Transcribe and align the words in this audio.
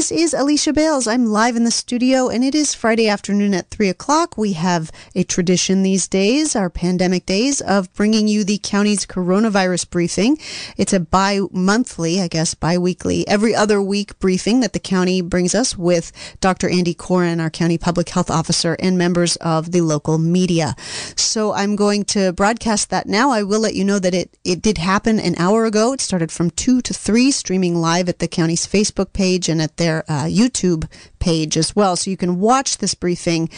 This 0.00 0.12
is 0.12 0.32
Alicia 0.32 0.72
Bales. 0.72 1.06
I'm 1.06 1.26
live 1.26 1.56
in 1.56 1.64
the 1.64 1.70
studio, 1.70 2.30
and 2.30 2.42
it 2.42 2.54
is 2.54 2.74
Friday 2.74 3.06
afternoon 3.06 3.52
at 3.52 3.68
3 3.68 3.90
o'clock. 3.90 4.38
We 4.38 4.54
have 4.54 4.90
a 5.14 5.24
tradition 5.24 5.82
these 5.82 6.08
days, 6.08 6.56
our 6.56 6.70
pandemic 6.70 7.26
days, 7.26 7.60
of 7.60 7.92
bringing 7.92 8.26
you 8.26 8.42
the 8.42 8.58
county's 8.62 9.04
coronavirus 9.04 9.90
briefing. 9.90 10.38
It's 10.78 10.94
a 10.94 11.00
bi 11.00 11.40
monthly, 11.52 12.18
I 12.18 12.28
guess, 12.28 12.54
bi 12.54 12.78
weekly, 12.78 13.28
every 13.28 13.54
other 13.54 13.82
week 13.82 14.18
briefing 14.18 14.60
that 14.60 14.72
the 14.72 14.78
county 14.78 15.20
brings 15.20 15.54
us 15.54 15.76
with 15.76 16.12
Dr. 16.40 16.70
Andy 16.70 16.94
Coren, 16.94 17.38
our 17.38 17.50
county 17.50 17.76
public 17.76 18.08
health 18.08 18.30
officer, 18.30 18.78
and 18.80 18.96
members 18.96 19.36
of 19.36 19.70
the 19.70 19.82
local 19.82 20.16
media. 20.16 20.76
So 21.14 21.52
I'm 21.52 21.76
going 21.76 22.04
to 22.06 22.32
broadcast 22.32 22.88
that 22.88 23.06
now. 23.06 23.32
I 23.32 23.42
will 23.42 23.60
let 23.60 23.74
you 23.74 23.84
know 23.84 23.98
that 23.98 24.14
it, 24.14 24.34
it 24.44 24.62
did 24.62 24.78
happen 24.78 25.20
an 25.20 25.34
hour 25.36 25.66
ago. 25.66 25.92
It 25.92 26.00
started 26.00 26.32
from 26.32 26.48
2 26.52 26.80
to 26.80 26.94
3, 26.94 27.30
streaming 27.30 27.82
live 27.82 28.08
at 28.08 28.18
the 28.18 28.28
county's 28.28 28.66
Facebook 28.66 29.12
page 29.12 29.50
and 29.50 29.60
at 29.60 29.76
their 29.76 29.89
uh, 30.08 30.24
YouTube 30.24 30.90
page 31.18 31.56
as 31.56 31.76
well. 31.76 31.96
So 31.96 32.10
you 32.10 32.16
can 32.16 32.40
watch 32.40 32.78
this 32.78 32.94
briefing 32.94 33.50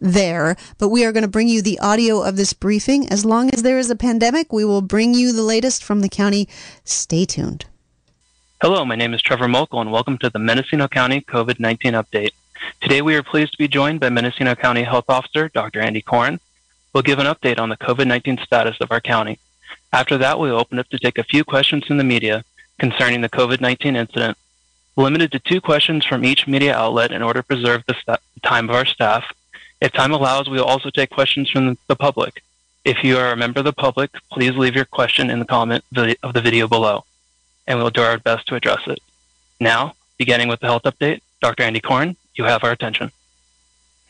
there. 0.00 0.56
But 0.78 0.88
we 0.88 1.04
are 1.04 1.12
going 1.12 1.22
to 1.22 1.28
bring 1.28 1.48
you 1.48 1.62
the 1.62 1.78
audio 1.80 2.22
of 2.22 2.36
this 2.36 2.52
briefing. 2.52 3.08
As 3.08 3.24
long 3.24 3.50
as 3.50 3.62
there 3.62 3.78
is 3.78 3.90
a 3.90 3.96
pandemic, 3.96 4.52
we 4.52 4.64
will 4.64 4.82
bring 4.82 5.14
you 5.14 5.32
the 5.32 5.42
latest 5.42 5.84
from 5.84 6.00
the 6.00 6.08
county. 6.08 6.48
Stay 6.84 7.24
tuned. 7.24 7.66
Hello, 8.62 8.84
my 8.84 8.94
name 8.94 9.14
is 9.14 9.22
Trevor 9.22 9.46
Mokel, 9.46 9.80
and 9.80 9.90
welcome 9.90 10.18
to 10.18 10.28
the 10.28 10.38
Mendocino 10.38 10.86
County 10.86 11.22
COVID 11.22 11.58
19 11.58 11.94
update. 11.94 12.32
Today, 12.82 13.00
we 13.00 13.14
are 13.16 13.22
pleased 13.22 13.52
to 13.52 13.58
be 13.58 13.68
joined 13.68 14.00
by 14.00 14.10
Mendocino 14.10 14.54
County 14.54 14.82
Health 14.82 15.06
Officer 15.08 15.48
Dr. 15.48 15.80
Andy 15.80 16.02
Coren. 16.02 16.38
We'll 16.92 17.02
give 17.02 17.18
an 17.18 17.26
update 17.26 17.58
on 17.58 17.68
the 17.68 17.76
COVID 17.76 18.06
19 18.06 18.38
status 18.44 18.76
of 18.80 18.90
our 18.90 19.00
county. 19.00 19.38
After 19.92 20.18
that, 20.18 20.38
we'll 20.38 20.58
open 20.58 20.78
up 20.78 20.88
to 20.90 20.98
take 20.98 21.18
a 21.18 21.24
few 21.24 21.42
questions 21.42 21.86
from 21.86 21.96
the 21.96 22.04
media 22.04 22.44
concerning 22.78 23.20
the 23.20 23.28
COVID 23.28 23.60
19 23.60 23.96
incident 23.96 24.36
limited 24.96 25.32
to 25.32 25.38
two 25.38 25.60
questions 25.60 26.04
from 26.04 26.24
each 26.24 26.46
media 26.46 26.74
outlet 26.76 27.12
in 27.12 27.22
order 27.22 27.40
to 27.40 27.46
preserve 27.46 27.82
the 27.86 27.94
st- 27.94 28.20
time 28.42 28.68
of 28.68 28.74
our 28.74 28.84
staff. 28.84 29.24
If 29.80 29.92
time 29.92 30.12
allows, 30.12 30.48
we 30.48 30.58
will 30.58 30.64
also 30.64 30.90
take 30.90 31.10
questions 31.10 31.50
from 31.50 31.78
the 31.86 31.96
public. 31.96 32.42
If 32.84 33.02
you 33.04 33.16
are 33.18 33.32
a 33.32 33.36
member 33.36 33.60
of 33.60 33.64
the 33.64 33.72
public, 33.72 34.10
please 34.32 34.56
leave 34.56 34.74
your 34.74 34.84
question 34.84 35.30
in 35.30 35.38
the 35.38 35.44
comment 35.44 35.84
of 36.22 36.34
the 36.34 36.40
video 36.40 36.66
below, 36.66 37.04
and 37.66 37.78
we'll 37.78 37.90
do 37.90 38.02
our 38.02 38.18
best 38.18 38.46
to 38.48 38.54
address 38.56 38.80
it. 38.86 39.00
Now, 39.60 39.94
beginning 40.18 40.48
with 40.48 40.60
the 40.60 40.66
health 40.66 40.82
update, 40.84 41.20
Dr. 41.40 41.62
Andy 41.62 41.80
Coren, 41.80 42.16
you 42.34 42.44
have 42.44 42.64
our 42.64 42.70
attention. 42.70 43.10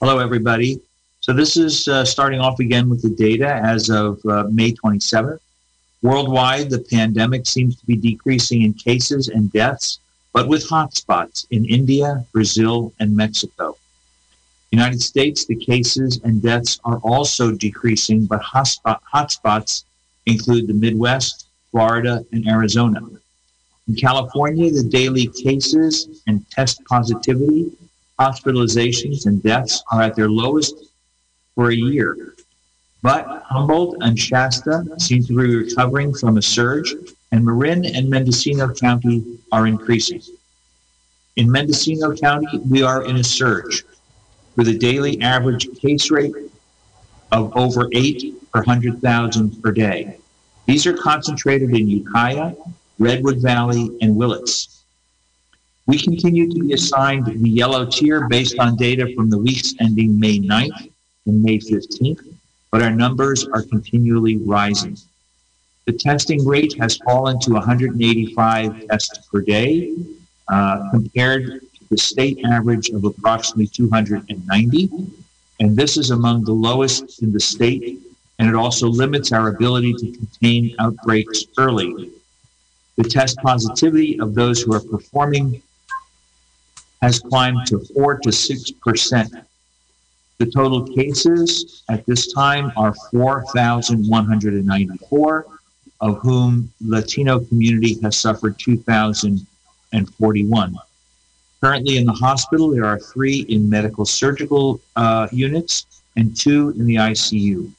Hello, 0.01 0.19
everybody. 0.19 0.81
So 1.21 1.33
this 1.33 1.57
is 1.57 1.87
uh, 1.87 2.05
starting 2.05 2.41
off 2.41 2.59
again 2.61 2.89
with 2.89 3.03
the 3.03 3.11
data 3.11 3.61
as 3.63 3.91
of 3.91 4.25
uh, 4.27 4.45
May 4.51 4.73
27th. 4.73 5.39
Worldwide, 6.03 6.71
the 6.71 6.79
pandemic 6.79 7.47
seems 7.47 7.79
to 7.79 7.87
be 7.87 7.95
decreasing 7.95 8.63
in 8.63 8.73
cases 8.73 9.29
and 9.29 9.53
deaths 9.53 9.99
but 10.33 10.49
with 10.49 10.69
hotspots 10.69 11.47
in 11.51 11.65
India, 11.65 12.25
Brazil, 12.33 12.93
and 13.01 13.17
Mexico. 13.17 13.77
United 14.71 15.03
States, 15.03 15.47
the 15.47 15.57
cases 15.57 16.21
and 16.23 16.41
deaths 16.41 16.79
are 16.85 16.99
also 16.99 17.51
decreasing, 17.51 18.27
but 18.27 18.41
hotspot, 18.41 19.01
hotspots 19.13 19.85
include 20.27 20.69
the 20.69 20.75
Midwest, 20.75 21.47
Florida, 21.73 22.25
and 22.33 22.47
Arizona. 22.47 23.01
In 23.89 23.97
California, 23.97 24.71
the 24.71 24.85
daily 24.85 25.27
cases 25.27 26.23
and 26.29 26.49
test 26.51 26.85
positivity, 26.85 27.73
hospitalizations, 28.21 29.27
and 29.27 29.43
deaths 29.43 29.83
are 29.91 30.03
at 30.03 30.15
their 30.15 30.31
lowest 30.31 30.77
for 31.57 31.71
a 31.71 31.75
year. 31.75 32.35
But 33.03 33.43
Humboldt 33.47 33.97
and 34.03 34.17
Shasta 34.17 34.85
seem 34.99 35.25
to 35.25 35.37
be 35.37 35.57
recovering 35.57 36.15
from 36.15 36.37
a 36.37 36.43
surge 36.43 36.95
and 37.33 37.45
Marin 37.45 37.85
and 37.85 38.09
Mendocino 38.09 38.73
County 38.75 39.39
are 39.53 39.67
increasing. 39.67 40.21
In 41.37 41.51
Mendocino 41.51 42.15
County, 42.17 42.59
we 42.59 42.83
are 42.83 43.05
in 43.05 43.17
a 43.17 43.25
surge 43.25 43.85
with 44.57 44.69
a 44.69 44.75
daily 44.75 45.21
average 45.23 45.69
case 45.79 46.11
rate 46.11 46.35
of 47.33 47.57
over 47.57 47.89
8 47.93 48.53
per 48.53 48.61
100,000 48.61 49.63
per 49.63 49.71
day. 49.73 50.19
These 50.67 50.87
are 50.87 50.97
concentrated 50.97 51.71
in 51.71 51.89
Ukiah, 51.89 52.55
Redwood 52.99 53.39
Valley, 53.39 53.97
and 54.03 54.17
Willits. 54.17 54.83
We 55.87 55.99
continue 55.99 56.49
to 56.49 56.61
be 56.61 56.73
assigned 56.73 57.27
the 57.27 57.51
yellow 57.51 57.87
tier 57.87 58.29
based 58.29 58.59
on 58.59 58.77
data 58.77 59.13
from 59.17 59.31
the 59.31 59.39
weeks 59.39 59.75
ending 59.81 60.19
May 60.19 60.39
9th 60.39 60.91
and 61.27 61.43
May 61.43 61.59
15th, 61.59 62.37
but 62.71 62.83
our 62.83 62.91
numbers 62.91 63.47
are 63.49 63.63
continually 63.63 64.37
rising. 64.37 64.97
The 65.91 65.99
testing 65.99 66.47
rate 66.47 66.79
has 66.79 66.99
fallen 66.99 67.41
to 67.41 67.55
185 67.55 68.87
tests 68.87 69.27
per 69.27 69.41
day, 69.41 69.97
uh, 70.47 70.89
compared 70.93 71.47
to 71.47 71.61
the 71.91 71.99
state 71.99 72.39
average 72.45 72.91
of 72.91 73.05
approximately 73.05 73.67
290. 73.67 74.89
And 75.59 75.77
this 75.77 75.97
is 75.97 76.11
among 76.11 76.45
the 76.45 76.53
lowest 76.53 77.25
in 77.25 77.33
the 77.33 77.41
state, 77.41 77.99
and 78.39 78.49
it 78.49 78.55
also 78.55 78.87
limits 78.87 79.33
our 79.33 79.49
ability 79.49 79.95
to 79.95 80.13
contain 80.13 80.77
outbreaks 80.79 81.47
early. 81.59 82.13
The 82.95 83.03
test 83.03 83.39
positivity 83.39 84.21
of 84.21 84.37
those 84.37 84.63
who 84.63 84.73
are 84.73 84.79
performing 84.79 85.61
has 87.03 87.19
climbed 87.19 87.67
to 87.67 87.81
4 87.81 88.19
to 88.19 88.31
6 88.31 88.71
percent. 88.87 89.35
The 90.39 90.47
total 90.47 90.87
cases 90.87 91.83
at 91.89 92.07
this 92.07 92.33
time 92.33 92.71
are 92.77 92.95
4,194 93.11 95.57
of 96.01 96.19
whom 96.19 96.73
Latino 96.81 97.41
community 97.41 97.99
has 98.03 98.17
suffered 98.17 98.59
2,041. 98.59 100.79
Currently 101.61 101.99
in 101.99 102.07
the 102.07 102.13
hospital, 102.13 102.71
there 102.71 102.87
are 102.87 102.99
three 102.99 103.41
in 103.49 103.69
medical 103.69 104.07
surgical 104.07 104.81
uh, 104.97 105.29
units 105.31 105.85
and 106.17 106.35
two 106.35 106.71
in 106.71 106.87
the 106.87 106.97
ICU. 106.97 107.71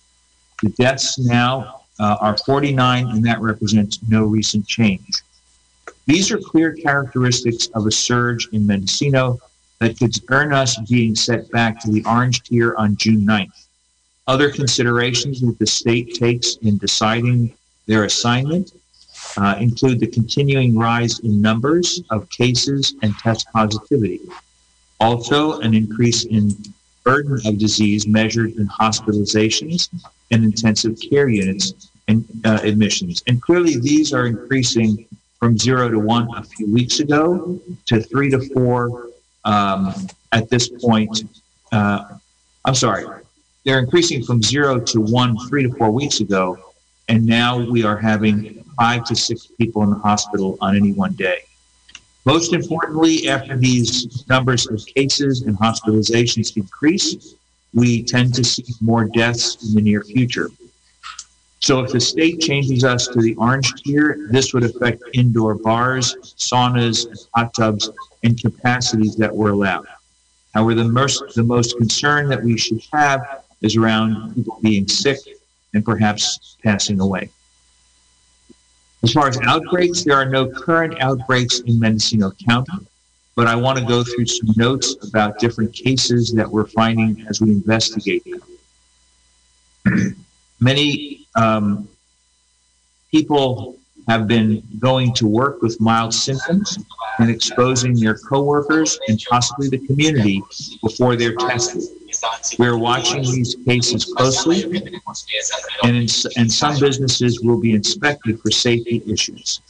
The 0.62 0.70
deaths 0.70 1.18
now 1.18 1.82
uh, 2.00 2.18
are 2.22 2.38
49, 2.38 3.08
and 3.08 3.26
that 3.26 3.42
represents 3.42 4.00
no 4.08 4.26
recent 4.26 4.68
change. 4.68 5.24
These 6.06 6.32
are 6.32 6.38
clear 6.38 6.74
characteristics 6.74 7.68
of 7.74 7.88
a 7.88 7.92
surge 7.92 8.48
in 8.52 8.68
Mendocino 8.68 9.40
that 9.80 9.98
could 9.98 10.16
earn 10.30 10.54
us 10.54 10.78
being 10.90 11.16
set 11.16 11.50
back 11.50 11.80
to 11.82 11.92
the 11.92 12.04
orange 12.06 12.44
tier 12.44 12.76
on 12.76 12.96
June 12.98 13.26
9th. 13.26 13.66
Other 14.28 14.52
considerations 14.52 15.42
that 15.42 15.58
the 15.58 15.66
state 15.66 16.14
takes 16.14 16.58
in 16.58 16.78
deciding 16.78 17.56
their 17.88 18.06
assignment 18.06 18.74
uh, 19.38 19.56
include 19.60 20.00
the 20.00 20.08
continuing 20.08 20.78
rise 20.78 21.20
in 21.20 21.42
numbers 21.42 22.02
of 22.10 22.30
cases 22.30 22.96
and 23.02 23.14
test 23.18 23.48
positivity. 23.54 24.20
Also, 25.00 25.60
an 25.62 25.74
increase 25.74 26.26
in 26.26 26.52
burden 27.04 27.40
of 27.46 27.58
disease 27.58 28.08
measured 28.08 28.52
in 28.54 28.68
hospitalizations 28.68 29.90
and 30.32 30.44
intensive 30.44 30.98
care 31.00 31.28
units 31.28 31.90
and 32.08 32.26
uh, 32.46 32.60
admissions. 32.64 33.24
And 33.28 33.42
clearly, 33.42 33.80
these 33.80 34.14
are 34.14 34.26
increasing 34.28 35.08
from 35.40 35.58
zero 35.58 35.90
to 35.90 36.00
one 36.00 36.28
a 36.36 36.44
few 36.44 36.72
weeks 36.72 37.00
ago 37.00 37.60
to 37.88 38.02
three 38.02 38.30
to 38.30 38.40
four 38.54 39.10
um, 39.44 39.94
at 40.32 40.50
this 40.50 40.70
point. 40.70 41.24
Uh, 41.72 42.18
I'm 42.66 42.76
sorry, 42.76 43.06
they're 43.66 43.80
increasing 43.80 44.24
from 44.24 44.42
zero 44.44 44.80
to 44.80 45.02
one 45.02 45.36
three 45.48 45.64
to 45.64 45.74
four 45.76 45.90
weeks 45.90 46.20
ago 46.20 46.71
and 47.12 47.26
now 47.26 47.60
we 47.60 47.84
are 47.84 47.98
having 47.98 48.64
five 48.78 49.04
to 49.04 49.14
six 49.18 49.46
people 49.46 49.84
in 49.84 49.90
the 49.90 49.98
hospital 49.98 50.58
on 50.62 50.78
any 50.78 50.94
one 50.94 51.12
day. 51.12 51.40
Most 52.26 52.54
importantly, 52.54 53.28
after 53.28 53.58
these 53.58 54.26
numbers 54.30 54.66
of 54.68 54.86
cases 54.86 55.42
and 55.42 55.58
hospitalizations 55.58 56.56
increase, 56.56 57.36
we 57.74 58.02
tend 58.02 58.34
to 58.36 58.46
see 58.46 58.64
more 58.80 59.04
deaths 59.04 59.68
in 59.68 59.76
the 59.76 59.82
near 59.82 60.06
future. 60.06 60.50
So 61.60 61.82
if 61.82 61.92
the 61.92 62.00
state 62.00 62.40
changes 62.40 62.86
us 62.86 63.08
to 63.08 63.20
the 63.20 63.36
orange 63.36 63.74
tier, 63.84 64.28
this 64.30 64.54
would 64.54 64.64
affect 64.64 65.04
indoor 65.12 65.56
bars, 65.56 66.16
saunas, 66.38 67.28
hot 67.36 67.54
tubs, 67.54 67.90
and 68.24 68.42
capacities 68.42 69.18
that 69.18 69.36
were 69.36 69.50
allowed. 69.50 69.86
However, 70.54 70.76
the 70.76 70.86
most, 70.86 71.36
the 71.36 71.44
most 71.44 71.78
concern 71.78 72.30
that 72.30 72.42
we 72.42 72.58
should 72.58 72.82
have 72.94 73.44
is 73.60 73.76
around 73.76 74.34
people 74.34 74.60
being 74.62 74.88
sick 74.88 75.20
and 75.74 75.86
perhaps 75.86 76.58
passing 76.64 77.00
away. 77.00 77.30
As 79.04 79.14
far 79.14 79.28
as 79.28 79.40
outbreaks, 79.42 80.04
there 80.04 80.16
are 80.16 80.26
no 80.30 80.48
current 80.48 81.02
outbreaks 81.02 81.60
in 81.62 81.80
Mendocino 81.80 82.32
County, 82.48 82.86
but 83.36 83.48
I 83.48 83.56
want 83.56 83.80
to 83.80 83.86
go 83.86 84.04
through 84.04 84.28
some 84.28 84.54
notes 84.56 84.96
about 85.08 85.40
different 85.40 85.74
cases 85.74 86.32
that 86.34 86.50
we're 86.50 86.68
finding 86.68 87.26
as 87.28 87.42
we 87.42 87.50
investigate 87.52 88.24
them. 89.86 90.16
Many 90.60 91.26
um, 91.36 91.88
people 93.10 93.78
have 94.08 94.28
been 94.28 94.62
going 94.80 95.14
to 95.16 95.28
work 95.28 95.62
with 95.62 95.80
mild 95.80 96.14
symptoms 96.14 96.78
and 97.20 97.30
exposing 97.30 97.94
their 97.96 98.16
coworkers 98.16 99.00
and 99.08 99.20
possibly 99.30 99.70
the 99.70 99.80
community 99.88 100.44
before 100.84 101.16
they're 101.16 101.36
tested. 101.36 101.84
We're 102.60 102.78
watching 102.78 103.22
these 103.24 103.56
cases 103.66 104.06
closely, 104.06 104.64
and, 104.64 105.96
in, 105.96 106.08
and 106.38 106.52
some 106.52 106.80
businesses 106.80 107.42
will 107.42 107.60
be 107.60 107.74
inspected 107.74 108.40
for 108.42 108.52
safety 108.52 109.02
issues. 109.08 109.62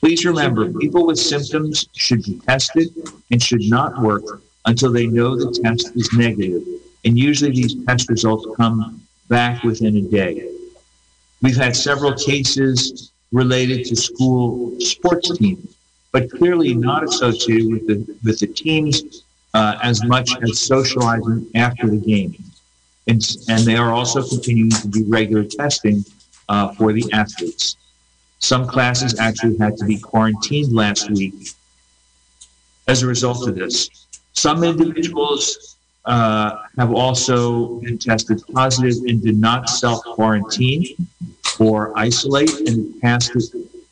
Please 0.00 0.24
remember, 0.24 0.72
people 0.72 1.06
with 1.06 1.18
symptoms 1.18 1.86
should 1.92 2.22
be 2.24 2.38
tested 2.40 2.88
and 3.30 3.42
should 3.42 3.62
not 3.62 4.00
work 4.00 4.42
until 4.66 4.92
they 4.92 5.06
know 5.06 5.36
the 5.36 5.52
test 5.62 5.92
is 5.94 6.12
negative. 6.12 6.62
And 7.04 7.18
usually 7.18 7.52
these 7.52 7.74
test 7.84 8.08
results 8.08 8.46
come 8.56 9.00
back 9.28 9.62
within 9.62 9.96
a 9.96 10.02
day. 10.02 10.48
We've 11.40 11.56
had 11.56 11.76
several 11.76 12.14
cases 12.14 13.12
related 13.32 13.86
to 13.86 13.96
school 13.96 14.78
sports 14.80 15.36
teams, 15.38 15.74
but 16.12 16.30
clearly 16.30 16.74
not 16.74 17.02
associated 17.04 17.70
with 17.70 17.86
the, 17.86 18.16
with 18.24 18.38
the 18.40 18.46
teams 18.46 19.21
uh, 19.54 19.78
as 19.82 20.04
much 20.04 20.30
as 20.42 20.60
socializing 20.60 21.46
after 21.54 21.88
the 21.88 21.96
game. 21.96 22.34
And, 23.06 23.20
and 23.48 23.64
they 23.64 23.76
are 23.76 23.92
also 23.92 24.26
continuing 24.26 24.70
to 24.70 24.88
do 24.88 25.04
regular 25.08 25.44
testing 25.44 26.04
uh, 26.48 26.72
for 26.74 26.92
the 26.92 27.04
athletes. 27.12 27.76
Some 28.38 28.66
classes 28.66 29.18
actually 29.18 29.56
had 29.58 29.76
to 29.78 29.84
be 29.84 29.98
quarantined 29.98 30.72
last 30.72 31.10
week 31.10 31.34
as 32.88 33.02
a 33.02 33.06
result 33.06 33.46
of 33.46 33.54
this. 33.54 33.88
Some 34.32 34.64
individuals 34.64 35.76
uh, 36.04 36.62
have 36.76 36.92
also 36.92 37.80
been 37.80 37.98
tested 37.98 38.42
positive 38.52 39.04
and 39.06 39.22
did 39.22 39.36
not 39.36 39.68
self 39.68 40.02
quarantine 40.02 40.86
or 41.60 41.96
isolate 41.96 42.50
and 42.68 43.00
passed 43.00 43.36
it 43.36 43.44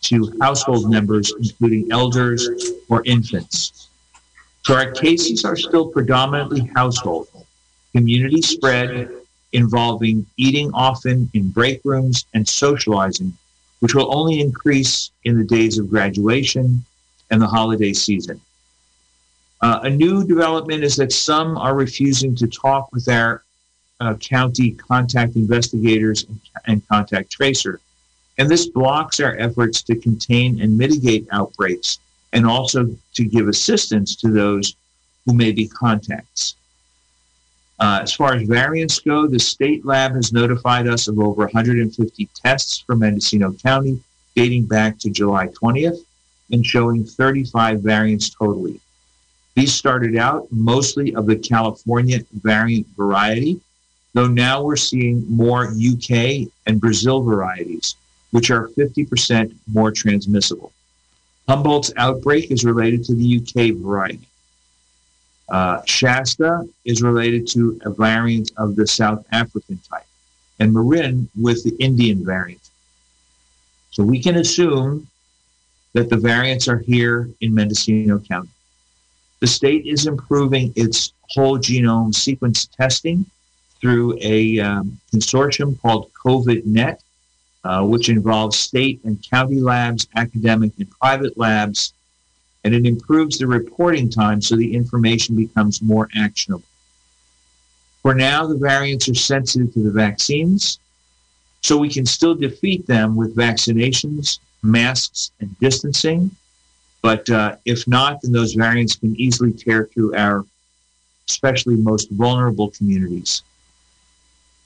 to 0.02 0.32
household 0.40 0.90
members, 0.90 1.32
including 1.38 1.90
elders 1.92 2.48
or 2.88 3.02
infants. 3.04 3.89
So 4.70 4.76
our 4.76 4.92
cases 4.92 5.44
are 5.44 5.56
still 5.56 5.88
predominantly 5.88 6.70
household. 6.76 7.26
Community 7.90 8.40
spread 8.40 9.10
involving 9.52 10.24
eating 10.36 10.70
often 10.74 11.28
in 11.34 11.50
break 11.50 11.80
rooms 11.84 12.24
and 12.34 12.48
socializing, 12.48 13.36
which 13.80 13.96
will 13.96 14.16
only 14.16 14.40
increase 14.40 15.10
in 15.24 15.36
the 15.36 15.42
days 15.42 15.78
of 15.78 15.90
graduation 15.90 16.84
and 17.32 17.42
the 17.42 17.48
holiday 17.48 17.92
season. 17.92 18.40
Uh, 19.60 19.80
a 19.82 19.90
new 19.90 20.24
development 20.24 20.84
is 20.84 20.94
that 20.94 21.10
some 21.10 21.58
are 21.58 21.74
refusing 21.74 22.36
to 22.36 22.46
talk 22.46 22.92
with 22.92 23.08
our 23.08 23.42
uh, 23.98 24.14
county 24.18 24.70
contact 24.70 25.34
investigators 25.34 26.22
and, 26.22 26.40
and 26.68 26.86
contact 26.86 27.28
tracer. 27.28 27.80
And 28.38 28.48
this 28.48 28.68
blocks 28.68 29.18
our 29.18 29.36
efforts 29.36 29.82
to 29.82 29.96
contain 29.96 30.60
and 30.60 30.78
mitigate 30.78 31.26
outbreaks 31.32 31.98
and 32.32 32.46
also 32.46 32.88
to 33.14 33.24
give 33.24 33.48
assistance 33.48 34.16
to 34.16 34.30
those 34.30 34.74
who 35.26 35.34
may 35.34 35.52
be 35.52 35.66
contacts. 35.68 36.54
Uh, 37.78 38.00
as 38.02 38.12
far 38.12 38.34
as 38.34 38.42
variants 38.42 38.98
go, 38.98 39.26
the 39.26 39.38
state 39.38 39.86
lab 39.86 40.14
has 40.14 40.32
notified 40.32 40.86
us 40.86 41.08
of 41.08 41.18
over 41.18 41.44
150 41.44 42.28
tests 42.34 42.78
from 42.78 42.98
Mendocino 42.98 43.52
County 43.52 44.02
dating 44.34 44.66
back 44.66 44.98
to 44.98 45.10
July 45.10 45.48
20th 45.48 45.98
and 46.52 46.64
showing 46.64 47.04
35 47.04 47.80
variants 47.80 48.30
totally. 48.30 48.80
These 49.54 49.72
started 49.72 50.16
out 50.16 50.46
mostly 50.50 51.14
of 51.14 51.26
the 51.26 51.36
California 51.36 52.20
variant 52.32 52.86
variety, 52.96 53.60
though 54.12 54.28
now 54.28 54.62
we're 54.62 54.76
seeing 54.76 55.24
more 55.28 55.64
UK 55.64 56.48
and 56.66 56.80
Brazil 56.80 57.22
varieties, 57.22 57.96
which 58.30 58.50
are 58.50 58.68
50% 58.68 59.54
more 59.72 59.90
transmissible. 59.90 60.72
Humboldt's 61.50 61.92
outbreak 61.96 62.52
is 62.52 62.64
related 62.64 63.02
to 63.06 63.14
the 63.16 63.38
UK 63.38 63.76
variety. 63.76 64.28
Uh, 65.48 65.82
Shasta 65.84 66.64
is 66.84 67.02
related 67.02 67.48
to 67.48 67.76
a 67.84 67.90
variant 67.90 68.52
of 68.56 68.76
the 68.76 68.86
South 68.86 69.26
African 69.32 69.80
type, 69.90 70.06
and 70.60 70.72
Marin 70.72 71.28
with 71.36 71.64
the 71.64 71.74
Indian 71.80 72.24
variant. 72.24 72.70
So 73.90 74.04
we 74.04 74.22
can 74.22 74.36
assume 74.36 75.08
that 75.92 76.08
the 76.08 76.16
variants 76.16 76.68
are 76.68 76.78
here 76.78 77.28
in 77.40 77.52
Mendocino 77.52 78.20
County. 78.20 78.50
The 79.40 79.48
state 79.48 79.86
is 79.86 80.06
improving 80.06 80.72
its 80.76 81.12
whole 81.30 81.58
genome 81.58 82.14
sequence 82.14 82.66
testing 82.66 83.26
through 83.80 84.16
a 84.20 84.60
um, 84.60 85.00
consortium 85.12 85.82
called 85.82 86.12
COVIDNet, 86.12 87.00
uh, 87.64 87.84
which 87.84 88.08
involves 88.08 88.58
state 88.58 89.00
and 89.04 89.22
county 89.28 89.60
labs, 89.60 90.06
academic 90.16 90.72
and 90.78 90.90
private 90.90 91.36
labs, 91.36 91.92
and 92.64 92.74
it 92.74 92.86
improves 92.86 93.38
the 93.38 93.46
reporting 93.46 94.08
time 94.08 94.40
so 94.40 94.56
the 94.56 94.74
information 94.74 95.36
becomes 95.36 95.82
more 95.82 96.08
actionable. 96.16 96.64
For 98.02 98.14
now, 98.14 98.46
the 98.46 98.56
variants 98.56 99.08
are 99.08 99.14
sensitive 99.14 99.74
to 99.74 99.82
the 99.82 99.90
vaccines, 99.90 100.78
so 101.60 101.76
we 101.76 101.90
can 101.90 102.06
still 102.06 102.34
defeat 102.34 102.86
them 102.86 103.16
with 103.16 103.36
vaccinations, 103.36 104.38
masks, 104.62 105.32
and 105.40 105.58
distancing. 105.58 106.30
But 107.02 107.28
uh, 107.28 107.56
if 107.64 107.86
not, 107.86 108.22
then 108.22 108.32
those 108.32 108.54
variants 108.54 108.96
can 108.96 109.14
easily 109.16 109.52
tear 109.52 109.86
through 109.86 110.14
our 110.14 110.44
especially 111.28 111.76
most 111.76 112.10
vulnerable 112.10 112.70
communities. 112.70 113.42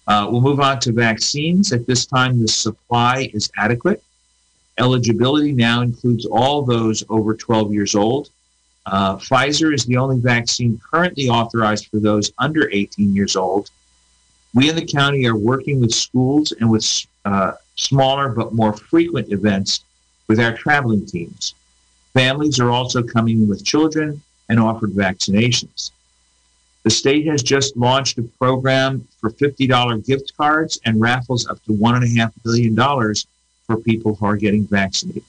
Uh, 0.07 0.29
we'll 0.31 0.41
move 0.41 0.61
on 0.61 0.79
to 0.81 0.93
vaccines. 0.93 1.73
At 1.73 1.87
this 1.87 2.07
time, 2.07 2.41
the 2.41 2.49
supply 2.49 3.31
is 3.33 3.51
adequate. 3.57 4.03
Eligibility 4.79 5.53
now 5.53 5.81
includes 5.81 6.27
all 6.27 6.63
those 6.63 7.05
over 7.09 7.35
12 7.35 7.73
years 7.73 7.95
old. 7.95 8.31
Uh, 8.87 9.17
Pfizer 9.17 9.73
is 9.73 9.87
the 9.87 9.97
only 9.97 10.19
vaccine 10.19 10.81
currently 10.91 11.29
authorized 11.29 11.87
for 11.87 12.01
those 12.01 12.33
under 12.39 12.69
18 12.71 13.15
years 13.15 13.35
old. 13.35 13.71
We 14.53 14.69
in 14.69 14.77
the 14.77 14.85
county 14.85 15.27
are 15.27 15.37
working 15.37 15.81
with 15.81 15.93
schools 15.95 16.53
and 16.53 16.71
with 16.71 17.07
uh, 17.25 17.53
smaller 17.77 18.29
but 18.29 18.53
more 18.53 18.73
frequent 18.73 19.33
events 19.33 19.85
with 20.29 20.39
our 20.39 20.57
traveling 20.57 21.07
teams. 21.07 21.55
Families 22.13 22.61
are 22.61 22.71
also 22.71 23.03
coming 23.03 23.49
with 23.49 23.65
children 23.65 24.23
and 24.49 24.61
offered 24.61 24.93
vaccinations. 24.93 25.91
The 26.85 26.91
state 26.91 27.27
has 27.27 27.43
just 27.43 27.77
launched 27.79 28.19
a 28.19 28.23
program 28.23 29.09
for 29.19 29.31
$50 29.31 30.07
gift 30.07 30.37
cards 30.37 30.79
and 30.85 31.01
raffles 31.01 31.47
up 31.49 31.63
to 31.65 31.73
$1.5 31.73 32.33
billion 32.45 33.15
for 33.67 33.77
people 33.79 34.15
who 34.15 34.27
are 34.27 34.37
getting 34.37 34.67
vaccinated. 34.67 35.25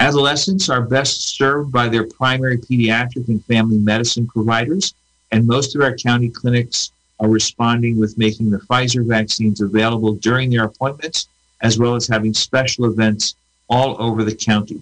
Adolescents 0.00 0.68
are 0.68 0.82
best 0.82 1.36
served 1.36 1.70
by 1.70 1.88
their 1.88 2.08
primary 2.08 2.58
pediatric 2.58 3.28
and 3.28 3.44
family 3.44 3.78
medicine 3.78 4.26
providers, 4.26 4.94
and 5.30 5.46
most 5.46 5.76
of 5.76 5.80
our 5.80 5.96
county 5.96 6.28
clinics 6.28 6.90
are 7.20 7.28
responding 7.28 7.96
with 7.96 8.18
making 8.18 8.50
the 8.50 8.58
Pfizer 8.58 9.06
vaccines 9.06 9.60
available 9.60 10.14
during 10.14 10.50
their 10.50 10.64
appointments, 10.64 11.28
as 11.60 11.78
well 11.78 11.94
as 11.94 12.08
having 12.08 12.34
special 12.34 12.86
events 12.86 13.36
all 13.70 13.96
over 14.02 14.24
the 14.24 14.34
county. 14.34 14.80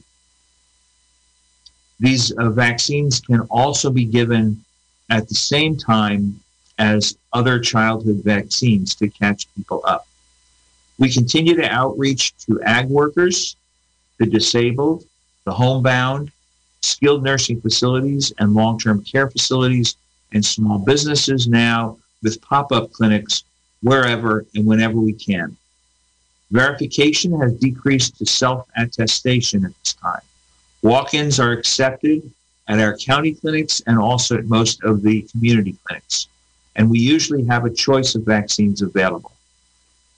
These 2.01 2.33
uh, 2.33 2.49
vaccines 2.49 3.21
can 3.21 3.43
also 3.43 3.91
be 3.91 4.07
given 4.07 4.65
at 5.13 5.29
the 5.29 5.35
same 5.35 5.77
time 5.77 6.41
as 6.79 7.19
other 7.35 7.61
childhood 7.61 8.23
vaccines 8.25 8.95
to 8.95 9.11
catch 9.11 9.47
people 9.55 9.83
up. 9.85 10.07
We 10.99 11.13
continue 11.13 11.55
to 11.57 11.69
outreach 11.69 12.35
to 12.47 12.63
ag 12.63 12.89
workers, 12.89 13.57
the 14.19 14.25
disabled, 14.25 15.05
the 15.45 15.53
homebound, 15.53 16.33
skilled 16.81 17.23
nursing 17.23 17.61
facilities, 17.61 18.33
and 18.39 18.55
long 18.55 18.79
term 18.79 19.05
care 19.05 19.29
facilities, 19.31 19.97
and 20.33 20.43
small 20.43 20.79
businesses 20.79 21.47
now 21.47 21.99
with 22.23 22.41
pop 22.41 22.73
up 22.73 22.91
clinics 22.93 23.45
wherever 23.83 24.47
and 24.55 24.65
whenever 24.65 24.97
we 24.97 25.13
can. 25.13 25.55
Verification 26.51 27.39
has 27.39 27.53
decreased 27.55 28.17
to 28.17 28.25
self 28.25 28.67
attestation 28.79 29.67
at 29.67 29.73
this 29.85 29.93
time. 29.93 30.23
Walk 30.81 31.13
ins 31.13 31.39
are 31.39 31.53
accepted 31.53 32.33
at 32.73 32.81
our 32.81 32.97
county 32.97 33.35
clinics 33.35 33.83
and 33.87 33.99
also 33.99 34.39
at 34.39 34.47
most 34.47 34.83
of 34.83 35.03
the 35.03 35.21
community 35.31 35.77
clinics. 35.85 36.29
And 36.75 36.91
we 36.91 36.99
usually 36.99 37.45
have 37.45 37.67
a 37.67 37.71
choice 37.71 38.15
of 38.15 38.23
vaccines 38.23 38.81
available. 38.81 39.33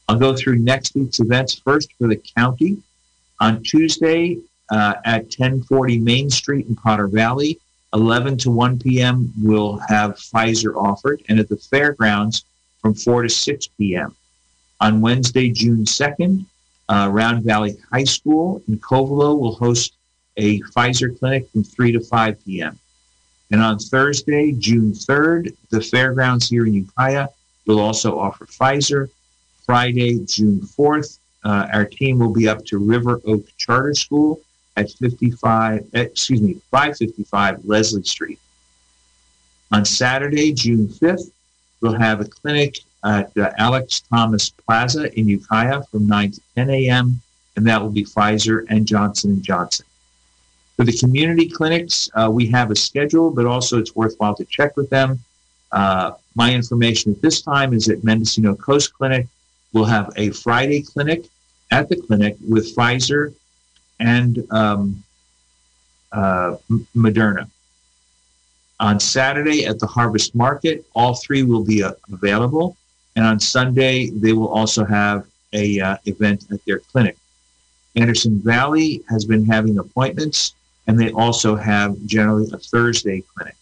I'll 0.08 0.18
go 0.18 0.36
through 0.36 0.58
next 0.58 0.94
week's 0.94 1.18
events 1.18 1.54
first 1.54 1.92
for 1.98 2.06
the 2.06 2.22
county. 2.36 2.80
On 3.40 3.60
Tuesday 3.64 4.38
uh, 4.70 4.94
at 5.04 5.24
1040 5.24 5.98
Main 5.98 6.30
Street 6.30 6.66
in 6.68 6.76
Potter 6.76 7.08
Valley, 7.08 7.58
11 7.92 8.38
to 8.38 8.52
1 8.52 8.78
p.m., 8.78 9.32
we'll 9.42 9.78
have 9.88 10.12
Pfizer 10.12 10.76
offered, 10.76 11.22
and 11.28 11.40
at 11.40 11.48
the 11.48 11.56
fairgrounds 11.56 12.44
from 12.80 12.94
4 12.94 13.22
to 13.22 13.28
6 13.28 13.66
p.m. 13.78 14.14
On 14.80 15.00
Wednesday, 15.00 15.50
June 15.50 15.84
2nd, 15.84 16.44
uh, 16.88 17.08
Round 17.10 17.42
Valley 17.42 17.76
High 17.92 18.04
School 18.04 18.62
in 18.68 18.78
Covelo 18.78 19.36
will 19.36 19.56
host 19.56 19.94
a 20.36 20.60
Pfizer 20.60 21.18
clinic 21.18 21.48
from 21.50 21.64
3 21.64 21.92
to 21.92 22.00
5 22.00 22.44
p.m. 22.44 22.78
And 23.50 23.62
on 23.62 23.78
Thursday, 23.78 24.52
June 24.52 24.92
3rd, 24.92 25.54
the 25.70 25.80
fairgrounds 25.80 26.48
here 26.48 26.66
in 26.66 26.74
Ukiah 26.74 27.28
will 27.66 27.80
also 27.80 28.18
offer 28.18 28.46
Pfizer. 28.46 29.08
Friday, 29.64 30.24
June 30.24 30.60
4th, 30.60 31.18
uh, 31.44 31.68
our 31.72 31.84
team 31.84 32.18
will 32.18 32.32
be 32.32 32.48
up 32.48 32.64
to 32.66 32.78
River 32.78 33.20
Oak 33.26 33.46
Charter 33.56 33.94
School 33.94 34.40
at 34.76 34.90
55, 34.90 35.86
eh, 35.94 36.00
excuse 36.00 36.40
me, 36.40 36.54
555 36.70 37.64
Leslie 37.64 38.02
Street. 38.02 38.38
On 39.72 39.84
Saturday, 39.84 40.52
June 40.52 40.88
5th, 40.88 41.30
we'll 41.80 41.94
have 41.94 42.20
a 42.20 42.24
clinic 42.24 42.78
at 43.04 43.36
uh, 43.36 43.50
Alex 43.58 44.02
Thomas 44.10 44.50
Plaza 44.50 45.16
in 45.18 45.28
Ukiah 45.28 45.82
from 45.90 46.06
9 46.06 46.32
to 46.32 46.40
10 46.56 46.70
a.m. 46.70 47.20
and 47.56 47.66
that 47.66 47.80
will 47.80 47.90
be 47.90 48.04
Pfizer 48.04 48.64
and 48.68 48.86
Johnson 48.86 49.42
& 49.42 49.42
Johnson. 49.42 49.86
For 50.76 50.84
the 50.84 50.96
community 50.96 51.48
clinics, 51.48 52.10
uh, 52.14 52.28
we 52.32 52.46
have 52.48 52.70
a 52.70 52.76
schedule, 52.76 53.30
but 53.30 53.46
also 53.46 53.78
it's 53.78 53.94
worthwhile 53.94 54.34
to 54.34 54.44
check 54.46 54.76
with 54.76 54.90
them. 54.90 55.20
Uh, 55.70 56.12
my 56.34 56.52
information 56.52 57.12
at 57.12 57.22
this 57.22 57.42
time 57.42 57.72
is 57.72 57.86
that 57.86 58.02
Mendocino 58.02 58.54
Coast 58.54 58.92
Clinic 58.94 59.28
will 59.72 59.84
have 59.84 60.12
a 60.16 60.30
Friday 60.30 60.82
clinic 60.82 61.24
at 61.70 61.88
the 61.88 61.96
clinic 61.96 62.36
with 62.48 62.74
Pfizer 62.74 63.34
and 64.00 64.44
um, 64.50 65.02
uh, 66.12 66.56
Moderna. 66.96 67.48
On 68.80 68.98
Saturday 68.98 69.66
at 69.66 69.78
the 69.78 69.86
Harvest 69.86 70.34
Market, 70.34 70.84
all 70.94 71.14
three 71.14 71.42
will 71.42 71.64
be 71.64 71.82
uh, 71.82 71.92
available. 72.12 72.76
And 73.16 73.24
on 73.24 73.38
Sunday, 73.38 74.10
they 74.10 74.32
will 74.32 74.48
also 74.48 74.84
have 74.84 75.26
a 75.52 75.80
uh, 75.80 75.96
event 76.06 76.46
at 76.50 76.64
their 76.64 76.80
clinic. 76.80 77.16
Anderson 77.96 78.40
Valley 78.40 79.02
has 79.08 79.24
been 79.24 79.44
having 79.44 79.78
appointments, 79.78 80.54
and 80.86 80.98
they 80.98 81.10
also 81.12 81.56
have 81.56 81.96
generally 82.06 82.50
a 82.52 82.58
Thursday 82.58 83.22
clinic. 83.34 83.56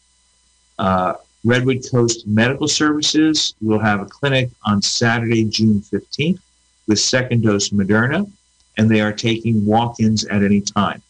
Uh, 0.79 1.15
Redwood 1.45 1.85
Coast 1.91 2.27
Medical 2.27 2.69
Services 2.69 3.55
will 3.61 3.79
have 3.79 4.01
a 4.01 4.07
clinic 4.07 4.51
on 4.65 4.81
Saturday, 4.81 5.45
June 5.45 5.81
15th, 5.81 6.41
with 6.87 6.99
second 6.99 7.43
dose 7.43 7.71
Moderna, 7.71 8.31
and 8.79 8.91
they 8.91 9.01
are 9.01 9.13
taking 9.13 9.65
walk 9.67 10.01
ins 10.01 10.25
at 10.27 10.43
any 10.43 10.61
time. 10.61 11.03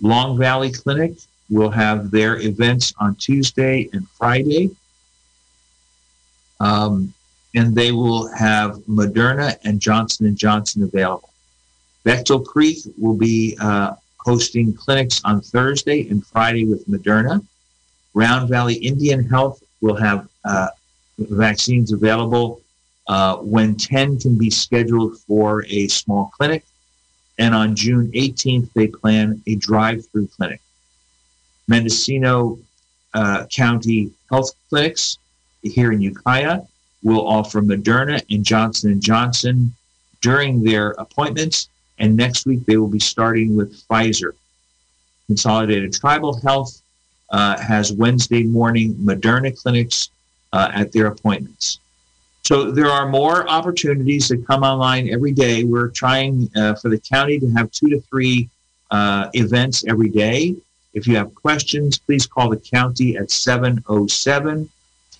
Long 0.00 0.36
Valley 0.38 0.70
Clinic 0.70 1.14
will 1.50 1.70
have 1.70 2.10
their 2.10 2.38
events 2.38 2.92
on 2.98 3.14
Tuesday 3.16 3.88
and 3.92 4.08
Friday. 4.10 4.70
Um, 6.60 7.14
and 7.54 7.74
they 7.74 7.92
will 7.92 8.28
have 8.34 8.76
Moderna 8.80 9.56
and 9.64 9.80
Johnson 9.80 10.36
Johnson 10.36 10.82
available. 10.82 11.30
Baechtel 12.04 12.44
Creek 12.44 12.78
will 12.98 13.16
be 13.16 13.56
uh, 13.60 13.94
hosting 14.26 14.74
clinics 14.74 15.22
on 15.24 15.40
Thursday 15.40 16.08
and 16.08 16.26
Friday 16.26 16.64
with 16.66 16.86
Moderna. 16.88 17.42
Round 18.12 18.48
Valley 18.48 18.74
Indian 18.74 19.22
Health 19.22 19.62
will 19.80 19.94
have 19.94 20.28
uh, 20.44 20.68
vaccines 21.18 21.92
available 21.92 22.60
uh, 23.06 23.36
when 23.36 23.76
10 23.76 24.18
can 24.18 24.36
be 24.36 24.50
scheduled 24.50 25.16
for 25.20 25.64
a 25.68 25.86
small 25.86 26.32
clinic. 26.36 26.64
And 27.38 27.54
on 27.54 27.76
June 27.76 28.10
18th, 28.12 28.72
they 28.74 28.88
plan 28.88 29.40
a 29.46 29.54
drive 29.54 30.04
through 30.08 30.26
clinic. 30.28 30.60
Mendocino 31.68 32.58
uh, 33.14 33.46
County 33.46 34.10
Health 34.28 34.50
Clinics 34.68 35.18
here 35.62 35.92
in 35.92 36.00
Ukiah 36.00 36.62
will 37.04 37.26
offer 37.28 37.62
Moderna 37.62 38.20
and 38.28 38.44
Johnson 38.44 39.00
& 39.00 39.00
Johnson 39.00 39.72
during 40.20 40.64
their 40.64 40.90
appointments. 40.92 41.68
And 41.98 42.16
next 42.16 42.46
week, 42.46 42.66
they 42.66 42.76
will 42.76 42.88
be 42.88 42.98
starting 42.98 43.56
with 43.56 43.86
Pfizer. 43.88 44.32
Consolidated 45.26 45.92
Tribal 45.92 46.38
Health 46.40 46.82
uh, 47.30 47.58
has 47.58 47.92
Wednesday 47.92 48.44
morning 48.44 48.94
Moderna 48.94 49.56
clinics 49.56 50.10
uh, 50.52 50.70
at 50.72 50.92
their 50.92 51.06
appointments. 51.06 51.80
So 52.44 52.70
there 52.70 52.86
are 52.86 53.08
more 53.08 53.48
opportunities 53.48 54.28
that 54.28 54.46
come 54.46 54.62
online 54.62 55.08
every 55.08 55.32
day. 55.32 55.64
We're 55.64 55.88
trying 55.88 56.48
uh, 56.54 56.74
for 56.76 56.88
the 56.90 57.00
county 57.00 57.40
to 57.40 57.50
have 57.52 57.72
two 57.72 57.88
to 57.88 58.00
three 58.02 58.48
uh, 58.92 59.30
events 59.32 59.84
every 59.88 60.08
day. 60.08 60.54
If 60.94 61.08
you 61.08 61.16
have 61.16 61.34
questions, 61.34 61.98
please 61.98 62.24
call 62.24 62.48
the 62.48 62.56
county 62.56 63.16
at 63.16 63.32
707 63.32 64.70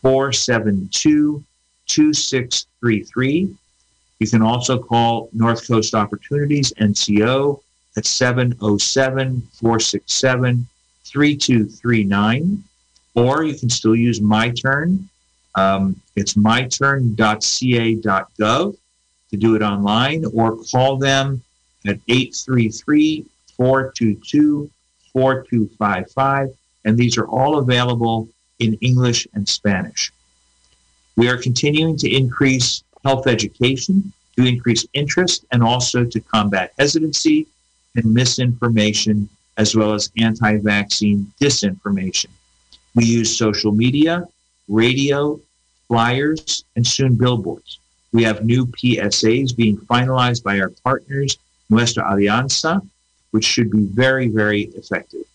472 0.02 1.44
2633. 1.86 3.54
You 4.18 4.28
can 4.28 4.42
also 4.42 4.78
call 4.78 5.30
North 5.32 5.66
Coast 5.66 5.94
Opportunities 5.94 6.74
NCO 6.74 7.60
at 7.96 8.04
707 8.06 9.42
467 9.52 10.66
3239. 11.04 12.64
Or 13.14 13.44
you 13.44 13.54
can 13.54 13.70
still 13.70 13.96
use 13.96 14.20
My 14.20 14.50
Turn. 14.50 15.08
Um, 15.54 15.98
it's 16.16 16.34
myturn.ca.gov 16.34 18.76
to 19.30 19.36
do 19.36 19.56
it 19.56 19.62
online 19.62 20.26
or 20.34 20.58
call 20.70 20.98
them 20.98 21.42
at 21.86 21.98
833 22.08 23.24
422 23.56 24.70
4255. 25.12 26.48
And 26.84 26.98
these 26.98 27.16
are 27.16 27.26
all 27.26 27.58
available 27.58 28.28
in 28.58 28.74
English 28.74 29.26
and 29.34 29.48
Spanish. 29.48 30.12
We 31.16 31.28
are 31.28 31.38
continuing 31.38 31.96
to 31.98 32.14
increase 32.14 32.84
health 33.06 33.28
education 33.28 34.12
to 34.36 34.44
increase 34.44 34.84
interest 34.92 35.44
and 35.52 35.62
also 35.62 36.04
to 36.04 36.18
combat 36.20 36.72
hesitancy 36.76 37.46
and 37.94 38.04
misinformation, 38.12 39.28
as 39.56 39.76
well 39.76 39.92
as 39.94 40.10
anti 40.18 40.56
vaccine 40.58 41.18
disinformation. 41.40 42.30
We 42.96 43.04
use 43.04 43.38
social 43.38 43.72
media, 43.72 44.26
radio, 44.68 45.40
flyers, 45.86 46.64
and 46.74 46.84
soon 46.84 47.14
billboards. 47.14 47.78
We 48.12 48.24
have 48.24 48.44
new 48.44 48.66
PSAs 48.66 49.54
being 49.54 49.76
finalized 49.92 50.42
by 50.42 50.58
our 50.58 50.72
partners, 50.82 51.38
Nuestra 51.70 52.02
Alianza, 52.10 52.74
which 53.30 53.44
should 53.44 53.70
be 53.70 53.84
very, 53.84 54.28
very 54.28 54.62
effective. 54.80 55.26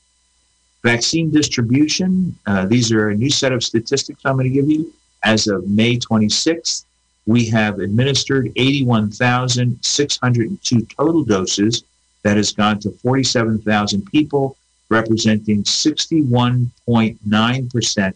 Vaccine 0.83 1.31
distribution, 1.31 2.35
uh, 2.47 2.65
these 2.65 2.91
are 2.91 3.09
a 3.09 3.15
new 3.15 3.29
set 3.29 3.53
of 3.53 3.63
statistics 3.63 4.21
I'm 4.25 4.35
going 4.35 4.49
to 4.51 4.57
give 4.59 4.69
you. 4.69 4.91
As 5.23 5.47
of 5.47 5.67
May 5.67 5.97
26th, 5.97 6.85
we 7.25 7.49
have 7.49 7.79
administered 7.79 8.51
81,602 8.55 10.85
total 10.85 11.23
doses. 11.23 11.83
That 12.23 12.37
has 12.37 12.53
gone 12.53 12.79
to 12.81 12.91
47,000 12.91 14.05
people, 14.11 14.55
representing 14.89 15.63
61.9% 15.63 18.13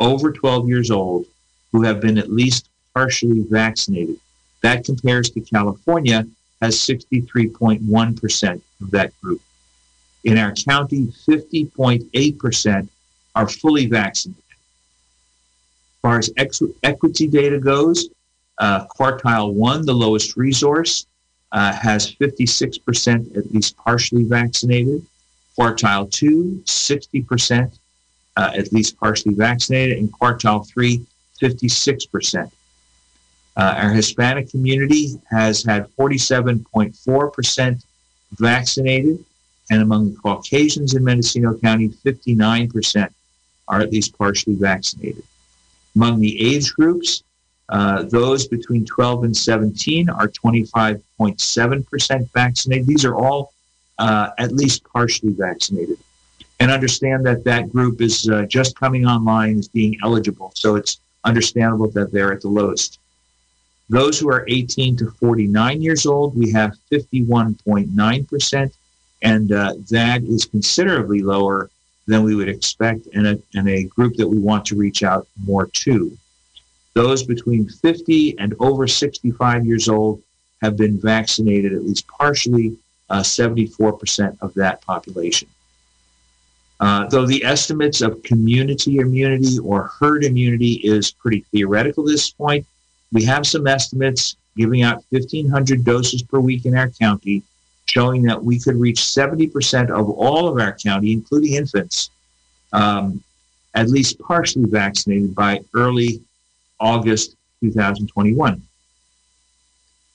over 0.00 0.32
12 0.32 0.68
years 0.68 0.90
old 0.90 1.26
who 1.70 1.82
have 1.82 2.00
been 2.00 2.18
at 2.18 2.32
least 2.32 2.68
partially 2.94 3.44
vaccinated. 3.48 4.18
That 4.62 4.84
compares 4.84 5.30
to 5.30 5.40
California 5.40 6.26
has 6.60 6.76
63.1% 6.78 8.60
of 8.80 8.90
that 8.90 9.12
group. 9.20 9.40
In 10.24 10.36
our 10.36 10.52
county, 10.52 11.06
50.8% 11.28 12.88
are 13.36 13.48
fully 13.48 13.86
vaccinated 13.86 14.42
As 14.50 16.00
far 16.02 16.18
as 16.18 16.32
equity 16.82 17.28
data 17.28 17.60
goes, 17.60 18.08
uh, 18.58 18.86
quartile 18.86 19.52
one, 19.52 19.84
the 19.86 19.92
lowest 19.92 20.36
resource, 20.36 21.06
uh, 21.52 21.72
has 21.72 22.14
56% 22.14 23.36
at 23.36 23.52
least 23.52 23.76
partially 23.76 24.24
vaccinated. 24.24 25.04
Quartile 25.58 26.10
two, 26.10 26.62
60% 26.64 27.78
uh, 28.36 28.52
at 28.54 28.72
least 28.72 28.98
partially 28.98 29.34
vaccinated. 29.34 29.98
And 29.98 30.12
quartile 30.12 30.66
three, 30.68 31.04
56%. 31.40 32.50
Uh, 33.56 33.74
our 33.76 33.90
Hispanic 33.90 34.50
community 34.50 35.20
has 35.30 35.64
had 35.64 35.88
47.4% 35.96 37.84
vaccinated. 38.32 39.24
And 39.70 39.82
among 39.82 40.12
the 40.12 40.16
Caucasians 40.16 40.94
in 40.94 41.04
Mendocino 41.04 41.54
County, 41.58 41.88
59% 41.88 43.12
are 43.66 43.80
at 43.80 43.90
least 43.90 44.16
partially 44.16 44.54
vaccinated. 44.54 45.24
Among 45.96 46.20
the 46.20 46.54
age 46.54 46.72
groups, 46.74 47.24
uh, 47.68 48.04
those 48.04 48.48
between 48.48 48.86
12 48.86 49.24
and 49.24 49.36
17 49.36 50.08
are 50.08 50.28
25.7% 50.28 52.32
vaccinated. 52.32 52.86
These 52.86 53.04
are 53.04 53.14
all 53.14 53.52
uh, 53.98 54.30
at 54.38 54.52
least 54.52 54.84
partially 54.84 55.32
vaccinated. 55.32 55.98
And 56.60 56.70
understand 56.70 57.26
that 57.26 57.44
that 57.44 57.70
group 57.70 58.00
is 58.00 58.26
uh, 58.28 58.46
just 58.48 58.78
coming 58.78 59.06
online 59.06 59.58
as 59.58 59.68
being 59.68 59.98
eligible. 60.02 60.52
So 60.54 60.76
it's 60.76 61.00
understandable 61.24 61.90
that 61.90 62.12
they're 62.12 62.32
at 62.32 62.40
the 62.40 62.48
lowest. 62.48 62.98
Those 63.90 64.18
who 64.18 64.30
are 64.30 64.44
18 64.48 64.96
to 64.98 65.10
49 65.12 65.82
years 65.82 66.04
old, 66.04 66.36
we 66.36 66.50
have 66.52 66.76
51.9%, 66.92 68.72
and 69.22 69.52
uh, 69.52 69.74
that 69.90 70.22
is 70.24 70.44
considerably 70.44 71.22
lower 71.22 71.70
than 72.06 72.22
we 72.22 72.34
would 72.34 72.48
expect 72.48 73.06
in 73.12 73.26
a, 73.26 73.38
in 73.54 73.68
a 73.68 73.84
group 73.84 74.16
that 74.16 74.28
we 74.28 74.38
want 74.38 74.64
to 74.66 74.76
reach 74.76 75.02
out 75.02 75.26
more 75.44 75.66
to. 75.66 76.16
Those 76.98 77.22
between 77.22 77.68
50 77.68 78.40
and 78.40 78.56
over 78.58 78.88
65 78.88 79.64
years 79.64 79.88
old 79.88 80.20
have 80.62 80.76
been 80.76 80.98
vaccinated 81.00 81.72
at 81.72 81.84
least 81.84 82.08
partially, 82.08 82.76
uh, 83.08 83.20
74% 83.20 84.36
of 84.40 84.52
that 84.54 84.82
population. 84.82 85.46
Uh, 86.80 87.06
though 87.06 87.24
the 87.24 87.44
estimates 87.44 88.00
of 88.00 88.20
community 88.24 88.96
immunity 88.96 89.60
or 89.60 89.92
herd 90.00 90.24
immunity 90.24 90.72
is 90.82 91.12
pretty 91.12 91.44
theoretical 91.52 92.02
at 92.02 92.10
this 92.10 92.30
point, 92.32 92.66
we 93.12 93.22
have 93.22 93.46
some 93.46 93.68
estimates 93.68 94.34
giving 94.56 94.82
out 94.82 95.04
1,500 95.10 95.84
doses 95.84 96.22
per 96.22 96.40
week 96.40 96.66
in 96.66 96.76
our 96.76 96.88
county 96.88 97.44
showing 97.84 98.22
that 98.24 98.42
we 98.42 98.58
could 98.58 98.74
reach 98.74 98.98
70% 98.98 99.88
of 99.88 100.10
all 100.10 100.48
of 100.48 100.58
our 100.58 100.72
county, 100.72 101.12
including 101.12 101.54
infants, 101.54 102.10
um, 102.72 103.22
at 103.74 103.88
least 103.88 104.18
partially 104.18 104.64
vaccinated 104.64 105.32
by 105.32 105.60
early 105.74 106.20
August 106.80 107.36
2021. 107.60 108.62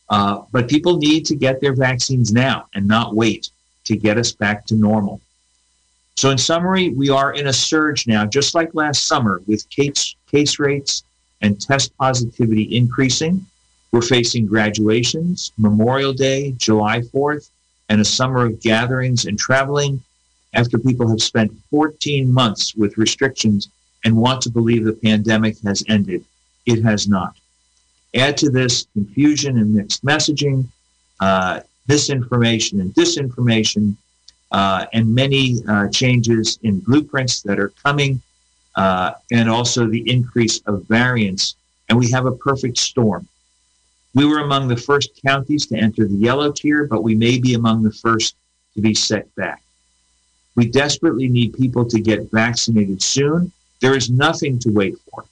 Uh, 0.10 0.41
but 0.51 0.70
people 0.70 0.98
need 0.98 1.25
to 1.25 1.36
get 1.36 1.60
their 1.60 1.74
vaccines 1.74 2.32
now 2.32 2.67
and 2.75 2.88
not 2.88 3.15
wait 3.15 3.50
to 3.86 3.96
get 3.96 4.17
us 4.17 4.32
back 4.32 4.65
to 4.65 4.75
normal. 4.75 5.20
So, 6.15 6.29
in 6.29 6.38
summary, 6.38 6.89
we 6.89 7.10
are 7.10 7.34
in 7.34 7.48
a 7.48 7.53
surge 7.53 8.05
now, 8.05 8.25
just 8.25 8.53
like 8.53 8.75
last 8.75 9.05
summer, 9.05 9.41
with 9.48 9.67
case, 9.70 10.15
case 10.29 10.60
rates 10.60 11.03
and 11.41 11.60
test 11.60 11.96
positivity 11.98 12.75
increasing. 12.75 13.46
We're 13.91 14.01
facing 14.01 14.46
graduations, 14.46 15.51
Memorial 15.58 16.13
Day, 16.13 16.51
July 16.58 17.01
4th, 17.01 17.50
and 17.89 18.00
a 18.00 18.05
summer 18.05 18.46
of 18.46 18.62
gatherings 18.62 19.25
and 19.25 19.38
traveling 19.38 20.01
after 20.53 20.77
people 20.77 21.08
have 21.10 21.22
spent 21.22 21.51
14 21.72 22.32
months 22.32 22.75
with 22.75 22.98
restrictions 22.98 23.70
and 24.05 24.15
want 24.15 24.41
to 24.41 24.50
believe 24.50 24.84
the 24.84 24.93
pandemic 24.93 25.58
has 25.63 25.84
ended. 25.88 26.24
It 26.65 26.84
has 26.84 27.08
not. 27.08 27.36
Add 28.15 28.38
to 28.38 28.50
this 28.50 28.88
confusion 28.93 29.58
and 29.58 29.74
mixed 29.74 30.05
messaging, 30.05 30.67
uh, 31.20 31.62
misinformation 31.88 32.79
and 32.79 32.93
disinformation, 32.93 33.96
uh, 34.51 34.86
and 34.93 35.13
many 35.13 35.58
uh, 35.67 35.89
changes 35.89 36.60
in 36.63 36.79
blueprints 36.79 37.41
that 37.41 37.60
are 37.60 37.70
coming, 37.84 38.22
uh, 38.75 39.13
and 39.32 39.50
also 39.50 39.88
the 39.88 40.10
increase 40.10 40.60
of 40.67 40.88
variants. 40.88 41.55
And 41.89 41.98
we 41.98 42.10
have 42.12 42.25
a 42.25 42.32
perfect 42.32 42.77
storm. 42.77 43.27
We 44.15 44.25
were 44.25 44.39
among 44.39 44.67
the 44.67 44.77
first 44.77 45.20
counties 45.25 45.65
to 45.67 45.75
enter 45.75 46.08
the 46.08 46.15
yellow 46.15 46.51
tier, 46.51 46.86
but 46.86 47.01
we 47.03 47.15
may 47.15 47.39
be 47.39 47.55
among 47.55 47.82
the 47.82 47.91
first 47.91 48.36
to 48.75 48.82
be 48.82 48.93
set 48.93 49.34
back. 49.36 49.62
We 50.55 50.67
desperately 50.67 51.27
need 51.27 51.58
people 51.58 51.86
to 51.86 52.00
get 52.00 52.32
vaccinated 52.32 53.01
soon. 53.01 53.51
There 53.82 53.96
is 53.96 54.12
nothing 54.12 54.60
to 54.60 54.70
wait 54.70 54.96
for. 55.10 55.25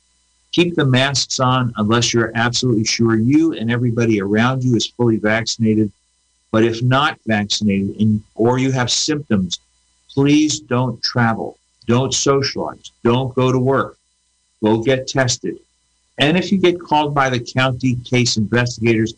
Keep 0.51 0.75
the 0.75 0.85
masks 0.85 1.39
on 1.39 1.73
unless 1.77 2.13
you're 2.13 2.31
absolutely 2.35 2.83
sure 2.83 3.15
you 3.15 3.53
and 3.53 3.71
everybody 3.71 4.21
around 4.21 4.63
you 4.63 4.75
is 4.75 4.87
fully 4.87 5.17
vaccinated. 5.17 5.91
But 6.51 6.65
if 6.65 6.83
not 6.83 7.17
vaccinated 7.25 7.95
and, 8.01 8.21
or 8.35 8.57
you 8.57 8.71
have 8.71 8.91
symptoms, 8.91 9.59
please 10.09 10.59
don't 10.59 11.01
travel. 11.01 11.57
Don't 11.87 12.13
socialize. 12.13 12.91
Don't 13.03 13.33
go 13.33 13.51
to 13.51 13.59
work. 13.59 13.97
Go 14.61 14.81
get 14.81 15.07
tested. 15.07 15.57
And 16.17 16.37
if 16.37 16.51
you 16.51 16.59
get 16.59 16.79
called 16.79 17.15
by 17.15 17.29
the 17.29 17.39
county 17.39 17.95
case 18.03 18.35
investigators, 18.35 19.13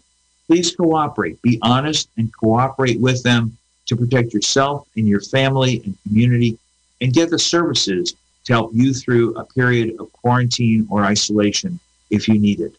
please 0.47 0.75
cooperate. 0.75 1.41
Be 1.41 1.57
honest 1.63 2.09
and 2.17 2.31
cooperate 2.33 2.99
with 3.01 3.23
them 3.23 3.57
to 3.87 3.95
protect 3.95 4.33
yourself 4.33 4.87
and 4.95 5.07
your 5.07 5.19
family 5.19 5.81
and 5.83 5.97
community 6.03 6.57
and 7.01 7.11
get 7.11 7.29
the 7.29 7.39
services 7.39 8.13
to 8.45 8.53
help 8.53 8.71
you 8.73 8.93
through 8.93 9.35
a 9.35 9.45
period 9.45 9.95
of 9.99 10.11
quarantine 10.13 10.87
or 10.89 11.03
isolation 11.05 11.79
if 12.09 12.27
you 12.27 12.37
need 12.37 12.59
it. 12.59 12.75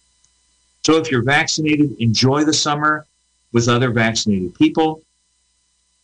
So 0.85 0.97
if 0.97 1.11
you're 1.11 1.23
vaccinated, 1.23 1.97
enjoy 1.99 2.45
the 2.45 2.53
summer 2.53 3.07
with 3.53 3.69
other 3.69 3.91
vaccinated 3.91 4.55
people. 4.55 5.03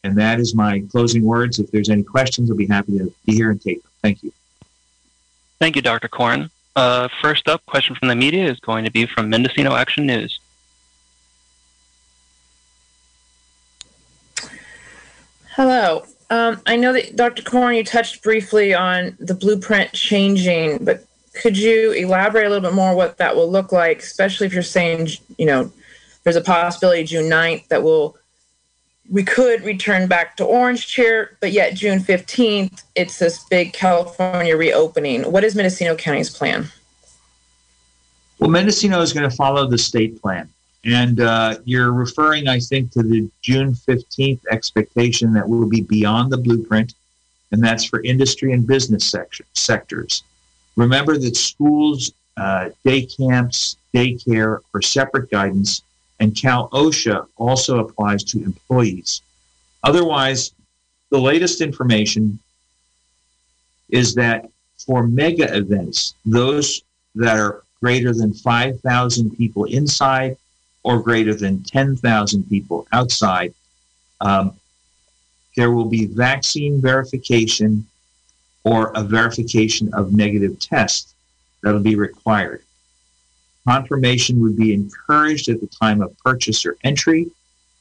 And 0.02 0.16
that 0.16 0.40
is 0.40 0.54
my 0.54 0.82
closing 0.90 1.24
words. 1.24 1.58
If 1.58 1.70
there's 1.70 1.90
any 1.90 2.02
questions, 2.02 2.50
I'll 2.50 2.56
be 2.56 2.66
happy 2.66 2.96
to 2.98 3.12
be 3.26 3.34
here 3.34 3.50
and 3.50 3.60
take 3.60 3.82
them. 3.82 3.90
Thank 4.02 4.22
you. 4.22 4.32
Thank 5.58 5.76
you, 5.76 5.82
Dr. 5.82 6.08
Coren. 6.08 6.50
Uh, 6.74 7.08
first 7.20 7.48
up, 7.48 7.64
question 7.66 7.94
from 7.94 8.08
the 8.08 8.14
media 8.14 8.48
is 8.50 8.58
going 8.60 8.86
to 8.86 8.90
be 8.90 9.04
from 9.04 9.28
Mendocino 9.28 9.74
Action 9.74 10.06
News. 10.06 10.40
Hello. 15.50 16.04
Um, 16.30 16.62
I 16.64 16.76
know 16.76 16.92
that 16.92 17.16
Dr. 17.16 17.42
Coren, 17.42 17.76
you 17.76 17.84
touched 17.84 18.22
briefly 18.22 18.72
on 18.72 19.16
the 19.18 19.34
blueprint 19.34 19.92
changing, 19.92 20.84
but 20.84 21.04
could 21.34 21.58
you 21.58 21.92
elaborate 21.92 22.46
a 22.46 22.48
little 22.48 22.68
bit 22.68 22.74
more 22.74 22.94
what 22.94 23.18
that 23.18 23.34
will 23.34 23.50
look 23.50 23.72
like, 23.72 23.98
especially 23.98 24.46
if 24.46 24.52
you're 24.52 24.62
saying, 24.62 25.08
you 25.38 25.46
know, 25.46 25.72
there's 26.22 26.36
a 26.36 26.40
possibility 26.40 27.02
June 27.04 27.28
9th 27.28 27.66
that 27.68 27.82
will 27.82 28.16
we 29.10 29.24
could 29.24 29.62
return 29.64 30.06
back 30.06 30.36
to 30.36 30.44
orange 30.44 30.86
chair, 30.86 31.36
but 31.40 31.50
yet 31.50 31.74
June 31.74 31.98
15th, 31.98 32.84
it's 32.94 33.18
this 33.18 33.42
big 33.44 33.72
California 33.72 34.56
reopening. 34.56 35.24
What 35.32 35.42
is 35.42 35.56
Mendocino 35.56 35.96
County's 35.96 36.30
plan? 36.30 36.68
Well, 38.38 38.50
Mendocino 38.50 39.00
is 39.00 39.12
going 39.12 39.28
to 39.28 39.34
follow 39.34 39.66
the 39.66 39.78
state 39.78 40.22
plan. 40.22 40.48
And 40.84 41.20
uh, 41.20 41.58
you're 41.64 41.92
referring, 41.92 42.48
I 42.48 42.58
think, 42.58 42.92
to 42.92 43.02
the 43.02 43.30
June 43.42 43.72
15th 43.72 44.40
expectation 44.50 45.32
that 45.34 45.48
will 45.48 45.68
be 45.68 45.82
beyond 45.82 46.32
the 46.32 46.38
blueprint, 46.38 46.94
and 47.52 47.62
that's 47.62 47.84
for 47.84 48.02
industry 48.02 48.52
and 48.52 48.66
business 48.66 49.04
sector, 49.04 49.44
sectors. 49.52 50.22
Remember 50.76 51.18
that 51.18 51.36
schools, 51.36 52.12
uh, 52.36 52.70
day 52.84 53.04
camps, 53.04 53.76
daycare 53.94 54.60
are 54.72 54.82
separate 54.82 55.30
guidance, 55.30 55.82
and 56.20 56.34
Cal 56.34 56.70
OSHA 56.70 57.26
also 57.36 57.80
applies 57.80 58.24
to 58.24 58.42
employees. 58.42 59.20
Otherwise, 59.84 60.52
the 61.10 61.20
latest 61.20 61.60
information 61.60 62.38
is 63.90 64.14
that 64.14 64.48
for 64.78 65.06
mega 65.06 65.54
events, 65.54 66.14
those 66.24 66.82
that 67.14 67.38
are 67.38 67.64
greater 67.80 68.14
than 68.14 68.32
5,000 68.32 69.36
people 69.36 69.64
inside 69.64 70.36
or 70.82 71.02
greater 71.02 71.34
than 71.34 71.62
10,000 71.62 72.48
people 72.48 72.86
outside, 72.92 73.54
um, 74.20 74.52
there 75.56 75.70
will 75.70 75.86
be 75.86 76.06
vaccine 76.06 76.80
verification 76.80 77.86
or 78.64 78.92
a 78.94 79.02
verification 79.02 79.92
of 79.94 80.12
negative 80.12 80.58
test 80.58 81.14
that'll 81.62 81.80
be 81.80 81.96
required. 81.96 82.62
Confirmation 83.66 84.40
would 84.40 84.56
be 84.56 84.72
encouraged 84.72 85.48
at 85.48 85.60
the 85.60 85.66
time 85.66 86.00
of 86.00 86.16
purchase 86.18 86.64
or 86.64 86.76
entry, 86.82 87.30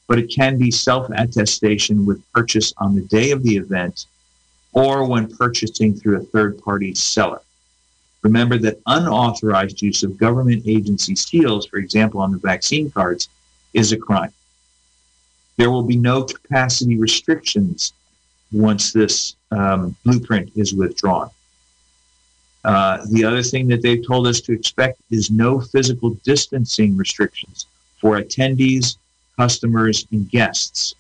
but 0.08 0.20
it 0.20 0.34
can 0.34 0.58
be 0.58 0.72
self 0.72 1.10
attestation 1.16 2.06
with 2.06 2.22
purchase 2.34 2.74
on 2.78 2.96
the 2.96 3.02
day 3.04 3.32
of 3.32 3.44
the 3.44 3.56
event 3.56 4.06
or 4.74 5.06
when 5.06 5.34
purchasing 5.36 5.96
through 5.96 6.18
a 6.18 6.26
third 6.26 6.62
party 6.62 6.94
seller. 6.94 7.42
Remember 8.22 8.58
that 8.58 8.82
unauthorized 8.86 9.82
use 9.82 10.04
of 10.04 10.18
government 10.18 10.64
agency 10.66 11.16
seals, 11.16 11.66
for 11.66 11.78
example, 11.78 12.20
on 12.20 12.32
the 12.32 12.38
vaccine 12.38 12.92
cards, 12.92 13.30
is 13.74 13.92
a 13.92 13.98
crime. 13.98 14.34
There 15.58 15.72
will 15.72 15.84
be 15.84 15.96
no 15.96 16.24
capacity 16.24 16.98
restrictions 16.98 17.94
once 18.52 18.92
this 18.92 19.36
um, 19.52 19.96
blueprint 20.04 20.52
is 20.56 20.74
withdrawn. 20.74 21.30
Uh, 22.64 23.06
the 23.12 23.24
other 23.24 23.42
thing 23.42 23.68
that 23.70 23.82
they've 23.82 24.06
told 24.06 24.28
us 24.28 24.42
to 24.42 24.52
expect 24.52 25.00
is 25.12 25.32
no 25.32 25.62
physical 25.62 26.12
distancing 26.26 26.98
restrictions 26.98 27.68
for 28.02 28.20
attendees, 28.20 28.98
customers, 29.38 30.06
and 30.12 30.30
guests. 30.30 30.94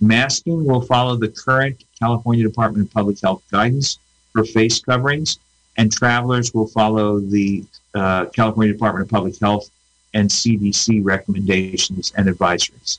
Masking 0.00 0.64
will 0.64 0.80
follow 0.80 1.16
the 1.16 1.28
current 1.28 1.84
California 1.98 2.44
Department 2.44 2.88
of 2.88 2.94
Public 2.94 3.20
Health 3.20 3.42
guidance 3.50 3.98
for 4.32 4.44
face 4.44 4.80
coverings 4.80 5.38
and 5.76 5.92
travelers 5.92 6.54
will 6.54 6.66
follow 6.66 7.20
the 7.20 7.64
uh, 7.94 8.26
California 8.26 8.72
Department 8.72 9.04
of 9.04 9.10
Public 9.10 9.38
Health 9.38 9.70
and 10.12 10.30
CDC 10.30 11.04
recommendations 11.04 12.12
and 12.16 12.28
advisories. 12.28 12.98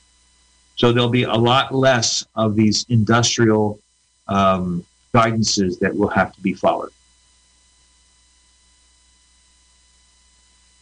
So 0.76 0.92
there'll 0.92 1.10
be 1.10 1.24
a 1.24 1.34
lot 1.34 1.74
less 1.74 2.26
of 2.36 2.56
these 2.56 2.86
industrial 2.90 3.80
um, 4.28 4.86
guidances 5.14 5.80
that 5.80 5.96
will 5.96 6.10
have 6.10 6.34
to 6.34 6.42
be 6.42 6.54
followed. 6.54 6.92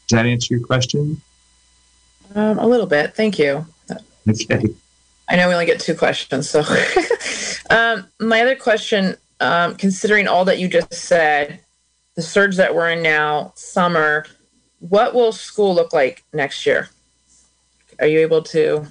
Does 0.08 0.18
that 0.18 0.26
answer 0.26 0.56
your 0.56 0.66
question? 0.66 1.22
Um, 2.36 2.58
a 2.58 2.66
little 2.66 2.88
bit. 2.88 3.16
Thank 3.16 3.38
you. 3.38 3.66
Okay. 4.28 4.66
I 5.30 5.36
know 5.36 5.48
we 5.48 5.54
only 5.54 5.66
get 5.66 5.80
two 5.80 5.96
questions. 5.96 6.50
So, 6.50 6.64
um, 7.70 8.08
my 8.20 8.42
other 8.42 8.56
question, 8.56 9.16
um, 9.40 9.76
considering 9.76 10.28
all 10.28 10.46
that 10.46 10.60
you 10.60 10.68
just 10.68 10.94
said, 10.94 11.60
the 12.16 12.22
surge 12.22 12.56
that 12.58 12.74
we're 12.74 12.92
in 12.92 13.02
now, 13.02 13.54
summer, 13.56 14.26
what 14.80 15.14
will 15.14 15.32
school 15.32 15.74
look 15.74 15.94
like 15.94 16.24
next 16.34 16.66
year? 16.66 16.90
Are 18.00 18.08
you 18.08 18.20
able 18.20 18.42
to? 18.44 18.86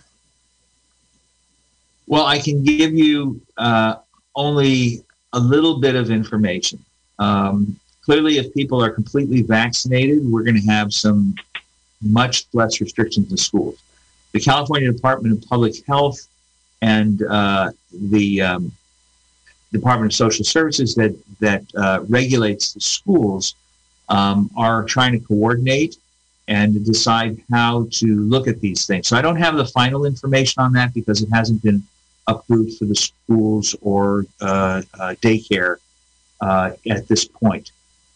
Well, 2.06 2.26
I 2.26 2.38
can 2.38 2.62
give 2.64 2.94
you 2.94 3.40
uh, 3.56 3.96
only 4.34 5.04
a 5.32 5.40
little 5.40 5.80
bit 5.80 5.94
of 5.94 6.10
information. 6.10 6.84
Um, 7.18 7.78
clearly, 8.04 8.38
if 8.38 8.52
people 8.54 8.82
are 8.82 8.90
completely 8.90 9.42
vaccinated, 9.42 10.24
we're 10.24 10.42
going 10.42 10.60
to 10.60 10.66
have 10.66 10.92
some 10.92 11.34
much 12.00 12.46
less 12.52 12.80
restrictions 12.80 13.30
in 13.30 13.36
schools. 13.36 13.78
The 14.32 14.40
California 14.40 14.90
Department 14.92 15.36
of 15.36 15.48
Public 15.48 15.86
Health 15.86 16.26
and 16.80 17.22
uh, 17.22 17.70
the 17.92 18.42
um, 18.42 18.72
Department 19.72 20.12
of 20.12 20.16
Social 20.16 20.44
Services 20.44 20.94
that 20.94 21.16
that 21.40 21.64
uh, 21.76 22.04
regulates 22.08 22.72
the 22.72 22.80
schools 22.80 23.54
um, 24.08 24.50
are 24.56 24.84
trying 24.84 25.12
to 25.12 25.18
coordinate 25.18 25.96
and 26.48 26.84
decide 26.84 27.42
how 27.50 27.86
to 27.90 28.06
look 28.06 28.46
at 28.46 28.60
these 28.60 28.86
things. 28.86 29.08
So 29.08 29.16
I 29.16 29.22
don't 29.22 29.36
have 29.36 29.56
the 29.56 29.64
final 29.64 30.04
information 30.04 30.62
on 30.62 30.72
that 30.74 30.92
because 30.92 31.22
it 31.22 31.28
hasn't 31.32 31.62
been 31.62 31.82
approved 32.26 32.78
for 32.78 32.84
the 32.84 32.94
schools 32.94 33.74
or 33.80 34.26
uh, 34.40 34.82
uh, 34.98 35.14
daycare 35.22 35.76
uh, 36.40 36.72
at 36.90 37.08
this 37.08 37.24
point. 37.24 37.72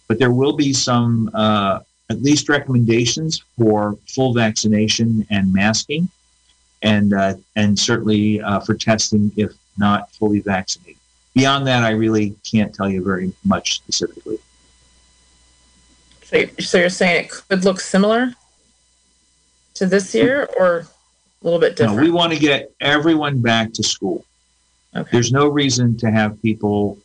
But 0.09 0.19
there 0.19 0.31
will 0.31 0.55
be 0.55 0.73
some 0.73 1.31
uh, 1.35 1.81
at 2.11 2.23
least 2.23 2.49
recommendations 2.49 3.43
for 3.59 3.99
full 4.07 4.33
vaccination 4.33 5.27
and 5.31 5.53
masking, 5.53 6.09
and 6.83 7.13
uh, 7.13 7.35
and 7.57 7.79
certainly 7.79 8.41
for 8.65 8.75
testing 8.75 9.33
if 9.37 9.53
not 9.79 10.13
fully 10.13 10.41
vaccinated. 10.41 10.96
Beyond 11.37 11.67
that, 11.67 11.85
I 11.85 11.91
really 11.91 12.35
can't 12.51 12.75
tell 12.75 12.89
you 12.89 13.05
very 13.05 13.31
much 13.45 13.75
specifically. 13.75 14.39
So, 16.25 16.47
so 16.59 16.79
you're 16.79 16.89
saying 16.89 17.27
it 17.27 17.31
could 17.31 17.63
look 17.63 17.79
similar 17.79 18.33
to 19.75 19.85
this 19.85 20.15
year, 20.15 20.49
or 20.59 20.79
a 20.79 20.87
little 21.43 21.61
bit 21.61 21.77
different? 21.77 21.99
No, 21.99 22.03
we 22.03 22.11
want 22.11 22.33
to 22.33 22.39
get 22.39 22.73
everyone 22.81 23.43
back 23.43 23.75
to 23.75 23.83
school. 23.83 24.25
Okay. 24.97 25.11
There's 25.13 25.31
no 25.31 25.49
reason 25.49 25.99
to 25.99 26.11
have 26.11 26.41
people 26.41 26.97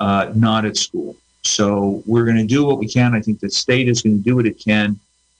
uh, 0.00 0.32
not 0.34 0.64
at 0.64 0.78
school. 0.78 1.14
So 1.42 2.02
we're 2.06 2.24
going 2.24 2.38
to 2.38 2.46
do 2.46 2.64
what 2.64 2.78
we 2.78 2.88
can. 2.88 3.14
I 3.14 3.20
think 3.20 3.40
the 3.40 3.50
state 3.50 3.90
is 3.90 4.00
going 4.00 4.16
to 4.16 4.24
do 4.24 4.36
what 4.36 4.46
it 4.46 4.58
can 4.58 4.98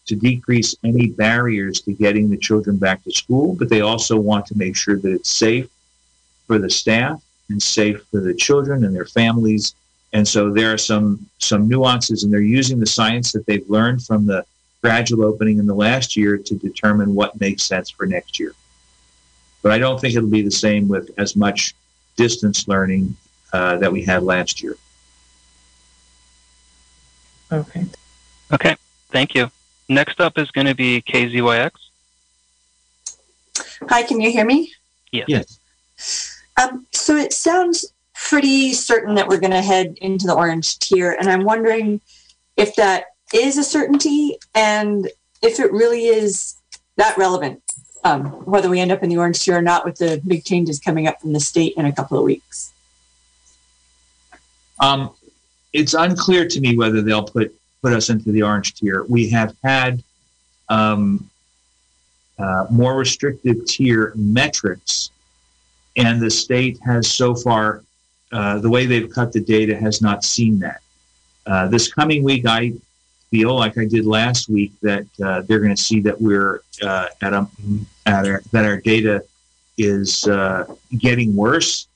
to 0.08 0.14
decrease 0.14 0.76
any 0.84 1.08
barriers 1.08 1.80
to 1.80 1.92
getting 1.94 2.28
the 2.28 2.36
children 2.36 2.76
back 2.76 3.02
to 3.04 3.12
school, 3.12 3.56
but 3.58 3.70
they 3.70 3.80
also 3.80 4.18
want 4.18 4.44
to 4.46 4.58
make 4.58 4.76
sure 4.76 4.98
that 4.98 5.10
it's 5.10 5.30
safe 5.30 5.70
for 6.46 6.58
the 6.58 6.68
staff 6.68 7.22
and 7.48 7.62
safe 7.62 8.04
for 8.10 8.20
the 8.20 8.34
children 8.34 8.84
and 8.84 8.94
their 8.94 9.04
families. 9.04 9.74
And 10.12 10.26
so 10.26 10.52
there 10.52 10.72
are 10.72 10.78
some 10.78 11.26
some 11.38 11.68
nuances, 11.68 12.24
and 12.24 12.32
they're 12.32 12.40
using 12.40 12.78
the 12.78 12.86
science 12.86 13.32
that 13.32 13.46
they've 13.46 13.68
learned 13.68 14.04
from 14.04 14.26
the 14.26 14.44
gradual 14.82 15.24
opening 15.24 15.58
in 15.58 15.66
the 15.66 15.74
last 15.74 16.16
year 16.16 16.38
to 16.38 16.54
determine 16.54 17.14
what 17.14 17.38
makes 17.40 17.64
sense 17.64 17.90
for 17.90 18.06
next 18.06 18.38
year. 18.38 18.54
But 19.62 19.72
I 19.72 19.78
don't 19.78 20.00
think 20.00 20.14
it'll 20.14 20.28
be 20.28 20.42
the 20.42 20.50
same 20.50 20.86
with 20.86 21.10
as 21.18 21.34
much 21.34 21.74
distance 22.16 22.68
learning 22.68 23.16
uh, 23.52 23.78
that 23.78 23.90
we 23.90 24.02
had 24.02 24.22
last 24.22 24.62
year. 24.62 24.76
Okay. 27.52 27.84
Okay, 28.52 28.76
thank 29.10 29.34
you. 29.34 29.50
Next 29.88 30.20
up 30.20 30.38
is 30.38 30.50
going 30.50 30.66
to 30.66 30.74
be 30.74 31.02
KZYX. 31.02 31.70
Hi, 33.88 34.02
can 34.02 34.20
you 34.20 34.30
hear 34.30 34.44
me? 34.44 34.72
Yes. 35.12 35.26
Yes. 35.28 36.35
Um, 36.60 36.86
so 36.92 37.16
it 37.16 37.32
sounds 37.32 37.92
pretty 38.14 38.72
certain 38.72 39.14
that 39.14 39.28
we're 39.28 39.40
going 39.40 39.52
to 39.52 39.62
head 39.62 39.96
into 40.00 40.26
the 40.26 40.34
orange 40.34 40.78
tier, 40.78 41.16
and 41.18 41.28
I'm 41.28 41.44
wondering 41.44 42.00
if 42.56 42.74
that 42.76 43.06
is 43.34 43.58
a 43.58 43.64
certainty 43.64 44.38
and 44.54 45.08
if 45.42 45.60
it 45.60 45.70
really 45.72 46.06
is 46.06 46.56
that 46.96 47.16
relevant, 47.18 47.62
um, 48.04 48.26
whether 48.46 48.68
we 48.68 48.80
end 48.80 48.92
up 48.92 49.02
in 49.02 49.10
the 49.10 49.18
orange 49.18 49.42
tier 49.42 49.58
or 49.58 49.62
not, 49.62 49.84
with 49.84 49.96
the 49.98 50.20
big 50.26 50.44
changes 50.44 50.78
coming 50.80 51.06
up 51.06 51.20
from 51.20 51.32
the 51.32 51.40
state 51.40 51.74
in 51.76 51.84
a 51.84 51.92
couple 51.92 52.18
of 52.18 52.24
weeks. 52.24 52.72
Um, 54.80 55.10
it's 55.72 55.94
unclear 55.94 56.46
to 56.48 56.60
me 56.60 56.76
whether 56.76 57.02
they'll 57.02 57.24
put 57.24 57.54
put 57.82 57.92
us 57.92 58.08
into 58.08 58.32
the 58.32 58.42
orange 58.42 58.74
tier. 58.74 59.04
We 59.04 59.28
have 59.30 59.54
had 59.62 60.02
um, 60.68 61.28
uh, 62.38 62.66
more 62.70 62.96
restrictive 62.96 63.64
tier 63.66 64.12
metrics, 64.16 65.10
and 65.96 66.20
the 66.20 66.30
state 66.30 66.78
has 66.84 67.10
so 67.10 67.34
far, 67.34 67.82
uh, 68.32 68.58
the 68.58 68.68
way 68.68 68.86
they've 68.86 69.10
cut 69.10 69.32
the 69.32 69.40
data 69.40 69.76
has 69.76 70.02
not 70.02 70.24
seen 70.24 70.58
that. 70.58 70.80
Uh, 71.46 71.68
this 71.68 71.92
coming 71.92 72.22
week, 72.22 72.44
I 72.46 72.72
feel 73.30 73.54
like 73.54 73.78
I 73.78 73.84
did 73.84 74.04
last 74.04 74.48
week 74.48 74.72
that 74.82 75.06
uh, 75.24 75.42
they're 75.42 75.60
going 75.60 75.74
to 75.74 75.82
see 75.82 76.00
that 76.00 76.20
we're 76.20 76.62
uh, 76.82 77.08
at 77.22 77.32
a 77.32 77.46
at 78.06 78.26
our, 78.26 78.42
that 78.52 78.64
our 78.64 78.78
data 78.78 79.24
is 79.78 80.26
uh, 80.26 80.64
getting 80.98 81.34
worse 81.36 81.88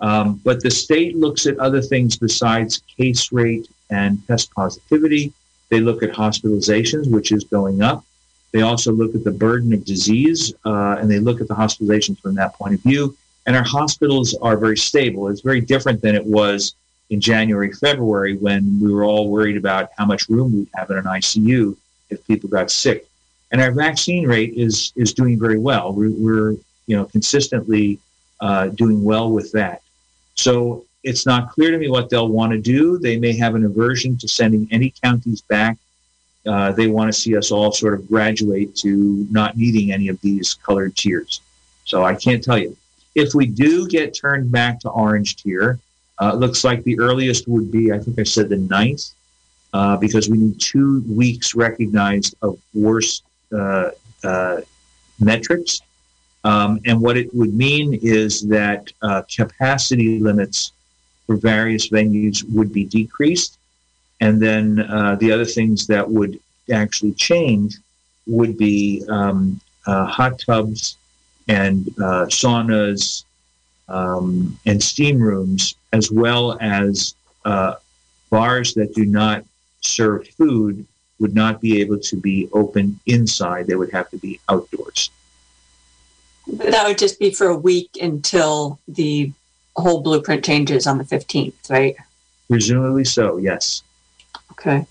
um, 0.00 0.40
but 0.44 0.62
the 0.62 0.70
state 0.70 1.16
looks 1.16 1.46
at 1.46 1.58
other 1.58 1.82
things 1.82 2.16
besides 2.16 2.82
case 2.96 3.32
rate 3.32 3.68
and 3.90 4.26
test 4.26 4.50
positivity. 4.52 5.32
They 5.68 5.80
look 5.80 6.02
at 6.02 6.10
hospitalizations, 6.10 7.10
which 7.10 7.32
is 7.32 7.44
going 7.44 7.82
up. 7.82 8.04
They 8.52 8.62
also 8.62 8.92
look 8.92 9.14
at 9.14 9.22
the 9.22 9.30
burden 9.30 9.72
of 9.72 9.84
disease, 9.84 10.52
uh, 10.64 10.96
and 10.98 11.08
they 11.08 11.20
look 11.20 11.40
at 11.40 11.48
the 11.48 11.54
hospitalizations 11.54 12.18
from 12.20 12.34
that 12.36 12.54
point 12.54 12.74
of 12.74 12.80
view. 12.80 13.16
And 13.46 13.56
our 13.56 13.64
hospitals 13.64 14.34
are 14.42 14.56
very 14.56 14.76
stable. 14.76 15.28
It's 15.28 15.40
very 15.40 15.60
different 15.60 16.02
than 16.02 16.14
it 16.14 16.24
was 16.24 16.74
in 17.10 17.20
January, 17.20 17.72
February, 17.72 18.36
when 18.36 18.78
we 18.80 18.92
were 18.92 19.04
all 19.04 19.28
worried 19.28 19.56
about 19.56 19.90
how 19.98 20.06
much 20.06 20.28
room 20.28 20.52
we'd 20.54 20.68
have 20.74 20.90
in 20.90 20.98
an 20.98 21.04
ICU 21.04 21.76
if 22.10 22.24
people 22.26 22.48
got 22.48 22.70
sick. 22.70 23.06
And 23.50 23.60
our 23.60 23.72
vaccine 23.72 24.26
rate 24.26 24.54
is 24.54 24.92
is 24.94 25.12
doing 25.12 25.38
very 25.38 25.58
well. 25.58 25.92
We're, 25.92 26.56
you 26.86 26.96
know 26.96 27.04
consistently 27.04 28.00
uh, 28.40 28.68
doing 28.68 29.04
well 29.04 29.30
with 29.30 29.52
that. 29.52 29.82
So 30.34 30.84
it's 31.04 31.24
not 31.24 31.50
clear 31.50 31.70
to 31.70 31.78
me 31.78 31.88
what 31.88 32.10
they'll 32.10 32.28
want 32.28 32.52
to 32.52 32.58
do. 32.58 32.98
They 32.98 33.16
may 33.18 33.36
have 33.36 33.54
an 33.54 33.64
aversion 33.64 34.16
to 34.18 34.28
sending 34.28 34.66
any 34.70 34.92
counties 35.02 35.40
back. 35.42 35.78
Uh, 36.46 36.72
they 36.72 36.88
want 36.88 37.12
to 37.12 37.18
see 37.18 37.36
us 37.36 37.50
all 37.52 37.70
sort 37.70 37.94
of 37.94 38.08
graduate 38.08 38.74
to 38.76 39.26
not 39.30 39.56
needing 39.56 39.92
any 39.92 40.08
of 40.08 40.20
these 40.20 40.54
colored 40.54 40.96
tiers. 40.96 41.40
So 41.84 42.04
I 42.04 42.14
can't 42.14 42.42
tell 42.42 42.58
you. 42.58 42.76
If 43.14 43.34
we 43.34 43.46
do 43.46 43.88
get 43.88 44.16
turned 44.16 44.50
back 44.52 44.80
to 44.80 44.90
orange 44.90 45.36
tier, 45.36 45.78
uh, 46.20 46.34
looks 46.34 46.64
like 46.64 46.82
the 46.84 46.98
earliest 47.00 47.48
would 47.48 47.70
be, 47.70 47.92
I 47.92 47.98
think 47.98 48.18
I 48.18 48.22
said 48.22 48.48
the 48.48 48.58
ninth, 48.58 49.10
uh, 49.72 49.96
because 49.96 50.28
we 50.28 50.38
need 50.38 50.60
two 50.60 51.02
weeks 51.08 51.54
recognized 51.54 52.34
of 52.42 52.58
worse 52.74 53.22
uh, 53.52 53.90
uh, 54.22 54.60
metrics. 55.18 55.80
Um, 56.44 56.80
and 56.86 57.00
what 57.00 57.16
it 57.16 57.34
would 57.34 57.54
mean 57.54 57.98
is 58.02 58.42
that 58.48 58.90
uh, 59.02 59.22
capacity 59.22 60.18
limits 60.18 60.72
for 61.26 61.36
various 61.36 61.88
venues 61.88 62.42
would 62.52 62.72
be 62.72 62.84
decreased. 62.84 63.58
And 64.20 64.40
then 64.40 64.80
uh, 64.80 65.16
the 65.16 65.32
other 65.32 65.44
things 65.44 65.86
that 65.86 66.08
would 66.08 66.38
actually 66.72 67.12
change 67.12 67.76
would 68.26 68.56
be 68.56 69.04
um, 69.08 69.60
hot 69.86 70.38
tubs 70.38 70.96
and 71.50 71.88
uh, 71.98 72.26
saunas 72.26 73.24
um, 73.88 74.56
and 74.66 74.80
steam 74.80 75.18
rooms, 75.18 75.74
as 75.92 76.08
well 76.10 76.56
as 76.60 77.14
uh, 77.44 77.74
bars 78.30 78.72
that 78.74 78.94
do 78.94 79.04
not 79.04 79.44
serve 79.80 80.28
food 80.28 80.86
would 81.18 81.34
not 81.34 81.60
be 81.60 81.80
able 81.80 81.98
to 81.98 82.16
be 82.16 82.48
open 82.52 83.00
inside. 83.06 83.66
They 83.66 83.74
would 83.74 83.90
have 83.90 84.08
to 84.10 84.16
be 84.16 84.38
outdoors. 84.48 85.10
But 86.46 86.70
that 86.70 86.86
would 86.86 86.98
just 86.98 87.18
be 87.18 87.32
for 87.32 87.48
a 87.48 87.56
week 87.56 87.90
until 88.00 88.78
the 88.86 89.32
whole 89.76 90.02
blueprint 90.02 90.44
changes 90.44 90.86
on 90.86 90.98
the 90.98 91.04
15th, 91.04 91.68
right? 91.68 91.96
Presumably 92.48 93.04
so, 93.04 93.38
yes. 93.38 93.82
Okay. 94.52 94.86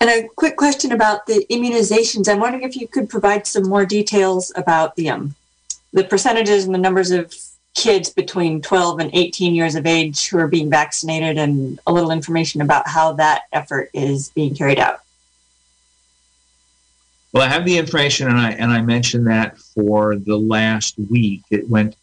And 0.00 0.08
a 0.08 0.28
quick 0.36 0.56
question 0.56 0.92
about 0.92 1.26
the 1.26 1.44
immunizations. 1.50 2.28
I'm 2.28 2.40
wondering 2.40 2.64
if 2.64 2.76
you 2.76 2.88
could 2.88 3.08
provide 3.10 3.46
some 3.46 3.68
more 3.68 3.84
details 3.84 4.50
about 4.56 4.96
the 4.96 5.10
um, 5.10 5.34
the 5.92 6.04
percentages 6.04 6.64
and 6.64 6.74
the 6.74 6.78
numbers 6.78 7.10
of 7.10 7.34
kids 7.74 8.10
between 8.10 8.60
12 8.60 8.98
and 8.98 9.10
18 9.14 9.54
years 9.54 9.74
of 9.74 9.86
age 9.86 10.28
who 10.28 10.38
are 10.38 10.48
being 10.48 10.70
vaccinated, 10.70 11.38
and 11.38 11.78
a 11.86 11.92
little 11.92 12.10
information 12.10 12.60
about 12.60 12.88
how 12.88 13.12
that 13.12 13.42
effort 13.52 13.90
is 13.94 14.30
being 14.30 14.54
carried 14.54 14.78
out. 14.78 15.00
Well, 17.32 17.42
I 17.42 17.48
have 17.48 17.64
the 17.64 17.78
information, 17.78 18.28
and 18.28 18.38
I 18.38 18.52
and 18.52 18.72
I 18.72 18.80
mentioned 18.80 19.26
that 19.26 19.58
for 19.58 20.16
the 20.16 20.36
last 20.36 20.94
week. 21.10 21.42
It 21.50 21.68
went, 21.68 21.94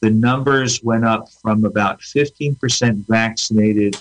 the 0.00 0.10
numbers 0.10 0.82
went 0.82 1.04
up 1.04 1.30
from 1.30 1.64
about 1.64 2.00
15% 2.00 3.06
vaccinated 3.08 3.96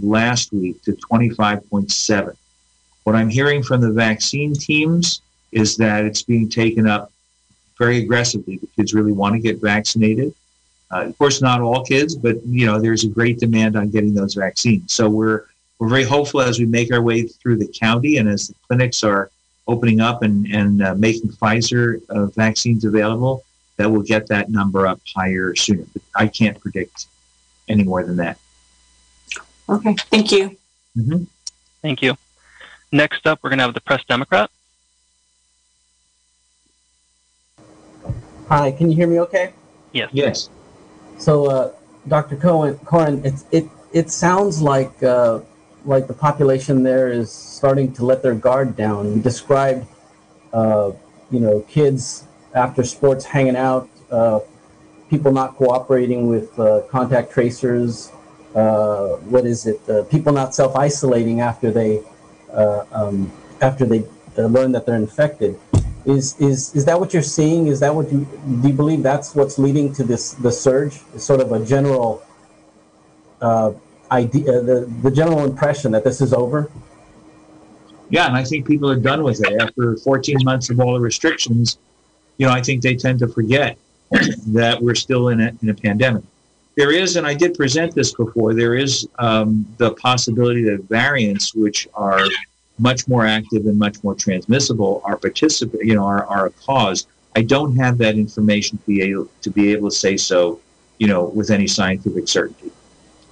last 0.00 0.52
week 0.52 0.82
to 0.84 0.92
25.7. 0.92 2.36
What 3.04 3.14
I'm 3.14 3.28
hearing 3.28 3.62
from 3.62 3.82
the 3.82 3.92
vaccine 3.92 4.54
teams 4.54 5.20
is 5.52 5.76
that 5.76 6.04
it's 6.04 6.22
being 6.22 6.48
taken 6.48 6.88
up 6.88 7.12
very 7.78 7.98
aggressively. 7.98 8.56
The 8.56 8.66
kids 8.68 8.94
really 8.94 9.12
want 9.12 9.34
to 9.34 9.40
get 9.40 9.60
vaccinated. 9.60 10.34
Uh, 10.90 11.06
of 11.06 11.18
course, 11.18 11.42
not 11.42 11.60
all 11.60 11.84
kids, 11.84 12.14
but 12.14 12.44
you 12.46 12.66
know, 12.66 12.80
there's 12.80 13.04
a 13.04 13.08
great 13.08 13.38
demand 13.38 13.76
on 13.76 13.90
getting 13.90 14.14
those 14.14 14.34
vaccines. 14.34 14.92
So 14.92 15.08
we're 15.08 15.46
we're 15.78 15.88
very 15.88 16.04
hopeful 16.04 16.40
as 16.40 16.58
we 16.58 16.66
make 16.66 16.92
our 16.92 17.02
way 17.02 17.22
through 17.22 17.56
the 17.58 17.68
county 17.68 18.16
and 18.16 18.28
as 18.28 18.48
the 18.48 18.54
clinics 18.66 19.04
are 19.04 19.30
opening 19.68 20.00
up 20.00 20.22
and, 20.22 20.46
and 20.46 20.82
uh, 20.82 20.94
making 20.94 21.28
Pfizer 21.30 22.00
uh, 22.08 22.26
vaccines 22.26 22.84
available, 22.84 23.44
that 23.76 23.90
we'll 23.90 24.02
get 24.02 24.26
that 24.28 24.48
number 24.48 24.86
up 24.86 25.00
higher 25.14 25.54
sooner. 25.54 25.84
But 25.92 26.02
I 26.14 26.28
can't 26.28 26.58
predict 26.58 27.06
any 27.68 27.84
more 27.84 28.02
than 28.04 28.16
that. 28.16 28.38
Okay, 29.68 29.94
thank 30.10 30.32
you. 30.32 30.56
Mm-hmm. 30.96 31.24
Thank 31.82 32.00
you. 32.00 32.16
Next 32.92 33.26
up, 33.26 33.40
we're 33.42 33.50
going 33.50 33.58
to 33.58 33.64
have 33.64 33.74
the 33.74 33.80
Press 33.80 34.04
Democrat. 34.04 34.50
Hi, 38.48 38.70
can 38.70 38.88
you 38.88 38.96
hear 38.96 39.08
me 39.08 39.18
okay? 39.20 39.52
Yes. 39.92 40.10
Yes. 40.12 40.50
So, 41.18 41.46
uh, 41.46 41.72
Dr. 42.06 42.36
Cohen, 42.36 42.78
Coren, 42.84 43.24
it's, 43.24 43.44
it, 43.50 43.68
it 43.92 44.08
sounds 44.10 44.62
like, 44.62 45.02
uh, 45.02 45.40
like 45.84 46.06
the 46.06 46.14
population 46.14 46.84
there 46.84 47.08
is 47.08 47.32
starting 47.32 47.92
to 47.94 48.04
let 48.04 48.22
their 48.22 48.34
guard 48.34 48.76
down. 48.76 49.16
You 49.16 49.20
described, 49.20 49.84
uh, 50.52 50.92
you 51.32 51.40
know, 51.40 51.60
kids 51.62 52.28
after 52.54 52.84
sports 52.84 53.24
hanging 53.24 53.56
out, 53.56 53.88
uh, 54.12 54.38
people 55.10 55.32
not 55.32 55.56
cooperating 55.56 56.28
with 56.28 56.56
uh, 56.58 56.82
contact 56.88 57.32
tracers. 57.32 58.12
Uh, 58.54 59.16
what 59.26 59.44
is 59.44 59.66
it? 59.66 59.80
Uh, 59.88 60.04
people 60.04 60.32
not 60.32 60.54
self 60.54 60.76
isolating 60.76 61.40
after 61.40 61.70
they 61.70 62.00
um, 62.52 63.30
after 63.60 63.84
they 63.84 64.04
uh, 64.38 64.42
learn 64.42 64.72
that 64.72 64.86
they're 64.86 64.96
infected. 64.96 65.58
Is, 66.06 66.40
is, 66.40 66.74
is 66.74 66.84
that 66.84 66.98
what 66.98 67.12
you're 67.12 67.22
seeing? 67.22 67.66
Is 67.66 67.80
that 67.80 67.92
what 67.92 68.10
you, 68.12 68.26
do 68.62 68.68
you 68.68 68.74
believe 68.74 69.02
that's 69.02 69.34
what's 69.34 69.58
leading 69.58 69.92
to 69.94 70.04
this, 70.04 70.32
the 70.32 70.52
surge? 70.52 71.00
It's 71.14 71.24
sort 71.24 71.40
of 71.40 71.50
a 71.50 71.64
general 71.64 72.22
uh, 73.40 73.72
idea, 74.10 74.60
the, 74.62 74.90
the 75.02 75.10
general 75.10 75.44
impression 75.44 75.90
that 75.92 76.04
this 76.04 76.20
is 76.20 76.32
over? 76.32 76.70
Yeah, 78.08 78.26
and 78.26 78.36
I 78.36 78.44
think 78.44 78.66
people 78.66 78.88
are 78.88 78.98
done 78.98 79.24
with 79.24 79.44
it 79.44 79.60
after 79.60 79.96
14 79.96 80.36
months 80.44 80.70
of 80.70 80.78
all 80.78 80.94
the 80.94 81.00
restrictions. 81.00 81.78
You 82.38 82.46
know, 82.46 82.52
I 82.52 82.62
think 82.62 82.82
they 82.82 82.94
tend 82.94 83.18
to 83.20 83.28
forget 83.28 83.76
that 84.46 84.80
we're 84.80 84.94
still 84.94 85.28
in 85.30 85.40
a, 85.40 85.52
in 85.60 85.70
a 85.70 85.74
pandemic. 85.74 86.22
There 86.76 86.92
is, 86.92 87.16
and 87.16 87.26
I 87.26 87.34
did 87.34 87.54
present 87.54 87.94
this 87.94 88.12
before, 88.12 88.54
there 88.54 88.74
is 88.74 89.08
um, 89.18 89.66
the 89.78 89.92
possibility 89.94 90.62
that 90.64 90.82
variants, 90.84 91.54
which 91.54 91.88
are 91.94 92.26
much 92.78 93.08
more 93.08 93.26
active 93.26 93.66
and 93.66 93.78
much 93.78 94.02
more 94.04 94.14
transmissible, 94.14 95.00
are 95.04 95.18
you 95.82 95.94
know, 95.94 96.04
are, 96.04 96.26
are 96.26 96.46
a 96.46 96.50
cause. 96.50 97.06
I 97.34 97.42
don't 97.42 97.76
have 97.76 97.98
that 97.98 98.16
information 98.16 98.78
to 98.78 98.84
be 98.84 99.02
able 99.02 99.28
to 99.42 99.50
be 99.50 99.72
able 99.72 99.90
to 99.90 99.94
say 99.94 100.16
so, 100.16 100.60
you 100.98 101.06
know, 101.06 101.24
with 101.24 101.50
any 101.50 101.66
scientific 101.66 102.28
certainty. 102.28 102.70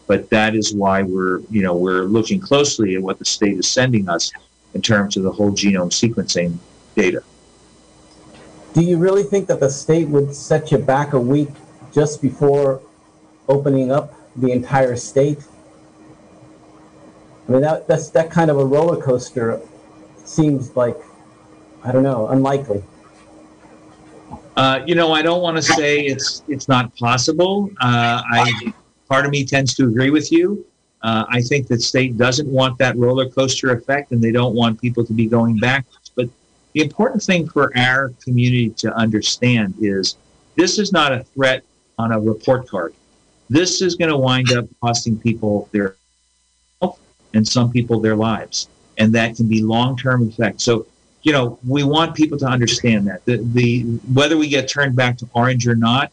But 0.07 0.29
that 0.31 0.55
is 0.55 0.75
why 0.75 1.03
we're, 1.03 1.41
you 1.51 1.63
know, 1.63 1.75
we're 1.75 2.05
looking 2.05 2.41
closely 2.41 2.97
at 2.97 3.03
what 3.03 3.19
the 3.19 3.25
state 3.25 3.59
is 3.59 3.69
sending 3.69 4.09
us 4.09 4.31
in 4.75 4.83
terms 4.83 5.17
of 5.17 5.23
the 5.23 5.33
whole 5.33 5.53
genome 5.53 5.91
sequencing 5.91 6.59
data. 6.95 7.23
Do 8.75 8.83
you 8.83 8.99
really 8.99 9.23
think 9.23 9.47
that 9.49 9.61
the 9.61 9.71
state 9.71 10.09
would 10.09 10.35
set 10.35 10.73
you 10.73 10.79
back 10.79 11.13
a 11.13 11.21
week 11.21 11.51
just 11.93 12.21
before 12.21 12.83
opening 13.49 13.93
up 13.93 14.15
the 14.37 14.51
entire 14.51 14.97
state? 14.97 15.39
I 17.49 17.53
mean, 17.53 17.61
that, 17.61 17.87
that's 17.87 18.09
that 18.11 18.31
kind 18.31 18.51
of 18.51 18.59
a 18.59 18.65
roller 18.65 19.01
coaster 19.01 19.61
seems 20.25 20.75
like, 20.77 20.97
I 21.83 21.93
don't 21.93 22.03
know, 22.03 22.29
unlikely. 22.29 22.83
Uh, 24.57 24.81
you 24.87 24.95
know, 24.95 25.13
I 25.13 25.21
don't 25.21 25.43
want 25.43 25.57
to 25.57 25.63
say 25.63 26.01
it's 26.01 26.45
it's 26.49 26.69
not 26.69 26.95
possible. 26.97 27.71
Uh, 27.81 28.23
I 28.25 28.73
part 29.09 29.25
of 29.25 29.33
me 29.33 29.45
tends 29.45 29.75
to 29.75 29.85
agree 29.85 30.11
with 30.11 30.31
you. 30.31 30.65
Uh, 31.03 31.25
I 31.29 31.43
think 31.43 31.67
that 31.69 31.83
state 31.83 32.17
doesn't 32.17 32.49
want 32.49 32.79
that 32.79 32.97
roller 32.97 33.29
coaster 33.29 33.73
effect, 33.73 34.13
and 34.13 34.23
they 34.23 34.33
don't 34.33 34.55
want 34.55 34.81
people 34.81 35.05
to 35.05 35.13
be 35.13 35.27
going 35.27 35.59
backwards. 35.59 36.13
But 36.15 36.29
the 36.73 36.83
important 36.83 37.23
thing 37.23 37.49
for 37.49 37.77
our 37.77 38.15
community 38.23 38.71
to 38.71 38.95
understand 38.97 39.75
is 39.81 40.17
this 40.57 40.79
is 40.79 40.93
not 40.93 41.13
a 41.13 41.25
threat 41.25 41.65
on 41.99 42.13
a 42.13 42.21
report 42.21 42.69
card. 42.69 42.95
This 43.51 43.83
is 43.83 43.97
going 43.97 44.11
to 44.11 44.17
wind 44.17 44.53
up 44.53 44.67
costing 44.81 45.19
people 45.19 45.69
their 45.73 45.97
and 47.35 47.47
some 47.47 47.71
people 47.71 48.01
their 48.01 48.17
lives, 48.17 48.69
and 48.99 49.13
that 49.15 49.37
can 49.37 49.49
be 49.49 49.63
long-term 49.63 50.29
effects. 50.29 50.65
So, 50.65 50.87
you 51.23 51.33
know, 51.33 51.59
we 51.67 51.85
want 51.85 52.15
people 52.15 52.39
to 52.39 52.47
understand 52.47 53.07
that 53.09 53.25
the, 53.25 53.39
the 53.53 53.83
whether 54.13 54.37
we 54.37 54.49
get 54.49 54.69
turned 54.69 54.97
back 54.97 55.19
to 55.19 55.29
orange 55.35 55.67
or 55.67 55.75
not 55.75 56.13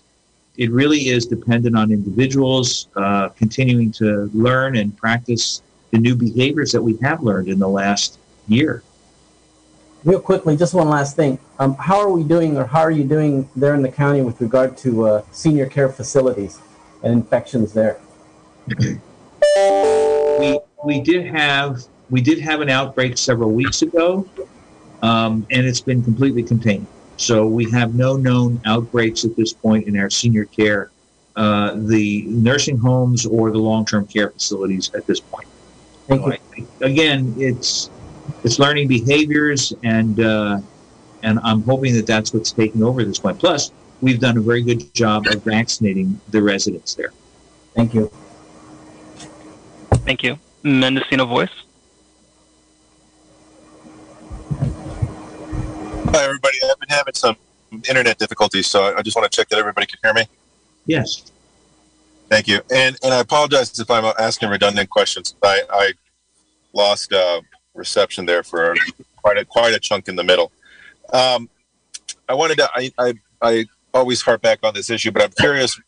it 0.58 0.72
really 0.72 1.08
is 1.08 1.26
dependent 1.26 1.76
on 1.76 1.92
individuals 1.92 2.88
uh, 2.96 3.30
continuing 3.30 3.92
to 3.94 4.30
learn 4.34 4.76
and 4.78 4.96
practice 4.98 5.62
the 5.92 5.98
new 5.98 6.16
behaviors 6.16 6.72
that 6.72 6.82
we 6.82 6.98
have 6.98 7.24
learned 7.24 7.48
in 7.48 7.60
the 7.60 7.68
last 7.68 8.20
year. 8.48 8.84
Real 10.04 10.20
quickly, 10.20 10.58
just 10.58 10.74
one 10.74 10.90
last 10.90 11.16
thing. 11.16 11.40
Um, 11.60 11.76
how 11.76 12.00
are 12.00 12.10
we 12.10 12.24
doing, 12.24 12.58
or 12.58 12.66
how 12.66 12.82
are 12.82 12.92
you 12.92 13.04
doing 13.04 13.50
there 13.56 13.76
in 13.76 13.82
the 13.82 13.92
county 13.92 14.22
with 14.22 14.42
regard 14.42 14.76
to 14.78 15.06
uh, 15.06 15.22
senior 15.32 15.68
care 15.68 15.90
facilities 15.90 16.60
and 17.04 17.14
infections 17.14 17.74
there? 17.74 18.00
we 18.80 20.60
we 20.84 21.00
did 21.02 21.26
have 21.28 21.84
we 22.10 22.22
did 22.22 22.40
have 22.40 22.62
an 22.62 22.70
outbreak 22.70 23.18
several 23.18 23.52
weeks 23.52 23.82
ago, 23.82 24.28
um, 25.02 25.46
and 25.50 25.66
it's 25.66 25.82
been 25.82 26.04
completely 26.04 26.44
contained. 26.44 26.88
So 27.18 27.48
we 27.48 27.70
have 27.72 27.96
no 27.96 28.18
known 28.18 28.60
outbreaks 28.66 29.24
at 29.24 29.36
this 29.36 29.54
point 29.54 29.88
in 29.88 29.98
our 29.98 30.10
senior 30.10 30.46
care, 30.46 30.92
uh, 31.36 31.76
the 31.76 32.24
nursing 32.24 32.78
homes 32.78 33.26
or 33.26 33.52
the 33.52 33.60
long-term 33.60 34.08
care 34.08 34.32
facilities 34.32 34.92
at 34.96 35.06
this 35.06 35.20
point. 35.20 35.48
Thank 36.08 36.22
so 36.22 36.34
you. 36.58 36.68
I, 36.82 36.86
again, 36.86 37.34
it's 37.38 37.90
it's 38.44 38.60
learning 38.60 38.88
behaviors, 38.88 39.74
and 39.84 40.20
uh, 40.20 40.60
and 41.24 41.40
I'm 41.44 41.62
hoping 41.64 41.94
that 41.96 42.08
that's 42.08 42.34
what's 42.34 42.52
taking 42.52 42.84
over 42.84 43.02
at 43.02 43.08
this 43.08 43.20
point. 43.20 43.40
Plus, 43.40 43.72
we've 44.02 44.20
done 44.20 44.38
a 44.38 44.42
very 44.42 44.64
good 44.64 44.94
job 44.94 45.28
of 45.28 45.44
vaccinating 45.44 46.20
the 46.30 46.42
residents 46.42 46.96
there. 46.96 47.14
Thank 47.76 47.94
you. 47.94 48.12
Thank 50.04 50.24
you. 50.24 50.38
Mendocino 50.64 51.26
Voice. 51.26 51.50
Hi, 56.14 56.24
everybody. 56.24 56.58
I've 56.70 56.80
been 56.80 56.90
having 56.90 57.14
some 57.14 57.38
internet 57.88 58.18
difficulties, 58.18 58.68
so 58.68 58.96
I 58.96 59.02
just 59.02 59.16
want 59.16 59.32
to 59.32 59.36
check 59.36 59.50
that 59.50 59.60
everybody 59.60 59.88
can 59.88 60.00
hear 60.04 60.14
me. 60.14 60.26
Yes. 60.86 61.32
Thank 62.30 62.48
you. 62.48 62.62
And 62.72 62.98
and 63.04 63.14
I 63.14 63.20
apologize 63.20 63.78
if 63.80 63.90
I'm 63.90 64.06
asking 64.20 64.50
redundant 64.50 64.90
questions. 64.90 65.36
I, 65.44 65.64
I 65.70 65.94
lost 66.74 67.12
uh, 67.14 67.42
reception 67.74 68.26
there 68.26 68.44
for 68.44 68.76
quite 69.18 69.38
a 69.38 69.46
quite 69.46 69.74
a 69.74 69.80
chunk 69.80 70.08
in 70.08 70.16
the 70.16 70.24
middle. 70.24 70.52
Um, 71.14 71.50
I 72.28 72.34
wanted 72.34 72.58
to. 72.58 72.70
I, 72.74 72.92
I 72.98 73.14
I 73.42 73.66
always 73.94 74.22
harp 74.22 74.42
back 74.42 74.60
on 74.64 74.74
this 74.74 74.90
issue, 74.90 75.12
but 75.12 75.22
I'm 75.22 75.32
curious. 75.32 75.80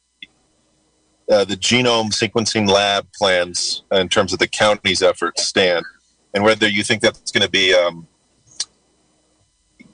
Uh, 1.33 1.43
the 1.43 1.57
genome 1.57 2.11
sequencing 2.11 2.69
lab 2.69 3.11
plans 3.11 3.81
in 3.91 4.07
terms 4.07 4.33
of 4.33 4.37
the 4.37 4.47
county's 4.47 5.01
efforts 5.01 5.41
stand, 5.43 5.83
and 6.35 6.43
whether 6.43 6.67
you 6.67 6.83
think 6.83 7.01
that's 7.01 7.31
going 7.31 7.41
to 7.41 7.49
be 7.49 7.73
um, 7.73 8.05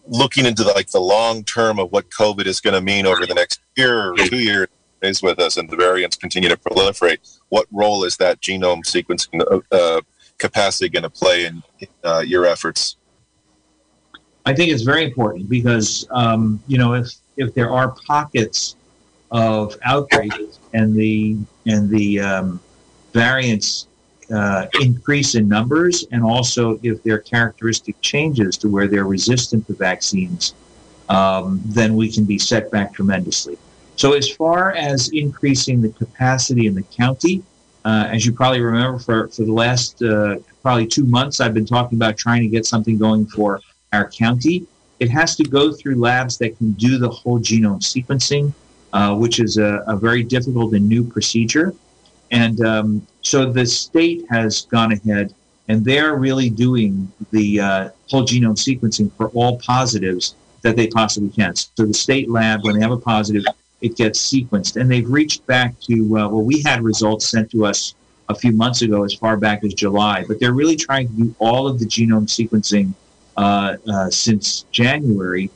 looking 0.06 0.46
into 0.46 0.66
the, 0.66 0.72
like 0.74 0.92
the 0.92 1.00
long 1.00 1.46
term 1.46 1.80
of 1.80 1.94
what 1.94 2.10
COVID 2.10 2.46
is 2.46 2.60
going 2.60 2.74
to 2.74 2.82
mean 2.82 3.06
over 3.06 3.26
the 3.26 3.34
next 3.34 3.62
year 3.78 4.12
or 4.12 4.18
two 4.18 4.40
years 4.40 4.68
is 5.02 5.22
with 5.24 5.40
us, 5.40 5.56
and 5.56 5.70
the 5.70 5.78
variants 5.78 6.18
continue 6.18 6.50
to 6.50 6.58
proliferate. 6.58 7.40
What 7.48 7.68
role 7.72 8.04
is 8.04 8.18
that 8.18 8.42
genome 8.42 8.84
sequencing 8.84 9.42
uh, 9.50 9.62
uh 9.74 10.02
capacity 10.40 10.90
going 10.90 11.04
to 11.04 11.10
play 11.10 11.46
in 11.46 11.64
uh, 12.04 12.20
your 12.20 12.46
efforts? 12.46 12.98
I 14.46 14.54
think 14.54 14.74
it's 14.74 14.84
very 14.84 15.06
important 15.06 15.50
because 15.50 16.06
um, 16.12 16.62
you 16.68 16.78
know 16.78 16.96
if 16.96 17.14
if 17.38 17.54
there 17.54 17.72
are 17.72 17.96
pockets 18.06 18.76
of 19.32 19.78
outbreaks 19.86 20.59
and 20.74 20.96
the 20.96 21.38
and 21.66 21.90
the 21.90 22.20
um, 22.20 22.60
variants 23.14 23.88
uh, 24.32 24.68
increase 24.82 25.36
in 25.36 25.48
numbers, 25.48 26.06
and 26.12 26.24
also 26.24 26.80
if 26.84 27.02
there 27.04 27.16
are 27.16 27.20
characteristic 27.20 28.00
changes 28.02 28.58
to 28.58 28.70
where 28.70 28.88
they're 28.88 29.06
resistant 29.06 29.66
to 29.68 29.74
vaccines, 29.74 30.54
um, 31.10 31.62
then 31.66 31.96
we 31.96 32.12
can 32.12 32.26
be 32.26 32.38
set 32.38 32.70
back 32.72 32.94
tremendously. 32.94 33.58
So, 33.96 34.14
as 34.14 34.30
far 34.30 34.72
as 34.74 35.10
increasing 35.10 35.82
the 35.82 35.90
capacity 35.90 36.68
in 36.68 36.76
the 36.76 36.84
county, 36.84 37.44
uh, 37.86 38.08
as 38.10 38.26
you 38.26 38.32
probably 38.32 38.62
remember, 38.62 39.00
for, 39.00 39.28
for 39.30 39.44
the 39.44 39.52
last 39.52 40.02
uh, 40.04 40.38
probably 40.62 40.88
two 40.88 41.06
months, 41.06 41.40
I've 41.40 41.54
been 41.54 41.66
talking 41.66 41.98
about 41.98 42.18
trying 42.18 42.42
to 42.42 42.48
get 42.48 42.66
something 42.66 42.98
going 42.98 43.26
for 43.26 43.62
our 43.92 44.10
county. 44.10 44.66
It 45.00 45.10
has 45.10 45.36
to 45.38 45.44
go 45.44 45.72
through 45.72 45.96
labs 45.96 46.38
that 46.38 46.58
can 46.58 46.74
do 46.74 46.98
the 46.98 47.10
whole 47.10 47.40
genome 47.40 47.82
sequencing, 47.82 48.54
uh, 48.94 49.16
which 49.16 49.40
is 49.40 49.58
a, 49.58 49.84
a, 49.88 49.96
very 49.96 50.24
difficult 50.24 50.74
and 50.74 50.88
new 50.88 51.04
procedure. 51.04 51.74
And 52.32 52.62
um, 52.62 53.08
so 53.22 53.52
the 53.52 53.66
state 53.66 54.26
has 54.30 54.66
gone 54.66 54.92
ahead 54.92 55.34
and 55.68 55.86
they're 55.86 56.16
really 56.16 56.50
doing 56.50 57.12
the 57.32 57.60
uh, 57.60 57.90
whole 58.10 58.24
genome 58.24 58.58
sequencing 58.58 59.12
for 59.14 59.30
all 59.30 59.60
positives 59.60 60.36
that 60.64 60.76
they 60.76 60.88
possibly 60.88 61.30
can. 61.30 61.56
So 61.56 61.86
the 61.86 61.94
state 61.94 62.30
lab, 62.30 62.64
when 62.64 62.76
they 62.76 62.82
have 62.82 62.92
a 62.92 62.98
positive, 62.98 63.44
it 63.82 63.96
gets 63.96 64.20
sequenced. 64.20 64.76
And 64.80 64.90
they've 64.90 65.08
reached 65.08 65.46
back 65.46 65.80
to, 65.82 65.94
uh, 66.18 66.28
well, 66.28 66.42
we 66.42 66.62
had 66.64 66.82
results 66.82 67.30
sent 67.30 67.52
to 67.52 67.66
us 67.66 67.94
a 68.30 68.36
few 68.36 68.52
months 68.52 68.82
ago, 68.82 69.04
as 69.04 69.14
far 69.14 69.38
back 69.38 69.64
as 69.64 69.74
July, 69.74 70.24
but 70.28 70.40
they're 70.40 70.54
really 70.54 70.76
trying 70.76 71.08
to 71.08 71.14
do 71.14 71.36
all 71.40 71.68
of 71.68 71.80
the 71.80 71.86
genome 71.86 72.28
sequencing 72.28 72.94
uh, 73.38 73.78
uh, 73.92 74.10
since 74.10 74.66
January. 74.72 75.50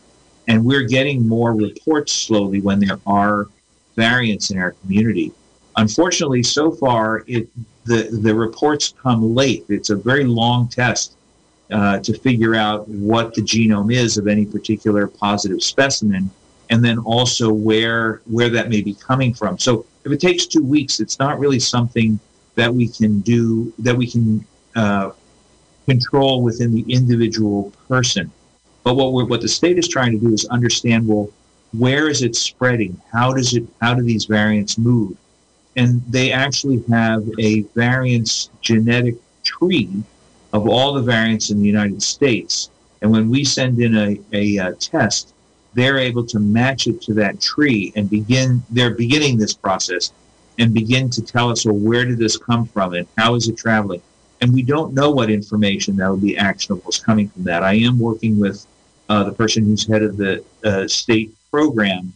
And 0.47 0.65
we're 0.65 0.83
getting 0.83 1.27
more 1.27 1.53
reports 1.53 2.11
slowly 2.11 2.61
when 2.61 2.79
there 2.79 2.99
are 3.05 3.47
variants 3.95 4.51
in 4.51 4.57
our 4.57 4.71
community. 4.71 5.31
Unfortunately, 5.77 6.43
so 6.43 6.71
far, 6.71 7.23
it 7.27 7.47
the 7.85 8.09
the 8.21 8.33
reports 8.33 8.93
come 9.01 9.35
late. 9.35 9.65
It's 9.69 9.89
a 9.89 9.95
very 9.95 10.23
long 10.23 10.67
test 10.67 11.15
uh, 11.71 11.99
to 11.99 12.17
figure 12.17 12.55
out 12.55 12.87
what 12.87 13.33
the 13.33 13.41
genome 13.41 13.93
is 13.93 14.17
of 14.17 14.27
any 14.27 14.45
particular 14.45 15.07
positive 15.07 15.63
specimen, 15.63 16.29
and 16.69 16.83
then 16.83 16.99
also 16.99 17.51
where 17.51 18.21
where 18.25 18.49
that 18.49 18.69
may 18.69 18.81
be 18.81 18.93
coming 18.93 19.33
from. 19.33 19.57
So 19.57 19.85
if 20.05 20.11
it 20.11 20.19
takes 20.19 20.45
two 20.45 20.63
weeks, 20.63 20.99
it's 20.99 21.19
not 21.19 21.39
really 21.39 21.59
something 21.59 22.19
that 22.55 22.73
we 22.73 22.87
can 22.87 23.19
do 23.21 23.73
that 23.79 23.95
we 23.95 24.09
can 24.09 24.45
uh, 24.75 25.11
control 25.85 26.43
within 26.43 26.73
the 26.73 26.85
individual 26.87 27.71
person. 27.87 28.31
But 28.83 28.95
what 28.95 29.29
what 29.29 29.41
the 29.41 29.47
state 29.47 29.77
is 29.77 29.87
trying 29.87 30.11
to 30.11 30.17
do 30.17 30.33
is 30.33 30.45
understand 30.45 31.07
well 31.07 31.29
where 31.77 32.07
is 32.07 32.21
it 32.21 32.35
spreading? 32.35 33.01
How 33.11 33.33
does 33.33 33.55
it 33.55 33.65
how 33.81 33.93
do 33.93 34.03
these 34.03 34.25
variants 34.25 34.77
move? 34.77 35.17
and 35.75 36.01
they 36.09 36.31
actually 36.31 36.83
have 36.89 37.27
a 37.39 37.61
variance 37.75 38.49
genetic 38.61 39.15
tree 39.43 39.89
of 40.53 40.67
all 40.67 40.93
the 40.93 41.01
variants 41.01 41.49
in 41.49 41.59
the 41.59 41.65
United 41.67 42.01
States. 42.01 42.69
And 43.01 43.11
when 43.11 43.29
we 43.29 43.43
send 43.43 43.79
in 43.81 43.97
a, 43.97 44.19
a, 44.33 44.57
a 44.57 44.73
test, 44.73 45.33
they're 45.73 45.97
able 45.97 46.25
to 46.27 46.39
match 46.39 46.85
it 46.87 47.01
to 47.03 47.13
that 47.15 47.41
tree 47.41 47.91
and 47.95 48.09
begin, 48.09 48.61
they're 48.69 48.93
beginning 48.93 49.37
this 49.37 49.53
process 49.53 50.13
and 50.59 50.73
begin 50.73 51.09
to 51.09 51.21
tell 51.21 51.49
us, 51.49 51.65
well, 51.65 51.75
where 51.75 52.05
did 52.05 52.19
this 52.19 52.37
come 52.37 52.67
from 52.67 52.93
and 52.93 53.07
how 53.17 53.33
is 53.33 53.47
it 53.47 53.57
traveling? 53.57 54.01
And 54.41 54.53
we 54.53 54.61
don't 54.61 54.93
know 54.93 55.09
what 55.09 55.31
information 55.31 55.95
that 55.95 56.09
will 56.09 56.17
be 56.17 56.37
actionable 56.37 56.89
is 56.89 56.99
coming 56.99 57.29
from 57.29 57.43
that. 57.45 57.63
I 57.63 57.73
am 57.73 57.97
working 57.97 58.39
with 58.39 58.67
uh, 59.13 59.23
the 59.23 59.31
person 59.31 59.63
who's 59.63 59.85
head 59.87 60.01
of 60.01 60.17
the 60.17 60.43
uh, 60.63 60.87
state 60.87 61.31
program 61.51 62.11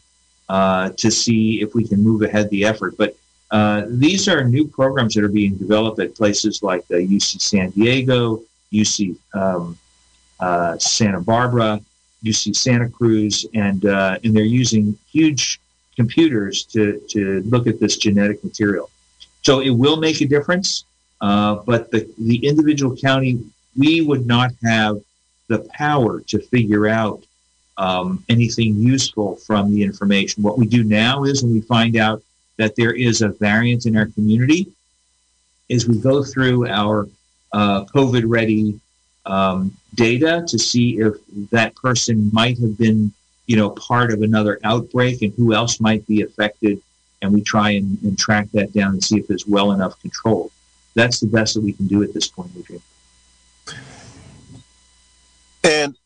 uh, 0.49 0.89
to 0.97 1.12
see 1.12 1.62
if 1.62 1.75
we 1.75 1.88
can 1.88 2.03
move 2.03 2.23
ahead 2.23 2.49
the 2.49 2.65
effort. 2.65 2.97
But 2.97 3.15
uh, 3.51 3.83
these 3.88 4.27
are 4.27 4.43
new 4.43 4.67
programs 4.67 5.13
that 5.13 5.23
are 5.23 5.36
being 5.41 5.55
developed 5.57 5.99
at 5.99 6.15
places 6.15 6.63
like 6.63 6.88
UC 6.88 7.36
uh, 7.36 7.39
San 7.39 7.69
Diego, 7.69 8.41
UC 8.73 9.15
um, 9.36 9.77
uh, 10.39 10.75
Santa 10.79 11.21
Barbara, 11.21 11.79
UC 12.23 12.55
Santa 12.55 12.89
Cruz, 12.89 13.45
and 13.53 13.83
and 13.83 14.36
they're 14.36 14.55
using 14.63 14.97
huge 15.12 15.62
computers 15.95 16.63
to, 16.63 16.99
to 17.10 17.41
look 17.43 17.67
at 17.67 17.79
this 17.79 17.97
genetic 17.97 18.43
material. 18.43 18.89
So 19.43 19.60
it 19.60 19.69
will 19.69 19.97
make 19.97 20.19
a 20.21 20.27
difference, 20.27 20.86
but 21.19 21.91
the, 21.91 22.10
the 22.17 22.38
individual 22.38 22.95
county, 22.97 23.39
we 23.77 24.01
would 24.01 24.25
not 24.25 24.51
have 24.63 24.97
the 25.47 25.60
power 25.73 26.21
to 26.21 26.39
figure 26.39 26.88
out 26.88 27.23
um, 27.77 28.23
anything 28.29 28.75
useful 28.75 29.36
from 29.36 29.73
the 29.73 29.83
information. 29.83 30.43
What 30.43 30.57
we 30.57 30.65
do 30.65 30.83
now 30.83 31.23
is 31.23 31.43
when 31.43 31.53
we 31.53 31.62
find 31.62 31.95
out 31.95 32.23
that 32.57 32.75
there 32.75 32.93
is 32.93 33.21
a 33.21 33.29
variant 33.29 33.86
in 33.86 33.95
our 33.95 34.07
community, 34.07 34.67
is 35.69 35.88
we 35.88 35.99
go 35.99 36.23
through 36.23 36.67
our 36.67 37.07
uh, 37.53 37.86
COVID 37.86 38.23
ready 38.25 38.79
um, 39.25 39.75
data 39.95 40.43
to 40.47 40.57
see 40.57 40.99
if 40.99 41.15
that 41.51 41.75
person 41.75 42.29
might 42.33 42.57
have 42.60 42.77
been 42.77 43.12
you 43.47 43.55
know, 43.55 43.69
part 43.71 44.12
of 44.12 44.21
another 44.21 44.60
outbreak 44.63 45.21
and 45.21 45.33
who 45.33 45.53
else 45.53 45.79
might 45.79 46.05
be 46.05 46.21
affected. 46.21 46.81
And 47.21 47.33
we 47.33 47.41
try 47.41 47.71
and, 47.71 47.97
and 48.03 48.19
track 48.19 48.47
that 48.51 48.73
down 48.73 48.91
and 48.91 49.03
see 49.03 49.17
if 49.17 49.31
it's 49.31 49.47
well 49.47 49.71
enough 49.71 49.99
controlled. 50.01 50.51
That's 50.93 51.19
the 51.19 51.27
best 51.27 51.55
that 51.55 51.63
we 51.63 51.73
can 51.73 51.88
do 51.88 52.03
at 52.03 52.13
this 52.13 52.27
point, 52.27 52.51
Adrian. 52.57 52.81
And 55.63 55.97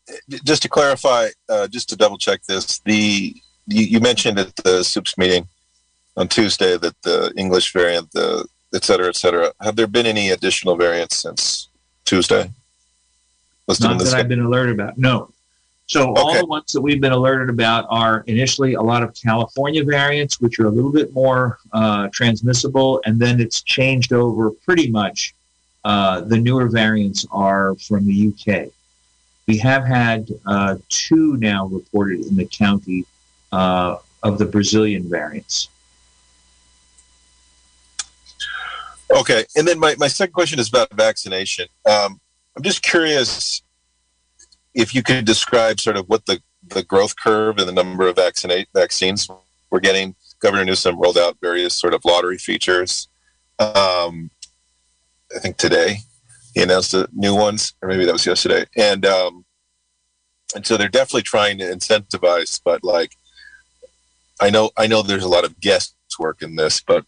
just 0.44 0.62
to 0.62 0.68
clarify, 0.68 1.28
uh, 1.48 1.68
just 1.68 1.88
to 1.90 1.96
double 1.96 2.18
check 2.18 2.42
this, 2.44 2.78
the 2.80 3.34
you, 3.66 3.84
you, 3.84 4.00
mentioned 4.00 4.38
at 4.38 4.54
the 4.56 4.82
SUPS 4.82 5.16
meeting 5.16 5.46
on 6.16 6.28
Tuesday 6.28 6.76
that 6.76 7.00
the 7.02 7.32
English 7.36 7.72
variant, 7.72 8.10
the 8.12 8.46
et 8.74 8.84
cetera, 8.84 9.08
et 9.08 9.16
cetera. 9.16 9.52
Have 9.60 9.76
there 9.76 9.86
been 9.86 10.06
any 10.06 10.30
additional 10.30 10.76
variants 10.76 11.16
since 11.16 11.68
Tuesday? 12.04 12.50
Not 13.80 13.98
that 13.98 14.14
I've 14.14 14.28
been 14.28 14.40
alerted 14.40 14.74
about. 14.74 14.98
No, 14.98 15.32
so 15.92 16.12
okay. 16.12 16.20
all 16.22 16.38
the 16.38 16.46
ones 16.46 16.72
that 16.72 16.80
we've 16.80 17.02
been 17.02 17.12
alerted 17.12 17.50
about 17.50 17.86
are 17.90 18.24
initially 18.26 18.74
a 18.74 18.80
lot 18.80 19.02
of 19.02 19.14
California 19.14 19.84
variants, 19.84 20.40
which 20.40 20.58
are 20.58 20.64
a 20.64 20.70
little 20.70 20.90
bit 20.90 21.12
more 21.12 21.58
uh, 21.74 22.08
transmissible, 22.12 23.02
and 23.04 23.20
then 23.20 23.40
it's 23.40 23.62
changed 23.62 24.12
over 24.14 24.50
pretty 24.50 24.90
much. 24.90 25.34
Uh, 25.84 26.20
the 26.20 26.38
newer 26.38 26.68
variants 26.68 27.26
are 27.30 27.74
from 27.74 28.06
the 28.06 28.32
UK. 28.32 28.70
We 29.46 29.58
have 29.58 29.84
had 29.84 30.28
uh, 30.46 30.76
two 30.88 31.36
now 31.38 31.66
reported 31.66 32.26
in 32.26 32.36
the 32.36 32.46
county 32.46 33.04
uh, 33.50 33.96
of 34.22 34.38
the 34.38 34.46
Brazilian 34.46 35.08
variants. 35.08 35.68
Okay, 39.10 39.44
and 39.56 39.68
then 39.68 39.78
my, 39.78 39.94
my 39.98 40.08
second 40.08 40.32
question 40.32 40.58
is 40.58 40.68
about 40.68 40.92
vaccination. 40.94 41.66
Um, 41.84 42.20
I'm 42.56 42.62
just 42.62 42.82
curious 42.82 43.62
if 44.74 44.94
you 44.94 45.02
could 45.02 45.24
describe 45.24 45.80
sort 45.80 45.96
of 45.96 46.08
what 46.08 46.24
the, 46.26 46.40
the 46.68 46.82
growth 46.82 47.14
curve 47.16 47.58
and 47.58 47.68
the 47.68 47.72
number 47.72 48.08
of 48.08 48.16
vaccinate 48.16 48.68
vaccines 48.74 49.28
we're 49.70 49.80
getting. 49.80 50.14
Governor 50.40 50.64
Newsom 50.64 50.98
rolled 50.98 51.18
out 51.18 51.36
various 51.40 51.74
sort 51.74 51.94
of 51.94 52.04
lottery 52.04 52.38
features. 52.38 53.08
Um, 53.58 54.30
I 55.34 55.38
think 55.40 55.56
today 55.56 55.98
he 56.54 56.62
announced 56.62 56.92
the 56.92 57.08
new 57.12 57.34
ones, 57.34 57.74
or 57.82 57.88
maybe 57.88 58.04
that 58.04 58.12
was 58.12 58.26
yesterday. 58.26 58.66
And 58.76 59.06
um, 59.06 59.44
and 60.54 60.66
so 60.66 60.76
they're 60.76 60.88
definitely 60.88 61.22
trying 61.22 61.58
to 61.58 61.64
incentivize, 61.64 62.60
but 62.64 62.84
like 62.84 63.16
I 64.40 64.50
know 64.50 64.70
I 64.76 64.86
know 64.86 65.02
there's 65.02 65.24
a 65.24 65.28
lot 65.28 65.44
of 65.44 65.60
guesswork 65.60 66.42
in 66.42 66.56
this, 66.56 66.80
but 66.80 67.04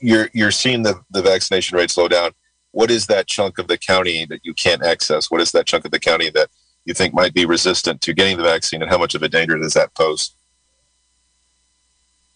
you're 0.00 0.28
you're 0.34 0.50
seeing 0.50 0.82
the, 0.82 1.00
the 1.10 1.22
vaccination 1.22 1.76
rate 1.76 1.90
slow 1.90 2.08
down. 2.08 2.32
What 2.72 2.90
is 2.90 3.06
that 3.06 3.26
chunk 3.26 3.58
of 3.58 3.68
the 3.68 3.78
county 3.78 4.24
that 4.26 4.40
you 4.42 4.54
can't 4.54 4.82
access? 4.82 5.30
What 5.30 5.40
is 5.40 5.52
that 5.52 5.66
chunk 5.66 5.84
of 5.84 5.90
the 5.90 6.00
county 6.00 6.30
that 6.30 6.48
you 6.84 6.94
think 6.94 7.14
might 7.14 7.34
be 7.34 7.44
resistant 7.44 8.00
to 8.02 8.12
getting 8.12 8.36
the 8.36 8.42
vaccine, 8.42 8.82
and 8.82 8.90
how 8.90 8.98
much 8.98 9.14
of 9.14 9.22
a 9.22 9.28
danger 9.28 9.58
does 9.58 9.74
that 9.74 9.94
pose? 9.94 10.34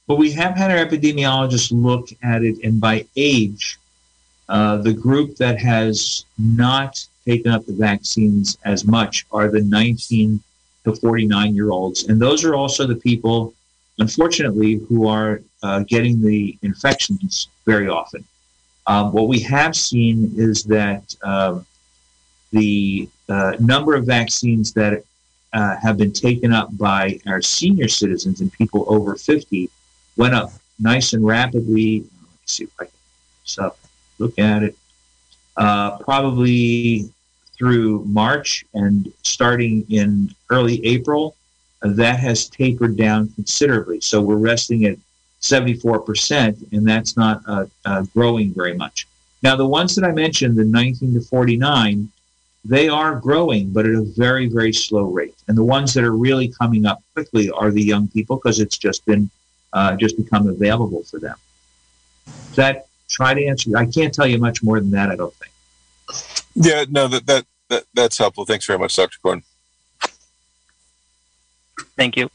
Well, 0.07 0.18
we 0.18 0.31
have 0.33 0.57
had 0.57 0.70
our 0.70 0.87
epidemiologists 0.87 1.72
look 1.72 2.11
at 2.22 2.44
it, 2.44 2.62
and 2.62 2.81
by 2.81 3.07
age, 3.16 3.76
uh, 4.49 4.77
the 4.79 4.93
group 4.93 5.37
that 5.37 5.59
has 5.59 6.25
not 6.39 7.05
taken 7.25 7.51
up 7.51 7.67
the 7.67 7.73
vaccines 7.73 8.57
as 8.65 8.85
much 8.85 9.27
are 9.33 9.49
the 9.49 9.63
19 9.63 10.41
to 10.85 10.95
49 10.95 11.55
year 11.55 11.71
olds. 11.71 12.05
And 12.05 12.21
those 12.21 12.45
are 12.45 12.55
also 12.55 12.87
the 12.87 12.97
people, 12.97 13.53
unfortunately, 13.99 14.75
who 14.89 15.09
are 15.09 15.43
uh, 15.63 15.81
getting 15.81 16.23
the 16.23 16.57
infections 16.63 17.49
very 17.65 17.89
often. 17.89 18.25
Um, 18.87 19.13
what 19.13 19.27
we 19.27 19.41
have 19.41 19.75
seen 19.75 20.33
is 20.37 20.63
that 20.65 21.15
uh, 21.23 21.61
the 22.53 23.09
uh, 23.29 23.57
number 23.59 23.97
of 23.97 24.07
vaccines 24.07 24.73
that 24.75 25.03
uh, 25.53 25.77
have 25.77 25.97
been 25.97 26.13
taken 26.13 26.53
up 26.53 26.69
by 26.77 27.19
our 27.27 27.43
senior 27.43 27.89
citizens 27.89 28.41
and 28.41 28.53
people 28.53 28.85
over 28.87 29.17
50 29.17 29.69
went 30.17 30.35
up 30.35 30.53
nice 30.79 31.13
and 31.15 31.27
rapidly. 31.27 32.05
Let's 32.41 32.53
see 32.53 32.65
if 32.65 32.71
I 32.79 32.85
can 32.85 32.93
so 33.45 33.75
look 34.18 34.38
at 34.38 34.62
it. 34.62 34.76
Uh, 35.57 35.98
probably 35.98 37.11
through 37.57 38.05
March 38.05 38.64
and 38.74 39.12
starting 39.22 39.87
in 39.88 40.35
early 40.50 40.85
April, 40.85 41.35
uh, 41.83 41.88
that 41.92 42.18
has 42.18 42.48
tapered 42.48 42.96
down 42.96 43.29
considerably. 43.31 44.00
So 44.00 44.20
we're 44.20 44.37
resting 44.37 44.85
at 44.85 44.98
74%, 45.40 46.72
and 46.72 46.87
that's 46.87 47.16
not 47.16 47.42
uh, 47.46 47.66
uh, 47.85 48.02
growing 48.14 48.52
very 48.52 48.74
much. 48.74 49.07
Now, 49.42 49.57
the 49.57 49.66
ones 49.66 49.94
that 49.94 50.05
I 50.05 50.12
mentioned, 50.12 50.57
the 50.57 50.64
19 50.64 51.14
to 51.14 51.20
49, 51.20 52.11
they 52.64 52.88
are 52.88 53.14
growing, 53.14 53.70
but 53.70 53.87
at 53.87 53.94
a 53.94 54.02
very, 54.02 54.48
very 54.48 54.72
slow 54.72 55.05
rate. 55.05 55.37
And 55.46 55.57
the 55.57 55.64
ones 55.64 55.94
that 55.94 56.05
are 56.05 56.16
really 56.16 56.48
coming 56.48 56.85
up 56.85 57.02
quickly 57.14 57.50
are 57.50 57.70
the 57.70 57.83
young 57.83 58.09
people 58.09 58.37
because 58.37 58.59
it's 58.59 58.76
just 58.76 59.05
been 59.07 59.31
uh, 59.72 59.94
just 59.96 60.16
become 60.16 60.48
available 60.48 61.02
for 61.05 61.20
them. 61.20 61.37
That 62.55 62.86
try 63.09 63.35
to 63.35 63.45
answer? 63.47 63.77
I 63.77 63.87
can't 63.87 64.12
tell 64.12 64.27
you 64.27 64.38
much 64.38 64.62
more 64.62 64.81
than 64.81 64.90
that. 64.92 65.11
I 65.11 65.16
don't 65.16 65.35
think. 65.35 65.53
Yeah, 66.55 66.85
no, 66.88 67.09
that 67.09 67.27
that, 67.27 67.47
that 67.69 67.85
that's 67.95 68.19
helpful. 68.19 68.45
Thanks 68.45 68.66
very 68.66 68.79
much, 68.79 68.97
Dr. 68.97 69.19
Coren. 69.23 69.42
Thank 71.97 72.16
you. 72.16 72.31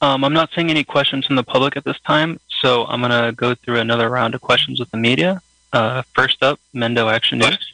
Um, 0.00 0.24
I'm 0.24 0.32
not 0.32 0.50
seeing 0.54 0.70
any 0.70 0.82
questions 0.82 1.26
from 1.26 1.36
the 1.36 1.44
public 1.44 1.76
at 1.76 1.84
this 1.84 2.00
time, 2.00 2.40
so 2.60 2.86
I'm 2.86 3.00
going 3.00 3.12
to 3.12 3.32
go 3.32 3.54
through 3.54 3.78
another 3.78 4.08
round 4.08 4.34
of 4.34 4.40
questions 4.40 4.80
with 4.80 4.90
the 4.90 4.96
media. 4.96 5.40
Uh, 5.72 6.02
first 6.14 6.42
up, 6.42 6.58
Mendo 6.74 7.10
Action 7.10 7.38
News. 7.38 7.72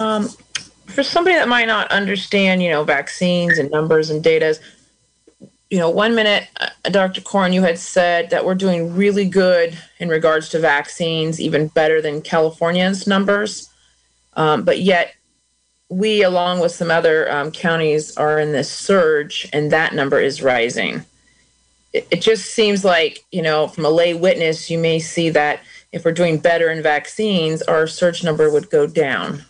Um, 0.00 0.28
for 0.86 1.02
somebody 1.02 1.36
that 1.36 1.48
might 1.48 1.66
not 1.66 1.90
understand, 1.92 2.62
you 2.62 2.70
know, 2.70 2.82
vaccines 2.82 3.58
and 3.58 3.70
numbers 3.70 4.08
and 4.08 4.24
data, 4.24 4.58
you 5.70 5.78
know, 5.78 5.88
one 5.88 6.16
minute, 6.16 6.48
uh, 6.60 6.90
Dr. 6.90 7.20
Coren, 7.20 7.54
you 7.54 7.62
had 7.62 7.78
said 7.78 8.30
that 8.30 8.44
we're 8.44 8.56
doing 8.56 8.94
really 8.96 9.24
good 9.24 9.78
in 10.00 10.08
regards 10.08 10.48
to 10.50 10.58
vaccines, 10.58 11.40
even 11.40 11.68
better 11.68 12.02
than 12.02 12.22
California's 12.22 13.06
numbers. 13.06 13.70
Um, 14.34 14.64
but 14.64 14.80
yet, 14.80 15.14
we, 15.88 16.22
along 16.22 16.60
with 16.60 16.72
some 16.72 16.90
other 16.90 17.30
um, 17.30 17.52
counties, 17.52 18.16
are 18.16 18.40
in 18.40 18.52
this 18.52 18.70
surge, 18.70 19.48
and 19.52 19.70
that 19.70 19.94
number 19.94 20.20
is 20.20 20.42
rising. 20.42 21.04
It, 21.92 22.06
it 22.10 22.20
just 22.20 22.46
seems 22.52 22.84
like, 22.84 23.24
you 23.30 23.42
know, 23.42 23.68
from 23.68 23.84
a 23.84 23.90
lay 23.90 24.12
witness, 24.12 24.70
you 24.70 24.78
may 24.78 24.98
see 24.98 25.30
that 25.30 25.60
if 25.92 26.04
we're 26.04 26.12
doing 26.12 26.38
better 26.38 26.70
in 26.70 26.82
vaccines, 26.82 27.62
our 27.62 27.86
surge 27.86 28.24
number 28.24 28.50
would 28.50 28.70
go 28.70 28.88
down. 28.88 29.44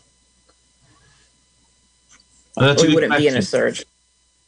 That's 2.57 2.82
we 2.82 2.95
wouldn't 2.95 3.11
question. 3.11 3.24
be 3.24 3.28
in 3.28 3.36
a 3.38 3.42
surge. 3.42 3.84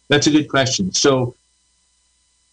That's 0.09 0.26
a 0.26 0.30
good 0.30 0.49
question. 0.49 0.92
So 0.92 1.34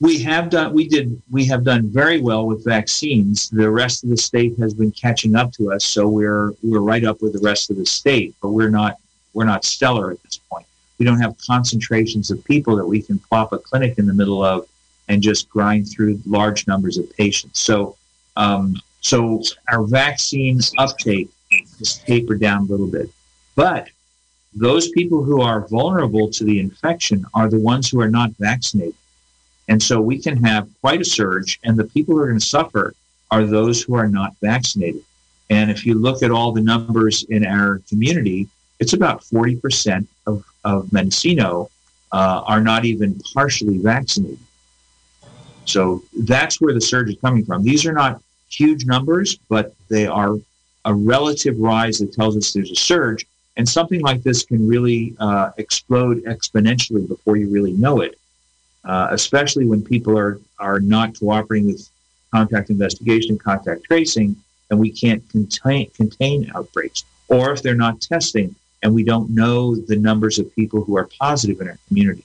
we 0.01 0.17
have 0.19 0.49
done 0.49 0.73
we 0.73 0.87
did 0.87 1.21
we 1.29 1.45
have 1.45 1.63
done 1.63 1.89
very 1.89 2.21
well 2.21 2.45
with 2.45 2.63
vaccines. 2.63 3.49
The 3.49 3.69
rest 3.69 4.03
of 4.03 4.09
the 4.09 4.17
state 4.17 4.57
has 4.57 4.73
been 4.73 4.91
catching 4.91 5.35
up 5.35 5.51
to 5.53 5.71
us, 5.71 5.83
so 5.83 6.07
we're 6.07 6.53
we're 6.63 6.79
right 6.79 7.03
up 7.03 7.21
with 7.21 7.33
the 7.33 7.39
rest 7.39 7.69
of 7.69 7.77
the 7.77 7.85
state, 7.85 8.35
but 8.41 8.49
we're 8.49 8.69
not 8.69 8.97
we're 9.33 9.45
not 9.45 9.65
stellar 9.65 10.11
at 10.11 10.23
this 10.23 10.37
point. 10.37 10.65
We 10.97 11.05
don't 11.05 11.19
have 11.19 11.35
concentrations 11.45 12.31
of 12.31 12.43
people 12.43 12.75
that 12.75 12.85
we 12.85 13.01
can 13.01 13.19
plop 13.19 13.53
a 13.53 13.57
clinic 13.57 13.97
in 13.97 14.05
the 14.05 14.13
middle 14.13 14.43
of 14.43 14.67
and 15.07 15.21
just 15.21 15.49
grind 15.49 15.89
through 15.89 16.19
large 16.25 16.67
numbers 16.67 16.97
of 16.97 17.09
patients. 17.15 17.59
So, 17.59 17.95
um, 18.35 18.75
so 19.01 19.41
our 19.71 19.83
vaccine 19.83 20.59
uptake 20.77 21.29
has 21.79 21.97
tapered 21.99 22.41
down 22.41 22.63
a 22.63 22.65
little 22.65 22.87
bit. 22.87 23.09
But 23.55 23.89
those 24.53 24.89
people 24.89 25.23
who 25.23 25.41
are 25.41 25.67
vulnerable 25.67 26.29
to 26.31 26.43
the 26.43 26.59
infection 26.59 27.25
are 27.33 27.49
the 27.49 27.59
ones 27.59 27.89
who 27.89 28.01
are 28.01 28.09
not 28.09 28.31
vaccinated. 28.37 28.95
And 29.69 29.81
so 29.81 30.01
we 30.01 30.19
can 30.19 30.43
have 30.43 30.67
quite 30.81 30.99
a 30.99 31.05
surge, 31.05 31.59
and 31.63 31.77
the 31.77 31.85
people 31.85 32.15
who 32.15 32.21
are 32.21 32.27
going 32.27 32.39
to 32.39 32.45
suffer 32.45 32.93
are 33.31 33.45
those 33.45 33.81
who 33.81 33.93
are 33.93 34.07
not 34.07 34.35
vaccinated. 34.41 35.03
And 35.51 35.69
if 35.71 35.85
you 35.85 35.93
look 35.93 36.23
at 36.23 36.31
all 36.31 36.51
the 36.51 36.61
numbers 36.61 37.23
in 37.29 37.45
our 37.45 37.81
community, 37.87 38.49
it's 38.79 38.93
about 38.93 39.21
40% 39.21 40.07
of, 40.25 40.43
of 40.65 40.91
Mendocino 40.91 41.69
uh, 42.11 42.41
are 42.45 42.61
not 42.61 42.85
even 42.85 43.19
partially 43.33 43.77
vaccinated. 43.77 44.39
So 45.65 46.03
that's 46.17 46.59
where 46.59 46.73
the 46.73 46.81
surge 46.81 47.09
is 47.09 47.17
coming 47.21 47.45
from. 47.45 47.63
These 47.63 47.85
are 47.85 47.93
not 47.93 48.21
huge 48.49 48.85
numbers, 48.85 49.37
but 49.49 49.75
they 49.87 50.07
are 50.07 50.35
a 50.85 50.93
relative 50.93 51.59
rise 51.59 51.99
that 51.99 52.11
tells 52.13 52.35
us 52.35 52.51
there's 52.53 52.71
a 52.71 52.75
surge. 52.75 53.27
And 53.57 53.67
something 53.67 54.01
like 54.01 54.23
this 54.23 54.43
can 54.43 54.67
really 54.67 55.15
uh, 55.19 55.51
explode 55.57 56.23
exponentially 56.23 57.07
before 57.07 57.37
you 57.37 57.49
really 57.49 57.73
know 57.73 58.01
it, 58.01 58.18
uh, 58.83 59.07
especially 59.11 59.65
when 59.65 59.83
people 59.83 60.17
are, 60.17 60.39
are 60.59 60.79
not 60.79 61.19
cooperating 61.19 61.67
with 61.67 61.89
contact 62.31 62.69
investigation, 62.69 63.37
contact 63.37 63.83
tracing, 63.83 64.35
and 64.69 64.79
we 64.79 64.91
can't 64.91 65.27
contain, 65.29 65.89
contain 65.91 66.51
outbreaks. 66.55 67.03
Or 67.27 67.51
if 67.51 67.61
they're 67.61 67.75
not 67.75 68.01
testing 68.01 68.55
and 68.81 68.93
we 68.93 69.03
don't 69.03 69.29
know 69.29 69.75
the 69.75 69.95
numbers 69.95 70.39
of 70.39 70.53
people 70.55 70.83
who 70.83 70.97
are 70.97 71.09
positive 71.19 71.59
in 71.61 71.67
our 71.67 71.77
community. 71.87 72.23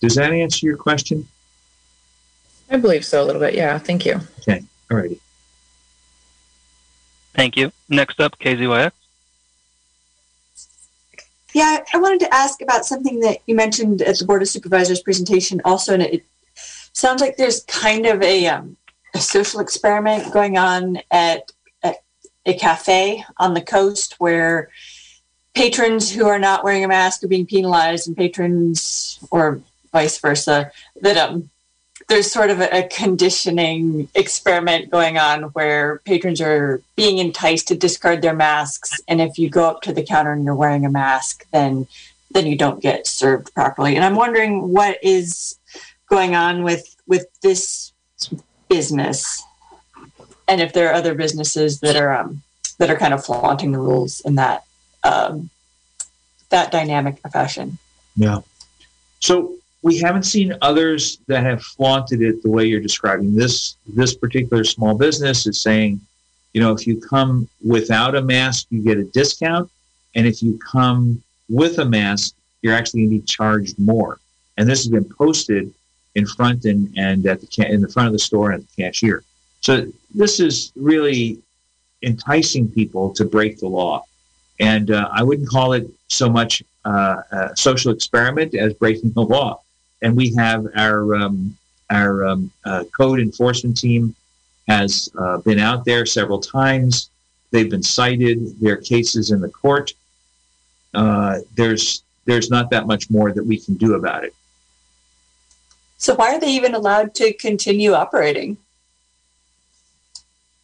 Does 0.00 0.14
that 0.14 0.32
answer 0.32 0.66
your 0.66 0.76
question? 0.76 1.26
I 2.70 2.76
believe 2.78 3.04
so 3.04 3.22
a 3.22 3.24
little 3.24 3.40
bit. 3.40 3.54
Yeah. 3.54 3.78
Thank 3.78 4.04
you. 4.06 4.20
Okay. 4.40 4.62
All 4.90 4.96
righty. 4.96 5.20
Thank 7.34 7.56
you. 7.56 7.70
Next 7.88 8.20
up, 8.20 8.38
KZYX. 8.38 8.92
Yeah, 11.56 11.82
I 11.94 11.96
wanted 11.96 12.20
to 12.20 12.34
ask 12.34 12.60
about 12.60 12.84
something 12.84 13.20
that 13.20 13.38
you 13.46 13.54
mentioned 13.54 14.02
at 14.02 14.18
the 14.18 14.26
Board 14.26 14.42
of 14.42 14.48
Supervisors 14.48 15.00
presentation 15.00 15.62
also, 15.64 15.94
and 15.94 16.02
it 16.02 16.22
sounds 16.92 17.22
like 17.22 17.38
there's 17.38 17.64
kind 17.64 18.04
of 18.04 18.20
a, 18.20 18.46
um, 18.48 18.76
a 19.14 19.20
social 19.20 19.60
experiment 19.60 20.34
going 20.34 20.58
on 20.58 20.98
at, 21.10 21.50
at 21.82 22.02
a 22.44 22.52
cafe 22.52 23.24
on 23.38 23.54
the 23.54 23.62
coast 23.62 24.16
where 24.18 24.68
patrons 25.54 26.12
who 26.12 26.26
are 26.26 26.38
not 26.38 26.62
wearing 26.62 26.84
a 26.84 26.88
mask 26.88 27.24
are 27.24 27.28
being 27.28 27.46
penalized 27.46 28.06
and 28.06 28.18
patrons 28.18 29.18
or 29.30 29.62
vice 29.92 30.18
versa 30.18 30.70
that 31.00 31.16
um, 31.16 31.48
there's 32.08 32.30
sort 32.30 32.50
of 32.50 32.60
a, 32.60 32.88
conditioning 32.88 34.08
experiment 34.14 34.90
going 34.90 35.18
on 35.18 35.44
where 35.54 35.98
patrons 36.04 36.40
are 36.40 36.80
being 36.94 37.18
enticed 37.18 37.68
to 37.68 37.76
discard 37.76 38.22
their 38.22 38.34
masks. 38.34 39.00
And 39.08 39.20
if 39.20 39.38
you 39.38 39.50
go 39.50 39.68
up 39.68 39.82
to 39.82 39.92
the 39.92 40.04
counter 40.04 40.32
and 40.32 40.44
you're 40.44 40.54
wearing 40.54 40.86
a 40.86 40.90
mask 40.90 41.46
then 41.50 41.86
then 42.32 42.46
you 42.46 42.56
don't 42.56 42.82
get 42.82 43.06
served 43.06 43.54
properly. 43.54 43.96
And 43.96 44.04
i'm 44.04 44.16
wondering 44.16 44.72
what 44.72 44.98
is 45.02 45.56
going 46.08 46.34
on 46.34 46.62
with 46.62 46.96
with 47.06 47.26
this 47.40 47.92
business 48.68 49.42
and 50.48 50.60
if 50.60 50.72
there 50.72 50.90
are 50.90 50.94
other 50.94 51.14
businesses 51.14 51.80
that 51.80 51.96
are 51.96 52.12
um, 52.12 52.42
that 52.78 52.90
are 52.90 52.96
kind 52.96 53.14
of 53.14 53.24
flaunting 53.24 53.72
the 53.72 53.78
rules 53.78 54.20
in 54.20 54.36
that 54.36 54.64
um, 55.02 55.50
that 56.50 56.70
dynamic 56.70 57.18
fashion. 57.32 57.78
Yeah. 58.16 58.40
So 59.20 59.54
we 59.82 59.98
haven't 59.98 60.24
seen 60.24 60.54
others 60.62 61.18
that 61.26 61.44
have 61.44 61.62
flaunted 61.62 62.20
it 62.22 62.42
the 62.42 62.50
way 62.50 62.64
you're 62.66 62.80
describing. 62.80 63.34
This 63.34 63.76
this 63.86 64.14
particular 64.14 64.64
small 64.64 64.96
business 64.96 65.46
is 65.46 65.60
saying, 65.60 66.00
you 66.52 66.60
know, 66.60 66.72
if 66.72 66.86
you 66.86 67.00
come 67.00 67.48
without 67.64 68.14
a 68.14 68.22
mask, 68.22 68.66
you 68.70 68.82
get 68.82 68.98
a 68.98 69.04
discount, 69.04 69.70
and 70.14 70.26
if 70.26 70.42
you 70.42 70.58
come 70.58 71.22
with 71.48 71.78
a 71.78 71.84
mask, 71.84 72.34
you're 72.62 72.74
actually 72.74 73.02
going 73.02 73.10
to 73.10 73.20
be 73.20 73.26
charged 73.26 73.78
more. 73.78 74.18
And 74.56 74.68
this 74.68 74.80
has 74.80 74.88
been 74.88 75.04
posted 75.04 75.72
in 76.14 76.26
front 76.26 76.64
and, 76.64 76.92
and 76.96 77.26
at 77.26 77.40
the 77.40 77.66
in 77.70 77.80
the 77.80 77.88
front 77.88 78.06
of 78.06 78.12
the 78.12 78.18
store 78.18 78.50
and 78.50 78.62
at 78.62 78.68
the 78.68 78.82
cashier. 78.82 79.22
So 79.60 79.86
this 80.14 80.40
is 80.40 80.72
really 80.74 81.38
enticing 82.02 82.68
people 82.68 83.12
to 83.14 83.24
break 83.24 83.58
the 83.58 83.68
law. 83.68 84.04
And 84.58 84.90
uh, 84.90 85.10
I 85.12 85.22
wouldn't 85.22 85.48
call 85.48 85.74
it 85.74 85.86
so 86.08 86.30
much 86.30 86.62
uh, 86.84 87.16
a 87.30 87.56
social 87.56 87.92
experiment 87.92 88.54
as 88.54 88.72
breaking 88.74 89.12
the 89.12 89.22
law 89.22 89.60
and 90.06 90.16
we 90.16 90.32
have 90.36 90.68
our 90.76 91.16
um, 91.16 91.56
our 91.90 92.24
um, 92.24 92.50
uh, 92.64 92.84
code 92.96 93.18
enforcement 93.18 93.76
team 93.76 94.14
has 94.68 95.08
uh, 95.18 95.38
been 95.38 95.58
out 95.58 95.84
there 95.84 96.06
several 96.06 96.40
times. 96.40 97.10
They've 97.50 97.68
been 97.68 97.82
cited. 97.82 98.60
There 98.60 98.74
are 98.74 98.76
cases 98.76 99.32
in 99.32 99.40
the 99.40 99.48
court. 99.48 99.92
Uh, 100.94 101.40
there's 101.56 102.04
there's 102.24 102.50
not 102.50 102.70
that 102.70 102.86
much 102.86 103.10
more 103.10 103.32
that 103.32 103.44
we 103.44 103.58
can 103.58 103.74
do 103.74 103.94
about 103.94 104.22
it. 104.22 104.32
So 105.98 106.14
why 106.14 106.34
are 106.34 106.40
they 106.40 106.52
even 106.52 106.74
allowed 106.74 107.14
to 107.16 107.32
continue 107.32 107.92
operating? 107.92 108.56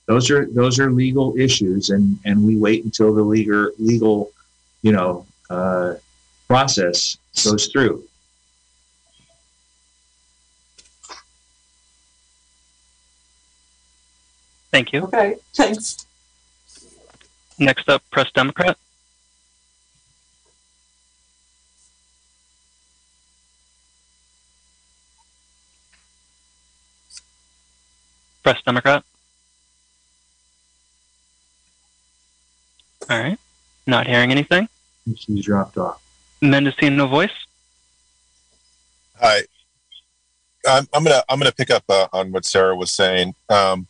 Those 0.07 0.31
are 0.31 0.47
those 0.47 0.79
are 0.79 0.93
legal 0.93 1.37
issues, 1.37 1.91
and 1.91 2.17
and 2.25 2.47
we 2.47 2.57
wait 2.57 2.85
until 2.85 3.13
the 3.13 3.23
legal 3.23 3.71
legal, 3.81 4.31
you 4.83 4.93
know, 4.93 5.27
uh, 5.51 5.95
process 6.47 7.19
goes 7.45 7.67
through. 7.67 8.05
Thank 14.73 14.93
you. 14.93 15.03
Okay, 15.05 15.37
thanks. 15.55 16.07
Next 17.59 17.89
up, 17.91 18.03
Press 18.11 18.33
Democrat. 18.33 18.77
Press 28.43 28.61
Democrat. 28.63 29.05
All 33.11 33.19
right. 33.21 33.39
Not 33.87 34.07
hearing 34.07 34.31
anything. 34.31 34.69
She's 35.17 35.45
dropped 35.45 35.77
off. 35.77 36.03
Mendocino 36.41 37.07
Voice. 37.07 37.31
Hi. 39.21 39.43
I'm, 40.67 40.89
I'm 40.95 41.05
gonna 41.05 41.23
I'm 41.29 41.39
gonna 41.39 41.53
pick 41.53 41.71
up 41.71 41.85
uh, 41.89 42.09
on 42.13 42.33
what 42.33 42.45
Sarah 42.45 42.75
was 42.75 42.91
saying. 42.91 43.35
Um, 43.49 43.87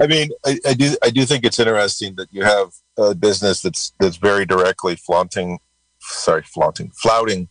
I 0.00 0.06
mean, 0.06 0.30
I, 0.44 0.58
I, 0.66 0.74
do 0.74 0.96
I 1.02 1.10
do 1.10 1.24
think 1.24 1.44
it's 1.44 1.58
interesting 1.58 2.14
that 2.16 2.28
you 2.32 2.42
have 2.42 2.72
a 2.96 3.14
business 3.14 3.60
that's 3.60 3.92
that's 4.00 4.16
very 4.16 4.46
directly 4.46 4.96
flaunting, 4.96 5.58
sorry, 6.00 6.42
flaunting, 6.42 6.90
flouting 6.90 7.48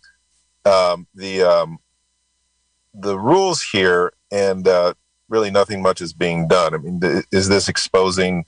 um, 0.66 1.08
the 1.14 1.44
um, 1.44 1.80
the 2.94 3.20
rules 3.20 3.64
here, 3.64 4.14
and 4.32 4.68
uh, 4.68 4.94
really 5.30 5.52
nothing 5.52 5.82
much 5.82 6.02
is 6.02 6.14
being 6.14 6.48
done. 6.48 6.74
I 6.74 6.78
mean, 6.78 7.00
th- 7.00 7.26
is 7.32 7.50
this 7.50 7.70
exposing 7.70 8.46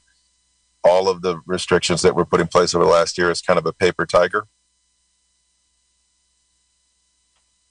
all 0.84 1.10
of 1.10 1.22
the 1.22 1.42
restrictions 1.46 2.02
that 2.04 2.16
were 2.16 2.26
put 2.26 2.42
in 2.42 2.48
place 2.48 2.76
over 2.76 2.86
the 2.86 2.92
last 2.92 3.18
year 3.18 3.32
as 3.32 3.42
kind 3.42 3.58
of 3.58 3.66
a 3.66 3.74
paper 3.74 4.06
tiger? 4.06 4.48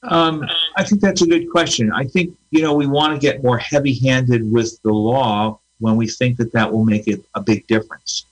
Um, 0.03 0.45
I 0.77 0.85
think 0.85 1.01
that's 1.01 1.23
a 1.23 1.27
good 1.27 1.51
question. 1.51 1.91
I 1.93 2.05
think 2.05 2.37
you 2.51 2.63
know 2.63 2.75
we 2.75 2.87
want 2.87 3.15
to 3.15 3.19
get 3.19 3.43
more 3.43 3.59
heavy-handed 3.59 4.51
with 4.51 4.81
the 4.83 4.93
law 4.93 5.61
when 5.85 5.97
we 5.97 6.09
think 6.09 6.39
that 6.39 6.51
that 6.53 6.73
will 6.73 6.85
make 6.85 7.07
it 7.07 7.23
a 7.35 7.41
big 7.41 7.67
difference. 7.67 8.25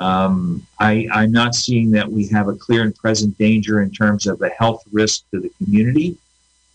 Um, 0.00 0.66
I, 0.78 1.08
I'm 1.12 1.32
not 1.32 1.54
seeing 1.54 1.90
that 1.92 2.10
we 2.10 2.26
have 2.28 2.48
a 2.48 2.54
clear 2.54 2.82
and 2.82 2.94
present 2.94 3.36
danger 3.38 3.80
in 3.80 3.90
terms 3.90 4.26
of 4.26 4.40
a 4.42 4.50
health 4.50 4.82
risk 4.92 5.24
to 5.30 5.40
the 5.40 5.50
community. 5.58 6.16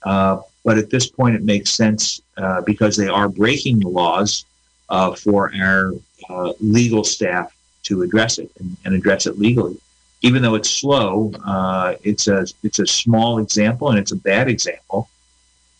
Uh, 0.03 0.41
but 0.63 0.77
at 0.79 0.89
this 0.89 1.07
point, 1.07 1.35
it 1.35 1.43
makes 1.43 1.71
sense 1.71 2.21
uh, 2.37 2.61
because 2.61 2.95
they 2.95 3.07
are 3.07 3.29
breaking 3.29 3.79
the 3.79 3.87
laws 3.87 4.45
uh, 4.89 5.13
for 5.13 5.51
our 5.55 5.93
uh, 6.29 6.53
legal 6.59 7.03
staff 7.03 7.55
to 7.83 8.01
address 8.01 8.39
it 8.39 8.49
and, 8.59 8.75
and, 8.85 8.95
address 8.95 9.27
it 9.27 9.37
legally. 9.37 9.77
Even 10.21 10.41
though 10.41 10.55
it's 10.55 10.69
slow, 10.69 11.31
uh, 11.45 11.95
it's 12.03 12.27
a 12.27 12.47
it's 12.63 12.79
a 12.79 12.87
small 12.87 13.37
example 13.39 13.89
and 13.89 13.99
it's 13.99 14.11
a 14.11 14.15
bad 14.15 14.47
example, 14.47 15.07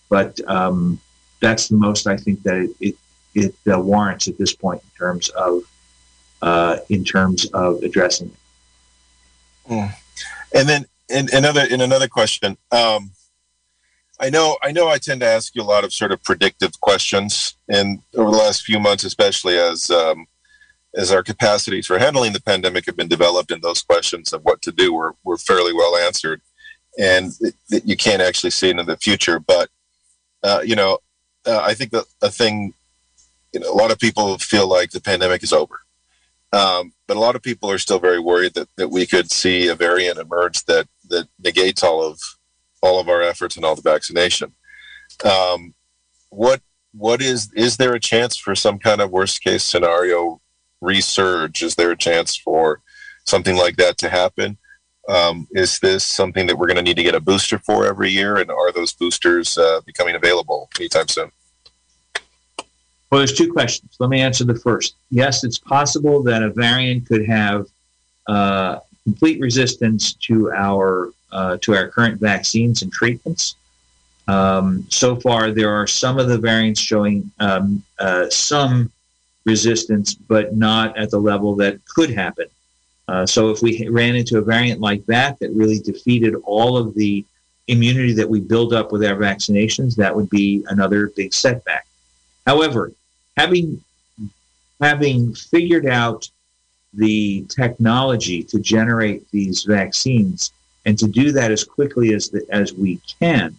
but 0.09 0.39
um, 0.47 0.99
that's 1.41 1.67
the 1.67 1.75
most 1.75 2.05
I 2.05 2.17
think 2.17 2.43
that 2.43 2.57
it, 2.57 2.71
it 2.79 2.95
it 3.35 3.55
uh, 3.71 3.79
warrants 3.79 4.27
at 4.27 4.37
this 4.37 4.53
point 4.53 4.81
in 4.81 4.89
terms 4.97 5.29
of 5.29 5.61
uh, 6.41 6.77
in 6.89 7.03
terms 7.03 7.45
of 7.53 7.81
addressing 7.83 8.29
it. 8.29 9.71
Mm. 9.71 9.93
And 10.53 10.69
then 10.69 10.85
in 11.09 11.29
another 11.33 11.65
in 11.65 11.81
another 11.81 12.07
question, 12.07 12.57
um, 12.71 13.11
I 14.19 14.29
know 14.29 14.57
I 14.63 14.71
know 14.71 14.87
I 14.87 14.97
tend 14.97 15.21
to 15.21 15.27
ask 15.27 15.55
you 15.55 15.61
a 15.61 15.63
lot 15.63 15.83
of 15.83 15.93
sort 15.93 16.11
of 16.11 16.23
predictive 16.23 16.79
questions, 16.79 17.55
and 17.67 18.01
over 18.15 18.31
the 18.31 18.37
last 18.37 18.63
few 18.63 18.79
months, 18.79 19.03
especially 19.03 19.57
as 19.57 19.89
um, 19.89 20.27
as 20.95 21.11
our 21.11 21.23
capacities 21.23 21.87
for 21.87 21.99
handling 21.99 22.33
the 22.33 22.41
pandemic 22.41 22.85
have 22.85 22.95
been 22.95 23.09
developed, 23.09 23.51
and 23.51 23.61
those 23.61 23.81
questions 23.81 24.31
of 24.31 24.41
what 24.43 24.61
to 24.61 24.71
do 24.71 24.93
were 24.93 25.15
were 25.23 25.37
fairly 25.37 25.73
well 25.73 25.97
answered, 25.97 26.41
and 26.97 27.33
you 27.83 27.97
can't 27.97 28.21
actually 28.21 28.51
see 28.51 28.69
into 28.69 28.83
the 28.83 28.97
future, 28.97 29.39
but 29.39 29.69
uh, 30.43 30.61
you 30.63 30.75
know, 30.75 30.99
uh, 31.45 31.61
I 31.63 31.73
think 31.73 31.91
that 31.91 32.05
a 32.21 32.29
thing, 32.29 32.73
you 33.55 33.61
know, 33.61 33.71
a 33.71 33.73
lot 33.73 33.89
of 33.89 33.97
people 33.97 34.37
feel 34.37 34.67
like 34.67 34.91
the 34.91 34.99
pandemic 34.99 35.41
is 35.41 35.53
over. 35.53 35.79
Um, 36.51 36.91
but 37.07 37.15
a 37.15 37.19
lot 37.21 37.35
of 37.35 37.41
people 37.41 37.71
are 37.71 37.77
still 37.77 37.99
very 37.99 38.19
worried 38.19 38.53
that, 38.55 38.67
that 38.75 38.89
we 38.89 39.05
could 39.05 39.31
see 39.31 39.69
a 39.69 39.75
variant 39.75 40.19
emerge 40.19 40.65
that, 40.65 40.87
that 41.09 41.29
negates 41.41 41.81
all 41.81 42.03
of 42.03 42.19
all 42.81 42.99
of 42.99 43.09
our 43.09 43.21
efforts 43.21 43.55
and 43.55 43.65
all 43.65 43.75
the 43.75 43.81
vaccination. 43.81 44.53
Um, 45.23 45.73
what 46.29 46.61
what 46.91 47.21
is 47.21 47.51
is 47.53 47.77
there 47.77 47.93
a 47.93 47.99
chance 47.99 48.37
for 48.37 48.55
some 48.55 48.77
kind 48.77 49.01
of 49.01 49.09
worst 49.09 49.41
case 49.41 49.63
scenario 49.63 50.41
resurge? 50.83 51.63
Is 51.63 51.75
there 51.75 51.91
a 51.91 51.97
chance 51.97 52.35
for 52.35 52.81
something 53.25 53.55
like 53.55 53.77
that 53.77 53.97
to 53.99 54.09
happen? 54.09 54.57
Um, 55.07 55.47
is 55.51 55.79
this 55.79 56.05
something 56.05 56.45
that 56.47 56.57
we're 56.57 56.67
going 56.67 56.77
to 56.77 56.83
need 56.83 56.97
to 56.97 57.03
get 57.03 57.15
a 57.15 57.19
booster 57.19 57.59
for 57.59 57.85
every 57.85 58.09
year? 58.09 58.37
And 58.37 58.51
are 58.51 58.71
those 58.71 58.93
boosters 58.93 59.57
uh, 59.57 59.81
becoming 59.85 60.15
available 60.15 60.69
anytime 60.77 61.07
soon? 61.07 61.31
Well, 63.15 63.21
there's 63.21 63.31
two 63.31 63.49
questions. 63.49 63.95
Let 63.97 64.09
me 64.09 64.19
answer 64.19 64.43
the 64.43 64.59
first. 64.59 64.95
Yes, 65.09 65.45
it's 65.45 65.57
possible 65.57 66.21
that 66.23 66.43
a 66.43 66.49
variant 66.49 67.07
could 67.07 67.25
have 67.25 67.65
uh, 68.27 68.79
complete 69.05 69.39
resistance 69.39 70.11
to 70.27 70.51
our 70.51 71.13
uh, 71.31 71.55
to 71.61 71.73
our 71.75 71.87
current 71.87 72.19
vaccines 72.19 72.81
and 72.81 72.91
treatments. 72.91 73.55
Um, 74.27 74.85
so 74.89 75.15
far, 75.15 75.51
there 75.51 75.69
are 75.69 75.87
some 75.87 76.19
of 76.19 76.27
the 76.27 76.37
variants 76.37 76.81
showing 76.81 77.31
um, 77.39 77.81
uh, 77.99 78.29
some 78.29 78.91
resistance, 79.45 80.13
but 80.13 80.53
not 80.53 80.97
at 80.97 81.09
the 81.09 81.17
level 81.17 81.55
that 81.55 81.79
could 81.85 82.09
happen. 82.09 82.47
Uh, 83.07 83.25
so 83.25 83.49
if 83.49 83.61
we 83.61 83.87
ran 83.87 84.17
into 84.17 84.39
a 84.39 84.41
variant 84.41 84.81
like 84.81 85.05
that 85.05 85.39
that 85.39 85.51
really 85.51 85.79
defeated 85.79 86.35
all 86.43 86.75
of 86.75 86.93
the 86.95 87.23
immunity 87.69 88.11
that 88.11 88.29
we 88.29 88.41
build 88.41 88.73
up 88.73 88.91
with 88.91 89.05
our 89.05 89.15
vaccinations, 89.15 89.95
that 89.95 90.13
would 90.13 90.29
be 90.29 90.65
another 90.67 91.13
big 91.15 91.33
setback. 91.33 91.87
However, 92.45 92.91
having 93.37 93.81
having 94.81 95.33
figured 95.33 95.87
out 95.87 96.29
the 96.93 97.45
technology 97.49 98.43
to 98.43 98.59
generate 98.59 99.29
these 99.31 99.63
vaccines 99.63 100.51
and 100.85 100.97
to 100.99 101.07
do 101.07 101.31
that 101.31 101.51
as 101.51 101.63
quickly 101.63 102.13
as 102.13 102.29
the, 102.29 102.45
as 102.49 102.73
we 102.73 103.01
can, 103.19 103.55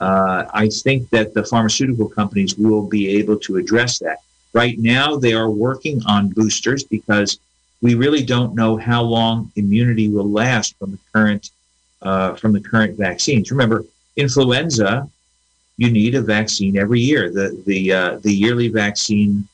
uh, 0.00 0.44
I 0.52 0.68
think 0.68 1.10
that 1.10 1.34
the 1.34 1.44
pharmaceutical 1.44 2.08
companies 2.08 2.56
will 2.56 2.86
be 2.86 3.08
able 3.18 3.38
to 3.40 3.56
address 3.56 3.98
that. 4.00 4.18
Right 4.52 4.78
now, 4.78 5.16
they 5.16 5.32
are 5.32 5.50
working 5.50 6.00
on 6.06 6.30
boosters 6.30 6.84
because 6.84 7.38
we 7.82 7.94
really 7.94 8.22
don't 8.22 8.54
know 8.54 8.76
how 8.76 9.02
long 9.02 9.52
immunity 9.56 10.08
will 10.08 10.30
last 10.30 10.76
from 10.78 10.92
the 10.92 10.98
current 11.12 11.50
uh, 12.02 12.34
from 12.34 12.52
the 12.52 12.60
current 12.60 12.98
vaccines. 12.98 13.50
Remember, 13.50 13.84
influenza, 14.16 15.08
you 15.76 15.90
need 15.90 16.14
a 16.14 16.22
vaccine 16.22 16.76
every 16.76 17.00
year. 17.00 17.30
The 17.30 17.60
the 17.66 17.92
uh, 17.92 18.18
the 18.18 18.32
yearly 18.32 18.68
vaccine 18.68 19.46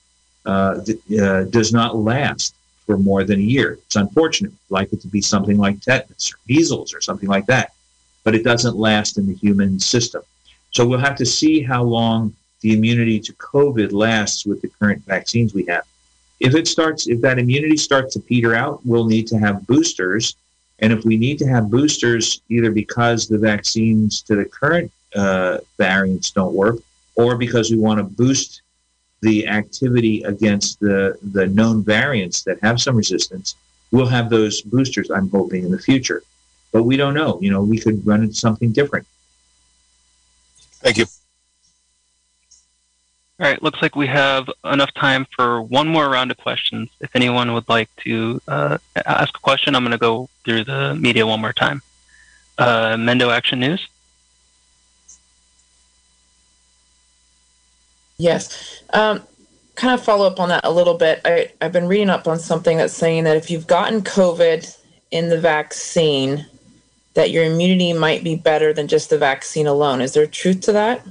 uh, 0.46 0.80
uh 1.20 1.44
does 1.44 1.72
not 1.72 1.96
last 1.96 2.54
for 2.86 2.98
more 2.98 3.24
than 3.24 3.38
a 3.38 3.42
year. 3.42 3.78
It's 3.86 3.96
unfortunate. 3.96 4.52
I'd 4.52 4.70
like 4.70 4.92
it 4.92 5.00
to 5.02 5.08
be 5.08 5.20
something 5.20 5.56
like 5.56 5.80
tetanus 5.80 6.32
or 6.32 6.38
measles 6.48 6.92
or 6.92 7.00
something 7.00 7.28
like 7.28 7.46
that, 7.46 7.72
but 8.24 8.34
it 8.34 8.44
doesn't 8.44 8.76
last 8.76 9.16
in 9.16 9.26
the 9.26 9.34
human 9.34 9.78
system. 9.78 10.22
So 10.72 10.86
we'll 10.86 10.98
have 10.98 11.16
to 11.16 11.26
see 11.26 11.62
how 11.62 11.82
long 11.82 12.34
the 12.60 12.74
immunity 12.74 13.18
to 13.20 13.32
COVID 13.34 13.92
lasts 13.92 14.44
with 14.44 14.60
the 14.60 14.68
current 14.68 15.04
vaccines 15.04 15.54
we 15.54 15.64
have. 15.66 15.84
If 16.40 16.54
it 16.54 16.66
starts, 16.66 17.06
if 17.06 17.20
that 17.20 17.38
immunity 17.38 17.76
starts 17.76 18.14
to 18.14 18.20
peter 18.20 18.54
out, 18.54 18.80
we'll 18.84 19.04
need 19.04 19.26
to 19.28 19.38
have 19.38 19.66
boosters. 19.66 20.36
And 20.78 20.92
if 20.92 21.04
we 21.04 21.16
need 21.16 21.38
to 21.38 21.46
have 21.46 21.70
boosters, 21.70 22.40
either 22.48 22.70
because 22.70 23.28
the 23.28 23.38
vaccines 23.38 24.22
to 24.22 24.36
the 24.36 24.46
current 24.46 24.90
uh, 25.14 25.58
variants 25.78 26.30
don't 26.30 26.54
work, 26.54 26.78
or 27.16 27.36
because 27.36 27.70
we 27.70 27.78
want 27.78 27.98
to 27.98 28.04
boost 28.04 28.62
the 29.22 29.46
activity 29.46 30.22
against 30.22 30.80
the, 30.80 31.18
the 31.32 31.46
known 31.46 31.84
variants 31.84 32.42
that 32.44 32.58
have 32.62 32.80
some 32.80 32.96
resistance, 32.96 33.56
we'll 33.92 34.06
have 34.06 34.30
those 34.30 34.62
boosters, 34.62 35.11
I'm 35.11 35.28
hoping, 35.28 35.64
in 35.64 35.70
the 35.70 35.78
future. 35.78 36.22
But 36.72 36.84
we 36.84 36.96
don't 36.96 37.14
know. 37.14 37.38
You 37.42 37.50
know, 37.50 37.62
we 37.62 37.78
could 37.78 38.06
run 38.06 38.22
into 38.22 38.34
something 38.34 38.72
different. 38.72 39.06
Thank 40.80 40.96
you. 40.98 41.06
All 43.40 43.46
right, 43.46 43.62
looks 43.62 43.80
like 43.80 43.96
we 43.96 44.06
have 44.06 44.50
enough 44.64 44.92
time 44.94 45.26
for 45.34 45.62
one 45.62 45.88
more 45.88 46.08
round 46.08 46.30
of 46.30 46.36
questions. 46.36 46.90
If 47.00 47.16
anyone 47.16 47.54
would 47.54 47.68
like 47.68 47.88
to 48.04 48.40
uh, 48.46 48.78
ask 49.06 49.34
a 49.36 49.40
question, 49.40 49.74
I'm 49.74 49.82
going 49.82 49.92
to 49.92 49.98
go 49.98 50.28
through 50.44 50.64
the 50.64 50.94
media 50.94 51.26
one 51.26 51.40
more 51.40 51.54
time. 51.54 51.80
Uh, 52.58 52.96
Mendo 52.96 53.34
Action 53.34 53.61
News. 53.61 53.88
Yes. 58.20 58.82
Um, 58.92 59.22
kind 59.76 59.94
of 59.94 60.04
follow 60.04 60.26
up 60.26 60.38
on 60.38 60.50
that 60.50 60.64
a 60.64 60.70
little 60.70 60.94
bit. 60.94 61.22
I, 61.24 61.50
I've 61.60 61.72
been 61.72 61.88
reading 61.88 62.10
up 62.10 62.28
on 62.28 62.38
something 62.38 62.76
that's 62.76 62.92
saying 62.92 63.24
that 63.24 63.36
if 63.36 63.50
you've 63.50 63.66
gotten 63.66 64.02
COVID 64.02 64.76
in 65.10 65.30
the 65.30 65.40
vaccine, 65.40 66.46
that 67.14 67.30
your 67.30 67.44
immunity 67.44 67.92
might 67.94 68.22
be 68.22 68.36
better 68.36 68.72
than 68.72 68.88
just 68.88 69.08
the 69.08 69.18
vaccine 69.18 69.66
alone. 69.66 70.02
Is 70.02 70.12
there 70.12 70.26
truth 70.26 70.60
to 70.62 70.72
that? 70.72 71.04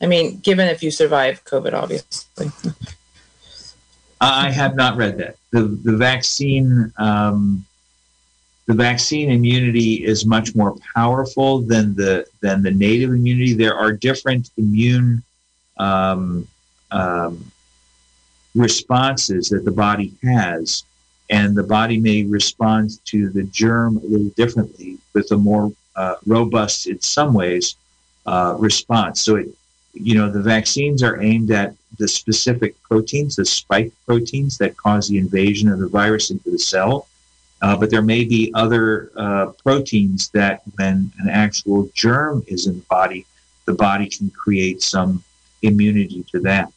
I 0.00 0.06
mean, 0.06 0.38
given 0.38 0.68
if 0.68 0.82
you 0.82 0.90
survive 0.90 1.44
COVID, 1.44 1.72
obviously. 1.72 2.50
I 4.20 4.50
have 4.50 4.76
not 4.76 4.96
read 4.96 5.18
that. 5.18 5.36
The 5.50 5.62
the 5.62 5.96
vaccine 5.96 6.92
um, 6.98 7.64
the 8.66 8.74
vaccine 8.74 9.30
immunity 9.30 10.04
is 10.04 10.24
much 10.24 10.54
more 10.54 10.76
powerful 10.94 11.60
than 11.60 11.94
the 11.96 12.26
than 12.40 12.62
the 12.62 12.70
native 12.70 13.10
immunity. 13.10 13.54
There 13.54 13.76
are 13.76 13.92
different 13.92 14.50
immune 14.56 15.22
um, 15.78 16.46
um, 16.90 17.50
responses 18.54 19.48
that 19.48 19.64
the 19.64 19.70
body 19.70 20.12
has, 20.22 20.84
and 21.30 21.56
the 21.56 21.62
body 21.62 21.98
may 21.98 22.24
respond 22.24 23.04
to 23.06 23.30
the 23.30 23.44
germ 23.44 23.96
a 23.98 24.06
little 24.06 24.30
differently 24.36 24.98
with 25.12 25.30
a 25.32 25.36
more 25.36 25.72
uh, 25.96 26.16
robust, 26.26 26.86
in 26.86 27.00
some 27.00 27.34
ways, 27.34 27.76
uh, 28.26 28.56
response. 28.58 29.20
So 29.20 29.36
it 29.36 29.48
you 29.94 30.16
know, 30.16 30.30
the 30.30 30.42
vaccines 30.42 31.02
are 31.02 31.22
aimed 31.22 31.50
at 31.50 31.74
the 31.98 32.08
specific 32.08 32.80
proteins, 32.82 33.36
the 33.36 33.44
spike 33.44 33.92
proteins 34.06 34.58
that 34.58 34.76
cause 34.76 35.08
the 35.08 35.18
invasion 35.18 35.68
of 35.68 35.78
the 35.78 35.88
virus 35.88 36.30
into 36.30 36.50
the 36.50 36.58
cell. 36.58 37.06
Uh, 37.62 37.76
but 37.76 37.90
there 37.90 38.02
may 38.02 38.24
be 38.24 38.50
other 38.54 39.10
uh, 39.16 39.46
proteins 39.62 40.28
that, 40.30 40.62
when 40.76 41.10
an 41.20 41.30
actual 41.30 41.88
germ 41.94 42.44
is 42.48 42.66
in 42.66 42.74
the 42.74 42.84
body, 42.90 43.24
the 43.64 43.72
body 43.72 44.08
can 44.08 44.28
create 44.30 44.82
some 44.82 45.22
immunity 45.64 46.24
to 46.32 46.40
that. 46.40 46.72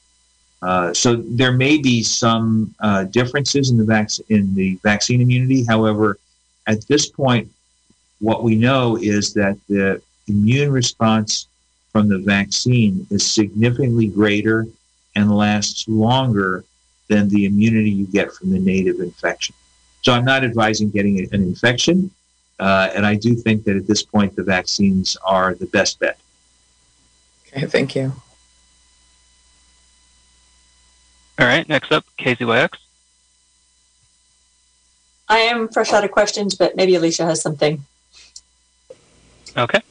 Uh, 0.61 0.93
so 0.93 1.15
there 1.15 1.51
may 1.51 1.77
be 1.77 2.01
some 2.01 2.73
uh, 2.79 3.03
differences 3.05 3.69
in 3.69 3.77
the 3.77 3.83
vac- 3.83 4.19
in 4.29 4.53
the 4.55 4.79
vaccine 4.83 5.21
immunity. 5.21 5.63
However, 5.63 6.17
at 6.65 6.85
this 6.87 7.07
point, 7.07 7.49
what 8.19 8.43
we 8.43 8.55
know 8.55 8.97
is 8.97 9.33
that 9.33 9.57
the 9.69 10.01
immune 10.27 10.71
response 10.71 11.47
from 11.91 12.09
the 12.09 12.17
vaccine 12.17 13.05
is 13.09 13.25
significantly 13.25 14.07
greater 14.07 14.67
and 15.15 15.35
lasts 15.35 15.87
longer 15.87 16.63
than 17.07 17.29
the 17.29 17.45
immunity 17.45 17.89
you 17.89 18.05
get 18.07 18.31
from 18.33 18.51
the 18.51 18.59
native 18.59 18.99
infection. 18.99 19.55
So 20.01 20.13
I'm 20.13 20.25
not 20.25 20.43
advising 20.43 20.89
getting 20.89 21.19
an 21.19 21.41
infection, 21.41 22.11
uh, 22.59 22.89
and 22.95 23.05
I 23.05 23.15
do 23.15 23.35
think 23.35 23.63
that 23.65 23.75
at 23.75 23.87
this 23.87 24.03
point 24.03 24.35
the 24.35 24.43
vaccines 24.43 25.17
are 25.23 25.53
the 25.53 25.65
best 25.67 25.99
bet. 25.99 26.17
Okay, 27.47 27.65
thank 27.65 27.95
you. 27.95 28.13
All 31.39 31.45
right, 31.45 31.67
next 31.69 31.91
up, 31.91 32.05
KZYX. 32.19 32.69
I 35.29 35.39
am 35.39 35.67
fresh 35.67 35.93
out 35.93 36.03
of 36.03 36.11
questions, 36.11 36.55
but 36.55 36.75
maybe 36.75 36.95
Alicia 36.95 37.25
has 37.25 37.41
something. 37.41 37.83
Okay. 39.55 39.81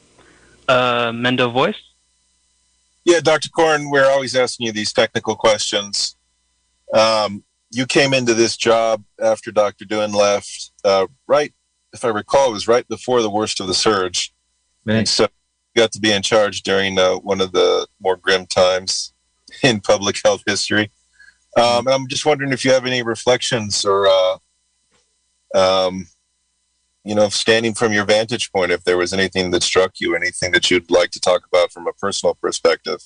Uh, 0.67 1.11
Mendo 1.11 1.51
Voice. 1.51 1.77
Yeah, 3.05 3.21
Dr. 3.21 3.49
Coren, 3.49 3.89
we're 3.89 4.09
always 4.09 4.35
asking 4.35 4.65
you 4.65 4.73
these 4.73 4.91
technical 4.91 5.35
questions. 5.35 6.15
Um, 6.93 7.43
you 7.71 7.85
came 7.85 8.13
into 8.13 8.33
this 8.33 8.57
job 8.57 9.03
after 9.21 9.51
Dr. 9.51 9.85
Doohan 9.85 10.13
left, 10.13 10.71
uh, 10.83 11.07
right, 11.27 11.53
if 11.93 12.03
I 12.03 12.09
recall, 12.09 12.49
it 12.49 12.53
was 12.53 12.67
right 12.67 12.87
before 12.87 13.21
the 13.21 13.29
worst 13.29 13.59
of 13.59 13.67
the 13.67 13.73
surge. 13.73 14.33
And 14.85 15.07
so 15.07 15.23
you 15.23 15.81
got 15.81 15.91
to 15.93 15.99
be 15.99 16.11
in 16.11 16.21
charge 16.21 16.61
during 16.61 16.97
uh, 16.97 17.15
one 17.15 17.41
of 17.41 17.51
the 17.51 17.87
more 17.99 18.15
grim 18.15 18.45
times 18.45 19.13
in 19.63 19.81
public 19.81 20.17
health 20.23 20.43
history. 20.45 20.91
Um, 21.57 21.87
and 21.87 21.95
I'm 21.95 22.07
just 22.07 22.25
wondering 22.25 22.53
if 22.53 22.63
you 22.63 22.71
have 22.71 22.85
any 22.85 23.01
reflections 23.01 23.83
or, 23.83 24.07
uh, 24.07 24.37
um, 25.55 26.07
you 27.03 27.15
know, 27.15 27.29
standing 27.29 27.73
from 27.73 27.93
your 27.93 28.05
vantage 28.05 28.51
point, 28.51 28.71
if 28.71 28.83
there 28.83 28.97
was 28.97 29.11
anything 29.11 29.49
that 29.51 29.63
struck 29.63 29.93
you, 29.99 30.15
anything 30.15 30.51
that 30.51 30.69
you'd 30.69 30.91
like 30.91 31.09
to 31.11 31.19
talk 31.19 31.47
about 31.47 31.71
from 31.71 31.87
a 31.87 31.93
personal 31.93 32.35
perspective. 32.35 32.99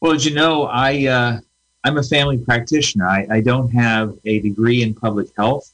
Well, 0.00 0.12
as 0.12 0.26
you 0.26 0.34
know, 0.34 0.64
I 0.64 1.06
uh, 1.06 1.40
I'm 1.84 1.96
a 1.96 2.02
family 2.02 2.36
practitioner. 2.36 3.08
I, 3.08 3.26
I, 3.30 3.40
don't 3.40 3.70
have 3.70 4.14
a 4.26 4.40
degree 4.40 4.82
in 4.82 4.92
public 4.92 5.28
health, 5.36 5.72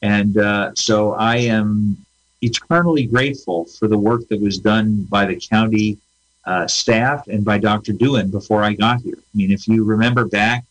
and 0.00 0.38
uh, 0.38 0.74
so 0.74 1.12
I 1.14 1.36
am 1.36 1.98
eternally 2.40 3.04
grateful 3.04 3.66
for 3.66 3.88
the 3.88 3.98
work 3.98 4.26
that 4.28 4.40
was 4.40 4.58
done 4.58 5.04
by 5.10 5.26
the 5.26 5.36
county 5.36 5.98
uh, 6.46 6.66
staff 6.66 7.28
and 7.28 7.44
by 7.44 7.58
Dr. 7.58 7.92
Doohan 7.92 8.30
before 8.30 8.62
I 8.62 8.72
got 8.72 9.00
here. 9.00 9.18
I 9.18 9.36
mean, 9.36 9.50
if 9.50 9.68
you 9.68 9.84
remember 9.84 10.24
back, 10.24 10.64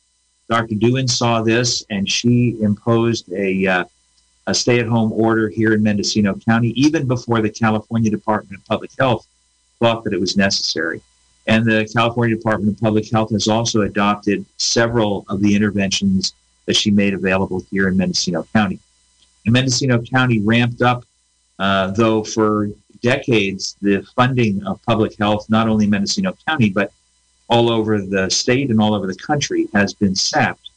Dr. 0.50 0.76
Doohan 0.76 1.10
saw 1.10 1.42
this 1.42 1.86
and 1.90 2.10
she 2.10 2.58
imposed 2.62 3.32
a, 3.32 3.68
uh, 3.68 3.84
a 4.48 4.54
stay 4.54 4.80
at 4.80 4.88
home 4.88 5.12
order 5.12 5.48
here 5.50 5.74
in 5.74 5.84
Mendocino 5.84 6.34
County, 6.36 6.70
even 6.70 7.08
before 7.08 7.42
the 7.42 7.50
California 7.50 8.10
Department 8.10 8.60
of 8.60 8.66
Public 8.66 8.92
Health 8.98 9.28
thought 9.80 10.04
that 10.04 10.14
it 10.14 10.20
was 10.20 10.36
necessary. 10.36 11.02
And 11.48 11.66
the 11.66 11.90
California 11.94 12.36
Department 12.36 12.76
of 12.76 12.82
Public 12.82 13.10
Health 13.10 13.32
has 13.32 13.48
also 13.48 13.82
adopted 13.82 14.46
several 14.58 15.26
of 15.30 15.42
the 15.42 15.56
interventions 15.56 16.34
that 16.66 16.76
she 16.76 16.92
made 16.92 17.14
available 17.14 17.64
here 17.72 17.88
in 17.88 17.98
Mendocino 17.98 18.44
County. 18.54 18.80
And 19.46 19.54
Mendocino 19.54 20.02
County 20.02 20.40
ramped 20.40 20.82
up, 20.82 21.04
uh, 21.58 21.92
though, 21.92 22.24
for 22.24 22.70
decades, 23.02 23.76
the 23.82 24.02
funding 24.16 24.64
of 24.66 24.82
public 24.84 25.18
health, 25.18 25.50
not 25.50 25.68
only 25.68 25.86
in 25.86 25.92
Mendocino 25.92 26.36
County, 26.48 26.70
but 26.70 26.92
all 27.50 27.70
over 27.70 28.02
the 28.02 28.30
state 28.30 28.70
and 28.70 28.80
all 28.80 28.94
over 28.94 29.08
the 29.08 29.16
country, 29.16 29.68
has 29.74 29.94
been 29.94 30.16
sapped. 30.16 30.70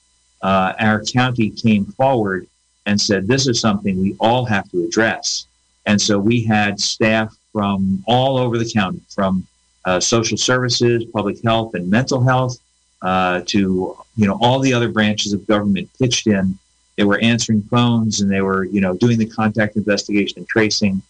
Uh, 0.42 0.72
our 0.80 1.02
county 1.04 1.50
came 1.50 1.84
forward 1.84 2.46
and 2.86 3.00
said, 3.00 3.26
This 3.26 3.46
is 3.46 3.60
something 3.60 4.00
we 4.00 4.16
all 4.18 4.44
have 4.44 4.70
to 4.70 4.84
address. 4.84 5.46
And 5.86 6.00
so 6.00 6.18
we 6.18 6.42
had 6.42 6.80
staff 6.80 7.36
from 7.52 8.02
all 8.06 8.38
over 8.38 8.58
the 8.58 8.70
county, 8.70 9.00
from 9.08 9.46
uh, 9.84 10.00
social 10.00 10.38
services, 10.38 11.04
public 11.12 11.42
health, 11.42 11.74
and 11.74 11.90
mental 11.90 12.22
health, 12.22 12.56
uh, 13.02 13.42
to 13.46 13.96
you 14.16 14.26
know 14.26 14.38
all 14.40 14.60
the 14.60 14.72
other 14.72 14.88
branches 14.88 15.32
of 15.32 15.46
government 15.46 15.88
pitched 15.98 16.26
in. 16.26 16.58
They 16.96 17.04
were 17.04 17.18
answering 17.18 17.62
phones 17.62 18.20
and 18.20 18.30
they 18.30 18.42
were 18.42 18.64
you 18.64 18.80
know 18.80 18.94
doing 18.96 19.18
the 19.18 19.26
contact 19.26 19.76
investigation 19.76 20.38
and 20.38 20.48
tracing. 20.48 21.02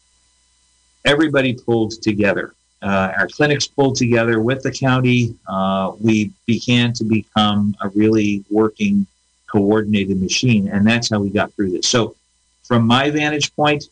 Everybody 1.05 1.55
pulled 1.55 2.00
together. 2.03 2.55
Uh, 2.82 3.12
our 3.16 3.28
clinics 3.28 3.66
pulled 3.66 3.96
together 3.96 4.40
with 4.40 4.62
the 4.62 4.72
county. 4.72 5.36
Uh, 5.46 5.92
we 6.00 6.32
began 6.46 6.92
to 6.94 7.05
become 7.05 7.76
a 7.80 7.88
really 7.90 8.44
working, 8.50 9.07
coordinated 9.50 10.20
machine, 10.20 10.68
and 10.68 10.86
that's 10.86 11.11
how 11.11 11.20
we 11.20 11.30
got 11.30 11.53
through 11.55 11.70
this. 11.70 11.86
So, 11.86 12.16
from 12.64 12.86
my 12.86 13.11
vantage 13.11 13.55
point, 13.55 13.84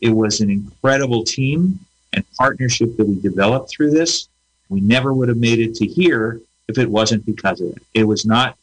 it 0.00 0.10
was 0.10 0.40
an 0.40 0.50
incredible 0.50 1.24
team 1.24 1.80
and 2.12 2.24
partnership 2.36 2.96
that 2.96 3.06
we 3.06 3.20
developed 3.20 3.70
through 3.70 3.90
this. 3.90 4.28
We 4.68 4.80
never 4.80 5.12
would 5.12 5.28
have 5.28 5.38
made 5.38 5.58
it 5.58 5.74
to 5.76 5.86
here 5.86 6.40
if 6.68 6.78
it 6.78 6.90
wasn't 6.90 7.24
because 7.26 7.60
of 7.60 7.68
it. 7.70 7.82
It 7.94 8.04
was 8.04 8.26
not 8.26 8.56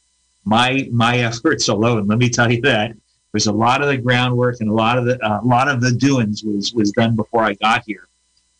my 0.44 0.88
my 0.92 1.18
efforts 1.30 1.68
alone. 1.68 2.06
Let 2.06 2.18
me 2.18 2.28
tell 2.30 2.50
you 2.50 2.60
that. 2.62 2.96
There's 3.34 3.48
a 3.48 3.52
lot 3.52 3.82
of 3.82 3.88
the 3.88 3.96
groundwork 3.96 4.60
and 4.60 4.70
a 4.70 4.72
lot 4.72 4.96
of 4.96 5.06
the 5.06 5.18
a 5.20 5.38
uh, 5.38 5.40
lot 5.42 5.66
of 5.66 5.80
the 5.80 5.90
doings 5.90 6.44
was 6.44 6.72
was 6.72 6.92
done 6.92 7.16
before 7.16 7.42
I 7.42 7.54
got 7.54 7.82
here, 7.84 8.06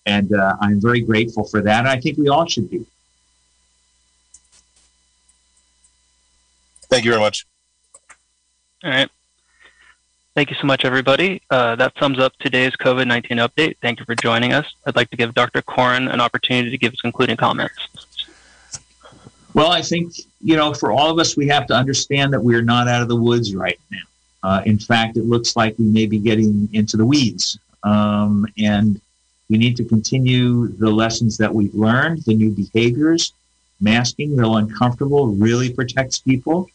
and 0.05 0.35
uh, 0.35 0.57
I'm 0.61 0.81
very 0.81 1.01
grateful 1.01 1.45
for 1.45 1.63
that. 1.63 1.87
I 1.87 2.01
think 2.01 2.19
we 2.19 2.29
all 2.29 2.45
should 2.45 2.69
be. 2.69 2.85
Thank 6.91 7.05
you 7.05 7.13
very 7.13 7.23
much. 7.23 7.47
All 8.83 8.91
right. 8.91 9.09
Thank 10.35 10.51
you 10.51 10.57
so 10.61 10.67
much, 10.67 10.85
everybody. 10.85 11.41
Uh, 11.51 11.77
that 11.77 11.93
sums 11.97 12.19
up 12.19 12.33
today's 12.41 12.73
COVID 12.73 13.07
19 13.07 13.39
update. 13.39 13.77
Thank 13.81 14.01
you 14.01 14.05
for 14.05 14.17
joining 14.17 14.53
us. 14.53 14.67
I'd 14.85 14.97
like 14.97 15.09
to 15.11 15.17
give 15.17 15.35
Dr. 15.35 15.63
Coren 15.63 16.13
an 16.13 16.21
opportunity 16.21 16.71
to 16.71 16.79
give 16.79 16.91
his 16.91 17.01
concluding 17.01 17.37
comments. 17.37 17.79
Well, 19.55 19.71
I 19.71 19.83
think, 19.83 20.15
you 20.41 20.57
know, 20.57 20.75
for 20.75 20.91
all 20.91 21.13
of 21.13 21.21
us, 21.21 21.37
we 21.37 21.47
have 21.47 21.69
to 21.69 21.75
understand 21.75 22.33
that 22.33 22.43
we're 22.43 22.61
not 22.61 22.89
out 22.89 23.03
of 23.03 23.09
the 23.09 23.15
woods 23.15 23.55
right 23.55 23.79
now. 23.93 24.01
Uh, 24.45 24.61
in 24.67 24.79
fact, 24.79 25.17
it 25.17 25.25
looks 25.25 25.57
like 25.57 25.75
we 25.79 25.87
may 25.87 26.05
be 26.05 26.19
getting 26.19 26.69
into 26.75 26.99
the 26.99 27.07
weeds. 27.07 27.59
Um, 27.83 28.47
and 28.59 29.01
we 29.49 29.57
need 29.57 29.75
to 29.79 29.85
continue 29.85 30.69
the 30.69 30.91
lessons 30.91 31.39
that 31.39 31.53
we've 31.53 31.75
learned, 31.75 32.23
the 32.25 32.35
new 32.35 32.51
behaviors. 32.51 33.33
Masking, 33.81 34.37
though 34.37 34.57
uncomfortable, 34.57 35.29
really 35.29 35.73
protects 35.73 36.19
people. 36.19 36.69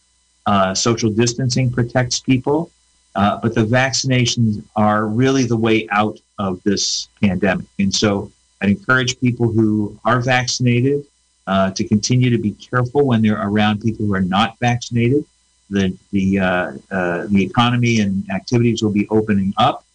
Uh, 0.47 0.73
social 0.73 1.11
distancing 1.11 1.71
protects 1.71 2.19
people. 2.19 2.71
Uh, 3.15 3.37
but 3.41 3.53
the 3.53 3.65
vaccinations 3.65 4.63
are 4.75 5.05
really 5.05 5.45
the 5.45 5.57
way 5.57 5.87
out 5.91 6.17
of 6.39 6.61
this 6.63 7.07
pandemic. 7.21 7.67
And 7.77 7.93
so 7.93 8.31
I'd 8.61 8.69
encourage 8.69 9.19
people 9.19 9.51
who 9.51 9.99
are 10.05 10.21
vaccinated 10.21 11.05
uh, 11.45 11.71
to 11.71 11.83
continue 11.87 12.29
to 12.31 12.37
be 12.37 12.51
careful 12.51 13.05
when 13.05 13.21
they're 13.21 13.41
around 13.41 13.81
people 13.81 14.05
who 14.07 14.13
are 14.13 14.21
not 14.21 14.57
vaccinated. 14.59 15.23
The 15.69 15.95
the 16.11 16.39
uh, 16.39 16.71
uh 16.91 17.27
the 17.27 17.43
economy 17.43 17.99
and 17.99 18.29
activities 18.31 18.81
will 18.81 18.91
be 18.91 19.07
opening 19.09 19.53
up, 19.57 19.85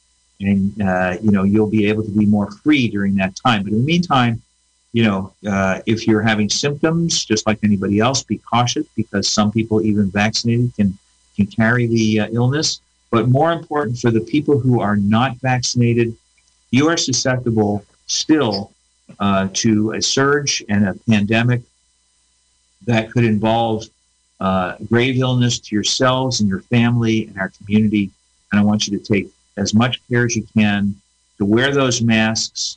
and 0.40 0.80
uh, 0.80 1.16
you 1.22 1.30
know 1.30 1.42
you'll 1.42 1.70
be 1.70 1.86
able 1.88 2.04
to 2.04 2.10
be 2.10 2.26
more 2.26 2.50
free 2.50 2.88
during 2.88 3.16
that 3.16 3.34
time. 3.36 3.64
But 3.64 3.72
in 3.72 3.80
the 3.80 3.84
meantime, 3.84 4.40
you 4.92 5.04
know 5.04 5.32
uh, 5.48 5.80
if 5.86 6.06
you're 6.06 6.22
having 6.22 6.48
symptoms, 6.48 7.24
just 7.24 7.46
like 7.46 7.58
anybody 7.62 7.98
else, 7.98 8.22
be 8.22 8.38
cautious 8.38 8.86
because 8.96 9.28
some 9.28 9.50
people, 9.50 9.82
even 9.82 10.10
vaccinated, 10.10 10.74
can 10.76 10.98
can 11.36 11.46
carry 11.46 11.86
the 11.86 12.28
illness. 12.32 12.80
But 13.10 13.28
more 13.28 13.52
important 13.52 13.98
for 13.98 14.10
the 14.10 14.20
people 14.20 14.58
who 14.58 14.80
are 14.80 14.96
not 14.96 15.36
vaccinated, 15.36 16.16
you 16.70 16.88
are 16.88 16.96
susceptible 16.96 17.84
still 18.06 18.72
uh, 19.18 19.48
to 19.52 19.92
a 19.92 20.02
surge 20.02 20.62
and 20.68 20.88
a 20.88 20.94
pandemic 21.08 21.62
that 22.86 23.10
could 23.10 23.24
involve 23.24 23.84
uh, 24.44 24.76
grave 24.90 25.16
illness 25.16 25.58
to 25.58 25.74
yourselves 25.74 26.40
and 26.40 26.50
your 26.50 26.60
family 26.60 27.28
and 27.28 27.38
our 27.38 27.50
community. 27.56 28.10
And 28.52 28.60
I 28.60 28.62
want 28.62 28.86
you 28.86 28.98
to 28.98 29.02
take 29.02 29.26
as 29.56 29.72
much 29.72 30.06
care 30.08 30.26
as 30.26 30.36
you 30.36 30.46
can 30.54 30.94
to 31.38 31.46
wear 31.46 31.72
those 31.72 32.02
masks, 32.02 32.76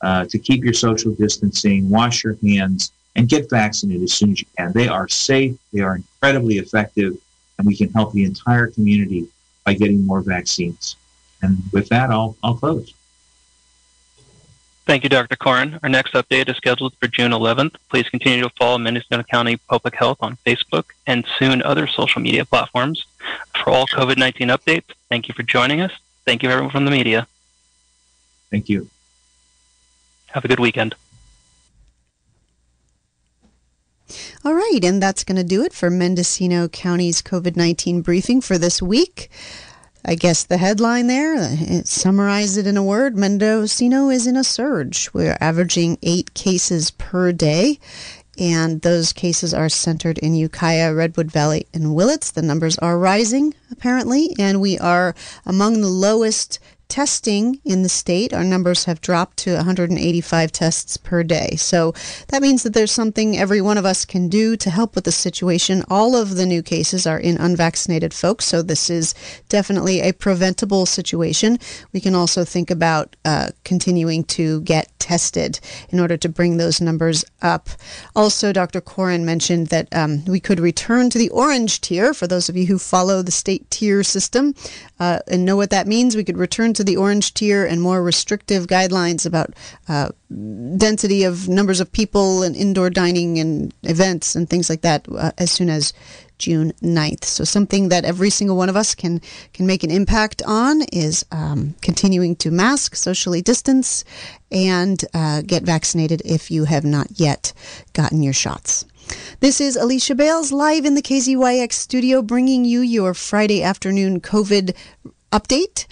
uh, 0.00 0.26
to 0.26 0.38
keep 0.38 0.62
your 0.62 0.74
social 0.74 1.12
distancing, 1.12 1.90
wash 1.90 2.22
your 2.22 2.36
hands, 2.46 2.92
and 3.16 3.28
get 3.28 3.50
vaccinated 3.50 4.04
as 4.04 4.12
soon 4.12 4.30
as 4.30 4.40
you 4.42 4.46
can. 4.56 4.70
They 4.72 4.86
are 4.86 5.08
safe, 5.08 5.58
they 5.72 5.80
are 5.80 5.96
incredibly 5.96 6.58
effective, 6.58 7.18
and 7.58 7.66
we 7.66 7.76
can 7.76 7.92
help 7.92 8.12
the 8.12 8.22
entire 8.22 8.68
community 8.68 9.26
by 9.64 9.74
getting 9.74 10.06
more 10.06 10.20
vaccines. 10.20 10.94
And 11.42 11.58
with 11.72 11.88
that, 11.88 12.10
I'll, 12.10 12.36
I'll 12.44 12.54
close. 12.54 12.94
Thank 14.88 15.02
you, 15.02 15.10
Dr. 15.10 15.36
Coren. 15.36 15.78
Our 15.82 15.90
next 15.90 16.14
update 16.14 16.48
is 16.48 16.56
scheduled 16.56 16.94
for 16.94 17.08
June 17.08 17.32
11th. 17.32 17.74
Please 17.90 18.08
continue 18.08 18.42
to 18.42 18.48
follow 18.58 18.78
Mendocino 18.78 19.22
County 19.22 19.58
Public 19.58 19.94
Health 19.94 20.16
on 20.20 20.38
Facebook 20.46 20.84
and 21.06 21.26
soon 21.38 21.62
other 21.62 21.86
social 21.86 22.22
media 22.22 22.46
platforms. 22.46 23.04
For 23.62 23.68
all 23.68 23.86
COVID 23.86 24.16
19 24.16 24.48
updates, 24.48 24.86
thank 25.10 25.28
you 25.28 25.34
for 25.34 25.42
joining 25.42 25.82
us. 25.82 25.92
Thank 26.24 26.42
you, 26.42 26.48
everyone 26.48 26.70
from 26.70 26.86
the 26.86 26.90
media. 26.90 27.26
Thank 28.50 28.70
you. 28.70 28.88
Have 30.28 30.46
a 30.46 30.48
good 30.48 30.58
weekend. 30.58 30.94
All 34.42 34.54
right, 34.54 34.80
and 34.82 35.02
that's 35.02 35.22
going 35.22 35.36
to 35.36 35.44
do 35.44 35.64
it 35.64 35.74
for 35.74 35.90
Mendocino 35.90 36.66
County's 36.66 37.20
COVID 37.20 37.56
19 37.56 38.00
briefing 38.00 38.40
for 38.40 38.56
this 38.56 38.80
week. 38.80 39.28
I 40.04 40.14
guess 40.14 40.44
the 40.44 40.58
headline 40.58 41.08
there, 41.08 41.34
it 41.36 41.88
summarized 41.88 42.56
it 42.56 42.66
in 42.66 42.76
a 42.76 42.82
word 42.82 43.16
Mendocino 43.16 44.10
is 44.10 44.26
in 44.26 44.36
a 44.36 44.44
surge. 44.44 45.10
We're 45.12 45.36
averaging 45.40 45.98
eight 46.02 46.34
cases 46.34 46.92
per 46.92 47.32
day, 47.32 47.80
and 48.38 48.80
those 48.82 49.12
cases 49.12 49.52
are 49.52 49.68
centered 49.68 50.18
in 50.18 50.36
Ukiah, 50.36 50.94
Redwood 50.94 51.32
Valley, 51.32 51.66
and 51.74 51.94
Willits. 51.94 52.30
The 52.30 52.42
numbers 52.42 52.78
are 52.78 52.98
rising, 52.98 53.54
apparently, 53.72 54.34
and 54.38 54.60
we 54.60 54.78
are 54.78 55.16
among 55.44 55.80
the 55.80 55.88
lowest 55.88 56.60
testing 56.88 57.60
in 57.64 57.82
the 57.82 57.88
state, 57.88 58.32
our 58.32 58.44
numbers 58.44 58.84
have 58.84 59.00
dropped 59.00 59.36
to 59.38 59.54
185 59.54 60.52
tests 60.52 60.96
per 60.96 61.22
day. 61.22 61.54
So 61.56 61.92
that 62.28 62.42
means 62.42 62.62
that 62.62 62.72
there's 62.72 62.92
something 62.92 63.36
every 63.36 63.60
one 63.60 63.78
of 63.78 63.84
us 63.84 64.04
can 64.04 64.28
do 64.28 64.56
to 64.56 64.70
help 64.70 64.94
with 64.94 65.04
the 65.04 65.12
situation. 65.12 65.84
All 65.88 66.16
of 66.16 66.36
the 66.36 66.46
new 66.46 66.62
cases 66.62 67.06
are 67.06 67.18
in 67.18 67.36
unvaccinated 67.36 68.14
folks, 68.14 68.46
so 68.46 68.62
this 68.62 68.90
is 68.90 69.14
definitely 69.48 70.00
a 70.00 70.12
preventable 70.12 70.86
situation. 70.86 71.58
We 71.92 72.00
can 72.00 72.14
also 72.14 72.44
think 72.44 72.70
about 72.70 73.16
uh, 73.24 73.50
continuing 73.64 74.24
to 74.24 74.62
get 74.62 74.90
tested 74.98 75.60
in 75.90 76.00
order 76.00 76.16
to 76.16 76.28
bring 76.28 76.56
those 76.56 76.80
numbers 76.80 77.24
up. 77.40 77.68
Also, 78.14 78.52
Dr. 78.52 78.80
Coren 78.80 79.24
mentioned 79.24 79.68
that 79.68 79.88
um, 79.94 80.24
we 80.26 80.40
could 80.40 80.60
return 80.60 81.10
to 81.10 81.18
the 81.18 81.30
orange 81.30 81.80
tier 81.80 82.12
for 82.12 82.26
those 82.26 82.48
of 82.48 82.56
you 82.56 82.66
who 82.66 82.78
follow 82.78 83.22
the 83.22 83.30
state 83.30 83.70
tier 83.70 84.02
system 84.02 84.54
uh, 85.00 85.20
and 85.26 85.44
know 85.44 85.56
what 85.56 85.70
that 85.70 85.86
means. 85.86 86.16
We 86.16 86.24
could 86.24 86.38
return 86.38 86.74
to 86.78 86.84
the 86.84 86.96
orange 86.96 87.34
tier 87.34 87.66
and 87.66 87.82
more 87.82 88.00
restrictive 88.04 88.68
guidelines 88.68 89.26
about 89.26 89.52
uh, 89.88 90.10
density 90.76 91.24
of 91.24 91.48
numbers 91.48 91.80
of 91.80 91.90
people 91.90 92.44
and 92.44 92.54
indoor 92.54 92.88
dining 92.88 93.40
and 93.40 93.74
events 93.82 94.36
and 94.36 94.48
things 94.48 94.70
like 94.70 94.82
that 94.82 95.04
uh, 95.12 95.32
as 95.38 95.50
soon 95.50 95.68
as 95.68 95.92
June 96.38 96.72
9th. 96.80 97.24
So 97.24 97.42
something 97.42 97.88
that 97.88 98.04
every 98.04 98.30
single 98.30 98.56
one 98.56 98.68
of 98.68 98.76
us 98.76 98.94
can 98.94 99.20
can 99.52 99.66
make 99.66 99.82
an 99.82 99.90
impact 99.90 100.40
on 100.46 100.82
is 100.92 101.26
um, 101.32 101.74
continuing 101.82 102.36
to 102.36 102.52
mask, 102.52 102.94
socially 102.94 103.42
distance, 103.42 104.04
and 104.52 105.04
uh, 105.14 105.42
get 105.42 105.64
vaccinated 105.64 106.22
if 106.24 106.48
you 106.48 106.64
have 106.66 106.84
not 106.84 107.08
yet 107.18 107.52
gotten 107.92 108.22
your 108.22 108.32
shots. 108.32 108.84
This 109.40 109.60
is 109.60 109.74
Alicia 109.74 110.14
Bales 110.14 110.52
live 110.52 110.84
in 110.84 110.94
the 110.94 111.02
KZYX 111.02 111.72
studio 111.72 112.22
bringing 112.22 112.64
you 112.64 112.82
your 112.82 113.14
Friday 113.14 113.64
afternoon 113.64 114.20
COVID 114.20 114.76
update. 115.32 115.86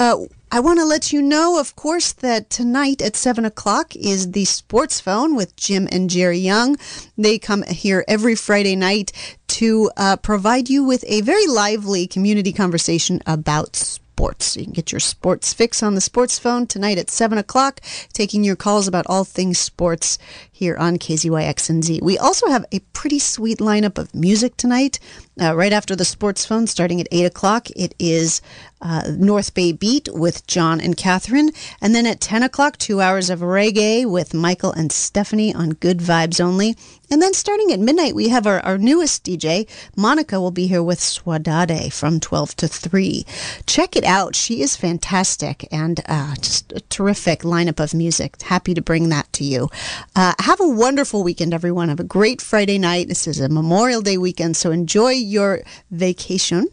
Uh, 0.00 0.24
I 0.50 0.60
want 0.60 0.78
to 0.78 0.86
let 0.86 1.12
you 1.12 1.20
know, 1.20 1.60
of 1.60 1.76
course, 1.76 2.12
that 2.12 2.48
tonight 2.48 3.02
at 3.02 3.16
7 3.16 3.44
o'clock 3.44 3.94
is 3.94 4.32
the 4.32 4.46
Sports 4.46 4.98
Phone 4.98 5.36
with 5.36 5.54
Jim 5.56 5.86
and 5.92 6.08
Jerry 6.08 6.38
Young. 6.38 6.78
They 7.18 7.38
come 7.38 7.64
here 7.64 8.02
every 8.08 8.34
Friday 8.34 8.76
night 8.76 9.12
to 9.48 9.90
uh, 9.98 10.16
provide 10.16 10.70
you 10.70 10.84
with 10.84 11.04
a 11.06 11.20
very 11.20 11.46
lively 11.46 12.06
community 12.06 12.50
conversation 12.50 13.20
about 13.26 13.76
sports. 13.76 14.56
You 14.56 14.64
can 14.64 14.72
get 14.72 14.90
your 14.90 15.00
sports 15.00 15.52
fix 15.52 15.82
on 15.82 15.96
the 15.96 16.00
Sports 16.00 16.38
Phone 16.38 16.66
tonight 16.66 16.96
at 16.96 17.10
7 17.10 17.36
o'clock, 17.36 17.82
taking 18.14 18.42
your 18.42 18.56
calls 18.56 18.88
about 18.88 19.04
all 19.06 19.24
things 19.24 19.58
sports 19.58 20.16
here 20.60 20.76
on 20.76 20.98
KZYX&Z. 20.98 22.00
We 22.02 22.18
also 22.18 22.46
have 22.48 22.66
a 22.70 22.80
pretty 22.92 23.18
sweet 23.18 23.60
lineup 23.60 23.96
of 23.96 24.14
music 24.14 24.58
tonight. 24.58 25.00
Uh, 25.40 25.56
right 25.56 25.72
after 25.72 25.96
the 25.96 26.04
sports 26.04 26.44
phone, 26.44 26.66
starting 26.66 27.00
at 27.00 27.08
8 27.10 27.24
o'clock, 27.24 27.70
it 27.70 27.94
is 27.98 28.42
uh, 28.82 29.10
North 29.16 29.54
Bay 29.54 29.72
Beat 29.72 30.10
with 30.12 30.46
John 30.46 30.82
and 30.82 30.98
Catherine. 30.98 31.50
And 31.80 31.94
then 31.94 32.04
at 32.04 32.20
10 32.20 32.42
o'clock, 32.42 32.76
two 32.76 33.00
hours 33.00 33.30
of 33.30 33.40
reggae 33.40 34.04
with 34.04 34.34
Michael 34.34 34.72
and 34.72 34.92
Stephanie 34.92 35.54
on 35.54 35.70
Good 35.70 35.98
Vibes 35.98 36.42
Only. 36.42 36.76
And 37.10 37.20
then 37.20 37.34
starting 37.34 37.72
at 37.72 37.80
midnight, 37.80 38.14
we 38.14 38.28
have 38.28 38.46
our, 38.46 38.60
our 38.60 38.78
newest 38.78 39.24
DJ, 39.24 39.68
Monica, 39.96 40.40
will 40.40 40.52
be 40.52 40.66
here 40.66 40.82
with 40.82 41.00
Saudade 41.00 41.92
from 41.92 42.20
12 42.20 42.54
to 42.56 42.68
3. 42.68 43.26
Check 43.66 43.96
it 43.96 44.04
out. 44.04 44.36
She 44.36 44.60
is 44.60 44.76
fantastic 44.76 45.66
and 45.72 46.00
uh, 46.06 46.36
just 46.36 46.72
a 46.72 46.80
terrific 46.82 47.40
lineup 47.40 47.80
of 47.82 47.94
music. 47.94 48.40
Happy 48.42 48.74
to 48.74 48.82
bring 48.82 49.08
that 49.08 49.32
to 49.32 49.44
you. 49.44 49.70
Uh, 50.14 50.34
have 50.50 50.60
a 50.60 50.68
wonderful 50.68 51.22
weekend, 51.22 51.54
everyone. 51.54 51.90
Have 51.90 52.00
a 52.00 52.04
great 52.04 52.42
Friday 52.42 52.76
night. 52.76 53.06
This 53.06 53.28
is 53.28 53.38
a 53.38 53.48
Memorial 53.48 54.02
Day 54.02 54.18
weekend, 54.18 54.56
so 54.56 54.72
enjoy 54.72 55.10
your 55.10 55.62
vacation. 55.92 56.66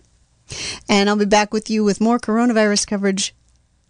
And 0.89 1.07
I'll 1.07 1.15
be 1.15 1.25
back 1.25 1.53
with 1.53 1.69
you 1.69 1.83
with 1.83 2.01
more 2.01 2.17
coronavirus 2.17 2.87
coverage 2.87 3.35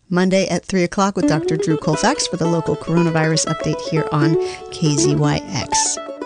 Monday 0.10 0.46
at 0.50 0.66
3 0.66 0.84
o'clock 0.84 1.16
with 1.16 1.30
Dr. 1.30 1.56
Drew 1.56 1.78
Colfax 1.78 2.28
for 2.28 2.36
the 2.36 2.48
local 2.48 2.76
coronavirus 2.76 3.46
update 3.46 3.80
here 3.90 4.10
on 4.12 4.36
KZYX. 4.72 6.17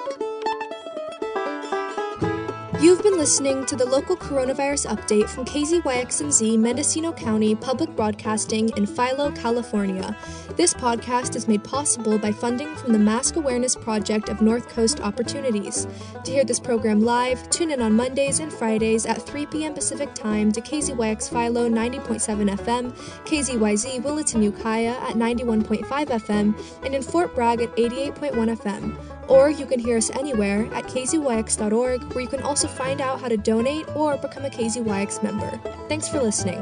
You've 2.81 3.03
been 3.03 3.19
listening 3.19 3.67
to 3.67 3.75
the 3.75 3.85
local 3.85 4.17
coronavirus 4.17 4.87
update 4.87 5.29
from 5.29 5.45
KZYX&Z 5.45 6.57
Mendocino 6.57 7.13
County 7.13 7.53
Public 7.53 7.95
Broadcasting 7.95 8.75
in 8.75 8.87
Philo, 8.87 9.29
California. 9.33 10.17
This 10.57 10.73
podcast 10.73 11.35
is 11.35 11.47
made 11.47 11.63
possible 11.63 12.17
by 12.17 12.31
funding 12.31 12.75
from 12.75 12.93
the 12.93 12.97
Mask 12.97 13.35
Awareness 13.35 13.75
Project 13.75 14.29
of 14.29 14.41
North 14.41 14.67
Coast 14.67 14.99
Opportunities. 14.99 15.85
To 16.23 16.31
hear 16.31 16.43
this 16.43 16.59
program 16.59 17.01
live, 17.01 17.47
tune 17.51 17.69
in 17.69 17.83
on 17.83 17.93
Mondays 17.93 18.39
and 18.39 18.51
Fridays 18.51 19.05
at 19.05 19.21
3 19.21 19.45
p.m. 19.45 19.75
Pacific 19.75 20.15
Time 20.15 20.51
to 20.51 20.59
KZYX 20.59 21.29
Philo 21.29 21.69
90.7 21.69 22.49
FM, 22.57 22.91
KZYZ 23.27 24.01
Williton 24.01 24.41
Ukiah 24.41 24.97
at 25.01 25.13
91.5 25.13 25.85
FM, 25.85 26.83
and 26.83 26.95
in 26.95 27.03
Fort 27.03 27.35
Bragg 27.35 27.61
at 27.61 27.75
88.1 27.75 28.57
FM. 28.57 29.20
Or 29.31 29.49
you 29.49 29.65
can 29.65 29.79
hear 29.79 29.95
us 29.95 30.09
anywhere 30.09 30.65
at 30.73 30.83
kzyx.org, 30.85 32.03
where 32.13 32.21
you 32.21 32.27
can 32.27 32.41
also 32.43 32.67
find 32.67 32.99
out 32.99 33.21
how 33.21 33.29
to 33.29 33.37
donate 33.37 33.87
or 33.95 34.17
become 34.17 34.43
a 34.43 34.49
KZYX 34.49 35.23
member. 35.23 35.57
Thanks 35.87 36.09
for 36.09 36.21
listening. 36.21 36.61